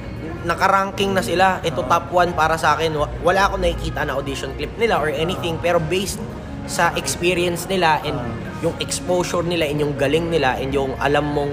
nakaranking 0.44 1.16
na 1.16 1.24
sila. 1.24 1.58
Ito 1.60 1.84
top 1.84 2.12
1 2.12 2.36
para 2.36 2.54
sa 2.54 2.76
akin. 2.76 2.94
Wa- 2.94 3.10
Wala 3.24 3.50
ako 3.50 3.58
nakikita 3.58 4.04
na 4.04 4.14
audition 4.14 4.52
clip 4.54 4.70
nila 4.76 5.00
or 5.00 5.08
anything. 5.08 5.56
Pero 5.58 5.80
based 5.80 6.20
sa 6.64 6.92
experience 6.96 7.68
nila 7.68 8.00
and 8.04 8.16
yung 8.64 8.72
exposure 8.80 9.44
nila 9.44 9.68
and 9.68 9.80
yung 9.80 9.92
galing 9.96 10.32
nila 10.32 10.56
and 10.56 10.72
yung 10.72 10.96
alam 10.96 11.28
mong 11.28 11.52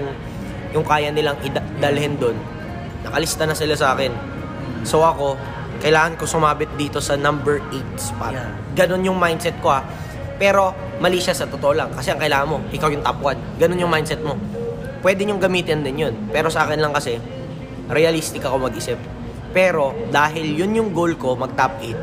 yung 0.72 0.84
kaya 0.84 1.12
nilang 1.12 1.36
ida- 1.44 1.64
dalhin 1.76 2.16
doon, 2.16 2.32
nakalista 3.04 3.44
na 3.44 3.52
sila 3.52 3.76
sa 3.76 3.92
akin. 3.92 4.08
So 4.88 5.04
ako, 5.04 5.36
kailangan 5.84 6.16
ko 6.16 6.24
sumabit 6.24 6.72
dito 6.80 6.96
sa 6.96 7.12
number 7.12 7.60
8 7.68 8.00
spot. 8.00 8.32
Yeah. 8.32 8.48
Ganon 8.72 9.04
yung 9.04 9.20
mindset 9.20 9.60
ko 9.60 9.68
ha. 9.68 9.84
Pero 10.40 10.72
mali 10.96 11.20
siya 11.20 11.36
sa 11.36 11.44
totoo 11.44 11.76
lang. 11.76 11.92
Kasi 11.92 12.08
ang 12.08 12.16
kailangan 12.16 12.48
mo, 12.48 12.58
ikaw 12.72 12.88
yung 12.88 13.04
top 13.04 13.20
1. 13.20 13.60
Ganon 13.60 13.78
yung 13.78 13.92
mindset 13.92 14.24
mo. 14.24 14.32
Pwede 15.02 15.26
niyong 15.26 15.42
gamitin 15.42 15.84
din 15.84 16.08
yun. 16.08 16.14
Pero 16.32 16.48
sa 16.48 16.64
akin 16.64 16.78
lang 16.80 16.94
kasi, 16.94 17.18
realistic 17.90 18.44
ako 18.44 18.58
mag-isip. 18.68 18.98
Pero 19.52 19.92
dahil 20.08 20.56
yun 20.56 20.74
yung 20.76 20.92
goal 20.94 21.16
ko, 21.18 21.36
mag 21.36 21.54
top 21.56 21.72
8, 21.80 21.96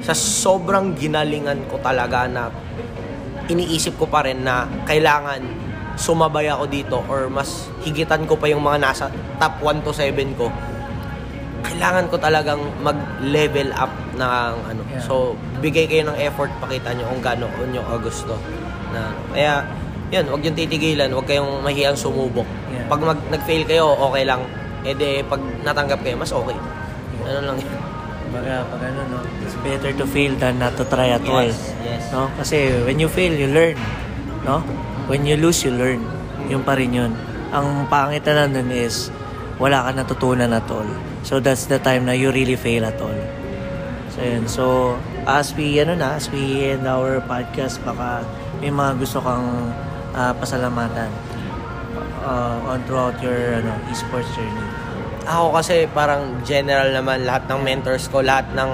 sa 0.00 0.14
sobrang 0.16 0.96
ginalingan 0.96 1.68
ko 1.68 1.76
talaga 1.84 2.24
na 2.24 2.48
iniisip 3.50 3.98
ko 4.00 4.08
pa 4.08 4.24
rin 4.24 4.46
na 4.46 4.64
kailangan 4.88 5.42
sumabay 6.00 6.48
ako 6.48 6.64
dito 6.70 7.04
or 7.10 7.28
mas 7.28 7.68
higitan 7.84 8.24
ko 8.24 8.40
pa 8.40 8.48
yung 8.48 8.64
mga 8.64 8.80
nasa 8.80 9.12
top 9.36 9.60
1 9.60 9.84
to 9.84 9.92
7 9.92 10.40
ko 10.40 10.48
kailangan 11.60 12.08
ko 12.08 12.16
talagang 12.16 12.60
mag-level 12.80 13.68
up 13.76 13.92
ng 14.16 14.54
ano. 14.64 14.82
Yeah. 14.90 15.04
So, 15.04 15.36
bigay 15.60 15.88
kayo 15.88 16.08
ng 16.08 16.18
effort, 16.18 16.50
pakita 16.60 16.96
nyo 16.96 17.04
kung 17.08 17.20
gaano 17.20 17.46
nyo 17.68 17.82
gusto. 18.00 18.36
Na, 18.92 19.12
ano. 19.12 19.20
Kaya, 19.32 19.64
yun, 20.10 20.24
huwag 20.26 20.42
yung 20.42 20.58
titigilan, 20.58 21.08
huwag 21.14 21.26
kayong 21.26 21.62
mahiyang 21.62 21.94
sumubok. 21.94 22.46
Yeah. 22.74 22.90
Pag 22.90 23.00
mag, 23.02 23.18
nag-fail 23.30 23.62
kayo, 23.62 23.94
okay 23.94 24.26
lang. 24.26 24.42
E 24.82 24.90
de, 24.90 25.22
pag 25.22 25.38
natanggap 25.62 26.02
kayo, 26.02 26.18
mas 26.18 26.34
okay. 26.34 26.58
Ano 27.30 27.38
lang 27.46 27.56
yun. 27.62 27.80
Baga, 28.30 28.62
pag 28.66 28.82
ano, 28.90 29.00
no, 29.10 29.18
it's 29.42 29.58
better 29.62 29.90
to 29.94 30.06
fail 30.06 30.34
than 30.38 30.58
not 30.58 30.74
to 30.74 30.86
try 30.86 31.14
at 31.14 31.22
all. 31.26 31.46
Yes, 31.46 31.74
yes. 31.82 32.02
No? 32.10 32.26
Kasi 32.38 32.82
when 32.86 32.98
you 32.98 33.06
fail, 33.10 33.30
you 33.30 33.50
learn. 33.50 33.78
No? 34.42 34.62
When 35.06 35.26
you 35.26 35.38
lose, 35.38 35.62
you 35.62 35.74
learn. 35.74 36.02
Yung 36.50 36.62
pa 36.66 36.74
rin 36.74 36.90
yun. 36.90 37.14
Ang 37.54 37.86
pangit 37.86 38.26
na 38.26 38.46
nun 38.46 38.70
is, 38.70 39.10
wala 39.62 39.86
ka 39.86 39.90
natutunan 39.94 40.50
at 40.50 40.66
all. 40.70 40.86
So 41.22 41.38
that's 41.38 41.66
the 41.66 41.78
time 41.78 42.06
na 42.06 42.14
you 42.14 42.34
really 42.34 42.58
fail 42.58 42.86
at 42.86 42.98
all. 42.98 43.18
So 44.14 44.18
yun. 44.22 44.46
So, 44.50 44.64
as 45.26 45.54
we, 45.54 45.78
ano 45.78 45.94
na, 45.94 46.18
as 46.18 46.30
we 46.30 46.70
end 46.70 46.86
our 46.86 47.22
podcast, 47.26 47.78
baka 47.86 48.26
may 48.58 48.70
mga 48.70 48.98
gusto 48.98 49.22
kang 49.22 49.74
ah, 50.14 50.32
pasalamatan 50.34 51.10
uh, 52.24 52.70
on 52.70 52.80
throughout 52.86 53.16
your 53.22 53.60
ano, 53.60 53.72
esports 53.88 54.30
journey. 54.36 54.66
Ako 55.28 55.54
kasi 55.54 55.86
parang 55.92 56.40
general 56.42 56.90
naman 56.90 57.28
lahat 57.28 57.46
ng 57.46 57.60
mentors 57.60 58.08
ko, 58.08 58.24
lahat 58.24 58.48
ng 58.56 58.70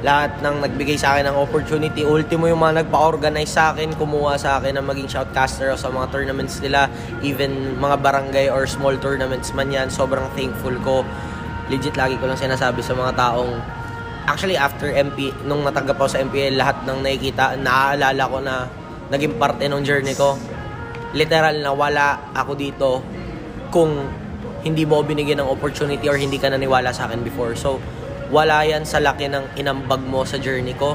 lahat 0.00 0.32
ng 0.40 0.64
nagbigay 0.64 0.96
sa 0.96 1.12
akin 1.12 1.28
ng 1.28 1.36
opportunity. 1.36 2.08
Ultimo 2.08 2.48
yung 2.48 2.64
mga 2.64 2.84
nagpa-organize 2.84 3.52
sa 3.52 3.76
akin, 3.76 3.92
kumuha 4.00 4.40
sa 4.40 4.56
akin 4.56 4.80
na 4.80 4.82
maging 4.84 5.12
shoutcaster 5.12 5.68
sa 5.76 5.92
mga 5.92 6.08
tournaments 6.08 6.56
nila, 6.64 6.88
even 7.20 7.76
mga 7.76 8.00
barangay 8.00 8.48
or 8.48 8.64
small 8.64 8.96
tournaments 8.96 9.52
man 9.52 9.68
yan. 9.68 9.92
Sobrang 9.92 10.24
thankful 10.32 10.72
ko. 10.80 11.04
Legit 11.68 12.00
lagi 12.00 12.16
ko 12.16 12.24
lang 12.24 12.40
sinasabi 12.40 12.80
sa 12.80 12.96
mga 12.96 13.12
taong 13.12 13.80
Actually, 14.30 14.54
after 14.54 14.86
MP, 14.86 15.34
nung 15.42 15.66
natanggap 15.66 15.98
ako 15.98 16.14
sa 16.14 16.22
MPL, 16.22 16.54
lahat 16.54 16.86
ng 16.86 17.02
nakikita, 17.02 17.58
naaalala 17.58 18.22
ko 18.30 18.38
na 18.38 18.54
naging 19.10 19.34
parte 19.40 19.66
ng 19.66 19.82
journey 19.82 20.14
ko. 20.14 20.38
Literal 21.12 21.58
na 21.58 21.70
wala 21.74 22.30
ako 22.32 22.52
dito 22.54 23.02
kung 23.70 23.90
hindi 24.60 24.84
mo 24.84 25.00
binigyan 25.00 25.40
ng 25.40 25.48
opportunity 25.48 26.04
or 26.06 26.20
hindi 26.20 26.36
ka 26.36 26.52
naniwala 26.52 26.92
sa 26.92 27.08
akin 27.08 27.24
before. 27.24 27.56
So, 27.56 27.80
wala 28.30 28.62
yan 28.62 28.86
sa 28.86 29.02
laki 29.02 29.26
ng 29.26 29.56
inambag 29.56 30.04
mo 30.04 30.22
sa 30.22 30.38
journey 30.38 30.76
ko. 30.76 30.94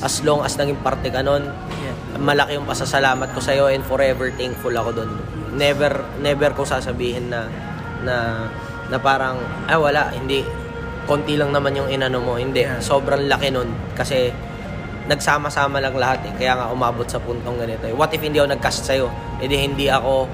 As 0.00 0.24
long 0.24 0.42
as 0.42 0.56
naging 0.56 0.80
parte 0.80 1.12
ka 1.12 1.22
nun, 1.22 1.46
Yeah. 1.82 2.18
malaki 2.18 2.54
yung 2.56 2.66
pasasalamat 2.66 3.34
ko 3.34 3.40
sa'yo 3.42 3.70
and 3.70 3.82
forever 3.84 4.30
thankful 4.34 4.72
ako 4.72 4.90
doon. 4.94 5.10
Never, 5.54 6.02
never 6.18 6.50
ko 6.54 6.64
sasabihin 6.64 7.28
na, 7.28 7.46
na, 8.02 8.46
na 8.88 8.96
parang, 8.98 9.38
ah 9.68 9.76
wala, 9.76 10.10
hindi, 10.10 10.42
konti 11.04 11.36
lang 11.36 11.52
naman 11.52 11.76
yung 11.76 11.88
inano 11.90 12.18
mo. 12.18 12.34
Hindi, 12.38 12.64
Yeah. 12.64 12.80
sobrang 12.80 13.28
laki 13.28 13.52
nun. 13.52 13.68
Kasi, 13.92 14.32
nagsama-sama 15.06 15.82
lang 15.82 15.94
lahat 15.98 16.26
eh. 16.30 16.32
Kaya 16.36 16.58
nga 16.58 16.66
umabot 16.70 17.06
sa 17.06 17.18
puntong 17.18 17.58
ganito 17.58 17.84
eh. 17.86 17.94
What 17.94 18.14
if 18.14 18.22
hindi 18.22 18.38
ako 18.38 18.54
nag-cast 18.54 18.86
sa'yo? 18.86 19.10
E 19.42 19.50
di 19.50 19.56
hindi 19.58 19.90
ako, 19.90 20.26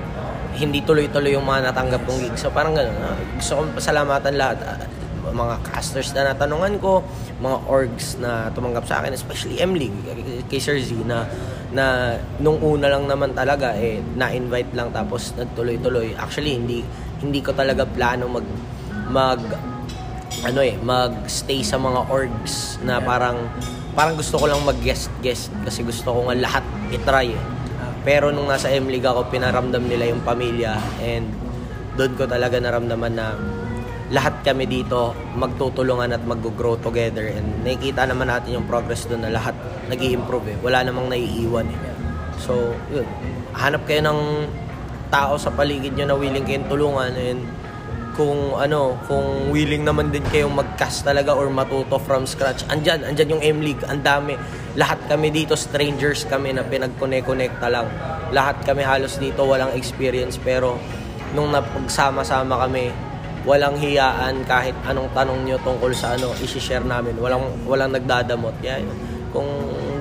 hindi 0.59 0.83
tuloy-tuloy 0.85 1.33
yung 1.33 1.47
mga 1.47 1.73
natanggap 1.73 2.03
kong 2.05 2.19
gig. 2.21 2.37
So 2.37 2.53
parang 2.53 2.77
gano'n. 2.77 2.97
ah, 3.01 3.17
gusto 3.39 3.53
kong 3.63 3.71
pasalamatan 3.79 4.35
lahat. 4.37 4.59
ah, 4.65 4.79
mga 5.29 5.61
casters 5.61 6.17
na 6.17 6.33
natanungan 6.33 6.81
ko, 6.81 7.05
mga 7.39 7.57
orgs 7.69 8.17
na 8.17 8.49
tumanggap 8.57 8.89
sa 8.89 9.05
akin, 9.05 9.13
especially 9.13 9.61
M-League, 9.61 9.95
kay 10.49 10.57
Sir 10.57 10.81
Z, 10.81 11.05
na, 11.05 11.29
na 11.71 12.17
nung 12.41 12.57
una 12.65 12.89
lang 12.89 13.05
naman 13.05 13.37
talaga, 13.37 13.77
eh, 13.77 14.01
na-invite 14.17 14.73
lang 14.73 14.89
tapos 14.89 15.37
nagtuloy-tuloy. 15.37 16.17
Actually, 16.17 16.57
hindi 16.57 16.81
hindi 17.19 17.43
ko 17.43 17.51
talaga 17.51 17.83
plano 17.83 18.31
mag 18.31 18.47
mag 19.11 19.41
ano 20.47 20.61
eh, 20.63 20.79
mag-stay 20.79 21.67
sa 21.67 21.81
mga 21.83 22.07
orgs 22.15 22.79
na 22.87 23.03
parang 23.03 23.51
parang 23.99 24.15
gusto 24.15 24.39
ko 24.39 24.47
lang 24.47 24.63
mag-guest 24.63 25.11
guest 25.19 25.51
kasi 25.67 25.83
gusto 25.83 26.15
ko 26.15 26.31
nga 26.31 26.39
lahat 26.39 26.63
i-try 26.95 27.35
eh. 27.35 27.45
Pero 28.07 28.31
nung 28.31 28.47
nasa 28.47 28.71
M-League 28.71 29.03
ako, 29.03 29.27
pinaramdam 29.27 29.83
nila 29.91 30.07
yung 30.15 30.23
pamilya 30.23 30.79
and 31.03 31.27
doon 31.99 32.15
ko 32.15 32.31
talaga 32.31 32.63
naramdaman 32.63 33.19
na 33.19 33.35
lahat 34.15 34.39
kami 34.47 34.71
dito 34.71 35.19
magtutulungan 35.35 36.15
at 36.15 36.23
mag-grow 36.23 36.79
together 36.79 37.27
and 37.27 37.67
nakikita 37.67 38.07
naman 38.07 38.31
natin 38.31 38.63
yung 38.63 38.71
progress 38.71 39.03
doon 39.11 39.27
na 39.27 39.35
lahat 39.35 39.59
nag 39.91 39.99
improve 39.99 40.55
eh. 40.55 40.57
Wala 40.63 40.87
namang 40.87 41.11
naiiwan 41.11 41.67
eh. 41.67 41.79
So, 42.39 42.79
yun. 42.95 43.05
Hanap 43.51 43.83
kayo 43.83 44.07
ng 44.07 44.47
tao 45.11 45.35
sa 45.43 45.51
paligid 45.51 45.99
nyo 45.99 46.07
na 46.07 46.15
willing 46.15 46.47
kayong 46.47 46.71
tulungan 46.71 47.19
and 47.19 47.43
kung 48.19 48.59
ano, 48.59 48.99
kung 49.07 49.55
willing 49.55 49.87
naman 49.87 50.11
din 50.11 50.27
kayong 50.27 50.51
mag-cast 50.51 51.07
talaga 51.07 51.39
or 51.39 51.47
matuto 51.55 52.03
from 52.03 52.27
scratch. 52.27 52.67
Andyan, 52.67 53.07
andyan 53.07 53.39
yung 53.39 53.43
M-League, 53.63 53.87
ang 53.87 54.03
dami. 54.03 54.35
Lahat 54.75 54.99
kami 55.07 55.31
dito, 55.31 55.55
strangers 55.55 56.27
kami 56.27 56.51
na 56.51 56.67
pinag-connect-connecta 56.67 57.71
lang. 57.71 57.87
Lahat 58.35 58.59
kami 58.67 58.83
halos 58.83 59.23
dito, 59.23 59.47
walang 59.47 59.71
experience. 59.79 60.35
Pero 60.35 60.83
nung 61.31 61.55
napagsama-sama 61.55 62.59
kami, 62.67 62.91
walang 63.47 63.79
hiyaan 63.79 64.43
kahit 64.51 64.75
anong 64.83 65.15
tanong 65.15 65.47
nyo 65.47 65.57
tungkol 65.63 65.95
sa 65.95 66.19
ano, 66.19 66.35
isi-share 66.43 66.83
namin. 66.83 67.15
Walang, 67.23 67.71
walang 67.71 67.95
nagdadamot. 67.95 68.59
Yan. 68.67 68.83
Kung 69.31 69.47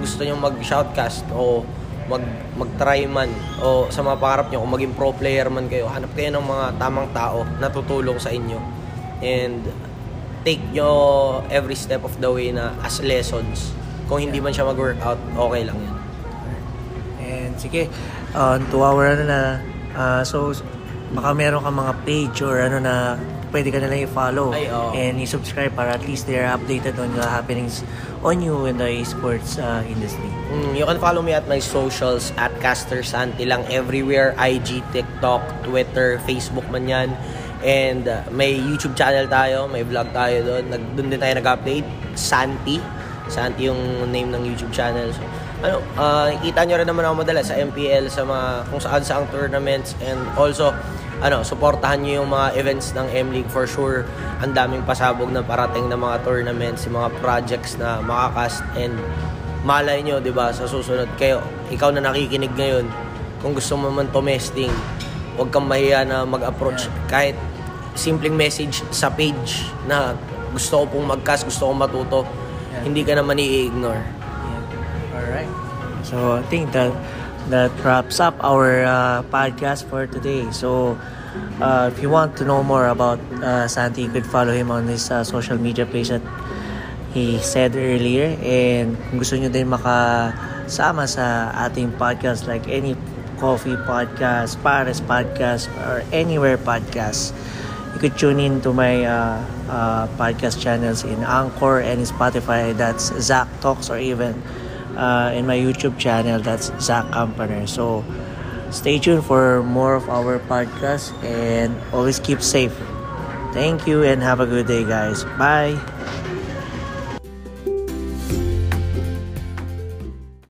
gusto 0.02 0.26
nyo 0.26 0.42
mag-shoutcast 0.42 1.30
o 1.38 1.62
mag 2.08 2.24
mag-try 2.56 3.04
man 3.06 3.28
o 3.60 3.92
sa 3.92 4.04
mga 4.04 4.18
pangarap 4.18 4.48
nyo 4.50 4.64
kung 4.64 4.74
maging 4.74 4.94
pro 4.96 5.12
player 5.12 5.48
man 5.52 5.68
kayo 5.68 5.92
hanap 5.92 6.12
kayo 6.16 6.32
ng 6.36 6.46
mga 6.48 6.66
tamang 6.80 7.08
tao 7.12 7.44
na 7.60 7.68
tutulong 7.68 8.18
sa 8.18 8.32
inyo. 8.32 8.60
And 9.20 9.64
take 10.48 10.64
nyo 10.72 11.44
every 11.52 11.76
step 11.76 12.08
of 12.08 12.16
the 12.24 12.32
way 12.32 12.56
na 12.56 12.76
as 12.82 13.04
lessons. 13.04 13.76
Kung 14.08 14.24
hindi 14.24 14.40
man 14.40 14.56
siya 14.56 14.64
mag-workout 14.64 15.20
okay 15.36 15.68
lang 15.68 15.76
yan 15.84 15.98
And 17.28 17.54
sige, 17.60 17.92
on 18.32 18.64
to 18.72 18.80
our 18.80 19.04
ano 19.04 19.24
na, 19.28 19.42
ah, 19.92 20.22
so 20.24 20.56
baka 21.12 21.36
meron 21.36 21.60
ka 21.64 21.72
mga 21.72 21.94
page 22.08 22.38
or 22.44 22.56
ano 22.64 22.80
na 22.80 23.20
pwede 23.52 23.72
ka 23.72 23.80
nalang 23.80 24.04
i-follow 24.04 24.52
Ay, 24.52 24.68
oo. 24.68 24.92
and 24.92 25.20
i-subscribe 25.24 25.72
para 25.72 25.96
at 25.96 26.04
least 26.04 26.28
they're 26.28 26.48
updated 26.48 27.00
on 27.00 27.12
the 27.16 27.24
happenings 27.24 27.84
on 28.26 28.44
you 28.44 28.68
in 28.68 28.76
the 28.76 28.88
esports 28.88 29.56
ah, 29.62 29.84
industry. 29.86 30.30
Mm, 30.52 30.76
you 30.76 30.84
can 30.84 31.00
follow 31.00 31.22
me 31.22 31.32
at 31.32 31.48
my 31.48 31.60
socials 31.60 32.36
at 32.36 32.52
Caster 32.60 33.04
Santi 33.04 33.48
lang 33.48 33.64
everywhere 33.72 34.36
IG, 34.36 34.84
TikTok, 34.92 35.42
Twitter, 35.64 36.20
Facebook 36.28 36.68
man 36.68 36.88
yan. 36.88 37.10
And 37.66 38.06
uh, 38.06 38.22
may 38.30 38.54
YouTube 38.54 38.94
channel 38.94 39.26
tayo 39.26 39.66
may 39.66 39.82
vlog 39.82 40.14
tayo 40.14 40.46
doon. 40.46 40.64
Nag, 40.70 40.84
doon 40.94 41.08
din 41.10 41.20
tayo 41.20 41.34
nag-update 41.42 41.88
Santi. 42.14 42.78
Santi 43.28 43.68
yung 43.68 44.08
name 44.08 44.32
ng 44.32 44.44
YouTube 44.46 44.72
channel. 44.72 45.10
So, 45.12 45.24
ano, 45.66 45.82
uh, 45.98 46.30
kita 46.40 46.64
nyo 46.64 46.78
rin 46.80 46.88
naman 46.88 47.04
ako 47.04 47.26
madalas 47.26 47.50
sa 47.50 47.58
MPL 47.58 48.14
sa 48.14 48.24
mga 48.24 48.46
kung 48.70 48.82
saan 48.82 49.02
saang 49.04 49.26
tournaments. 49.34 49.98
And 50.06 50.22
also 50.38 50.72
ano, 51.18 51.42
suportahan 51.42 52.02
nyo 52.06 52.24
yung 52.24 52.30
mga 52.30 52.48
events 52.62 52.94
ng 52.94 53.08
M-League 53.10 53.50
for 53.50 53.66
sure. 53.66 54.06
Ang 54.46 54.54
daming 54.54 54.86
pasabog 54.86 55.34
na 55.34 55.42
parating 55.42 55.90
na 55.90 55.98
mga 55.98 56.22
tournaments, 56.22 56.86
yung 56.86 57.02
mga 57.02 57.10
projects 57.18 57.74
na 57.82 58.02
makakast 58.06 58.62
and 58.78 58.94
malay 59.66 60.06
nyo, 60.06 60.22
di 60.22 60.30
ba, 60.30 60.54
sa 60.54 60.70
susunod 60.70 61.10
kayo, 61.18 61.42
ikaw 61.74 61.90
na 61.90 62.06
nakikinig 62.06 62.54
ngayon, 62.54 62.86
kung 63.42 63.58
gusto 63.58 63.74
mo 63.78 63.90
man 63.90 64.10
tumesting, 64.14 64.70
huwag 65.38 65.50
kang 65.50 65.66
mahiya 65.66 66.06
na 66.06 66.26
mag-approach 66.26 66.90
kahit 67.10 67.38
simpleng 67.98 68.38
message 68.38 68.86
sa 68.94 69.10
page 69.10 69.66
na 69.90 70.14
gusto 70.54 70.86
ko 70.86 70.98
pong 70.98 71.06
mag-cast, 71.10 71.50
gusto 71.50 71.70
kong 71.70 71.82
matuto, 71.82 72.26
Yeah. 72.68 72.84
hindi 72.84 73.02
ka 73.02 73.18
naman 73.18 73.42
i-ignore. 73.42 73.98
Yeah. 73.98 75.16
Alright. 75.18 75.52
So 76.06 76.38
I 76.38 76.44
think 76.46 76.70
that 76.78 76.94
that 77.50 77.72
wraps 77.84 78.20
up 78.20 78.36
our 78.44 78.84
uh, 78.84 79.24
podcast 79.32 79.88
for 79.88 80.08
today. 80.08 80.50
So 80.52 80.98
uh, 81.62 81.90
if 81.92 82.02
you 82.02 82.10
want 82.10 82.38
to 82.38 82.46
know 82.46 82.64
more 82.64 82.88
about 82.88 83.20
uh, 83.42 83.68
Santi, 83.68 84.04
you 84.04 84.10
could 84.10 84.26
follow 84.26 84.54
him 84.54 84.72
on 84.72 84.88
his 84.88 85.10
uh, 85.12 85.24
social 85.24 85.58
media 85.58 85.86
page 85.86 86.10
that 86.10 86.22
he 87.14 87.40
said 87.40 87.76
earlier. 87.76 88.36
And 88.44 88.98
kung 89.10 89.20
gusto 89.20 89.40
nyo 89.40 89.50
din 89.50 89.72
makasama 89.72 91.08
sa 91.08 91.52
ating 91.66 91.96
podcast 91.96 92.46
like 92.46 92.68
any 92.68 92.94
coffee 93.40 93.78
podcast, 93.88 94.58
Paris 94.62 95.00
podcast, 95.00 95.70
or 95.88 96.04
anywhere 96.12 96.58
podcast, 96.58 97.32
you 97.94 98.00
could 98.02 98.18
tune 98.18 98.42
in 98.42 98.62
to 98.62 98.74
my 98.74 99.06
uh, 99.06 99.40
uh, 99.70 100.06
podcast 100.20 100.62
channels 100.62 101.06
in 101.06 101.22
Anchor 101.24 101.80
and 101.80 102.02
Spotify. 102.06 102.76
That's 102.76 103.14
Zach 103.22 103.48
Talks, 103.62 103.90
or 103.90 103.98
even 103.98 104.38
uh, 104.98 105.32
in 105.34 105.46
my 105.46 105.58
YouTube 105.58 105.98
channel. 105.98 106.42
That's 106.42 106.74
Zach 106.82 107.06
Campaner. 107.14 107.70
So 107.70 108.04
stay 108.72 109.00
tuned 109.00 109.24
for 109.26 109.64
more 109.64 109.96
of 109.96 110.10
our 110.10 110.40
podcast 110.40 111.14
and 111.24 111.78
always 111.94 112.20
keep 112.20 112.42
safe. 112.42 112.76
Thank 113.54 113.88
you 113.88 114.04
and 114.04 114.22
have 114.22 114.40
a 114.40 114.46
good 114.46 114.68
day, 114.68 114.84
guys. 114.84 115.24
Bye. 115.38 115.80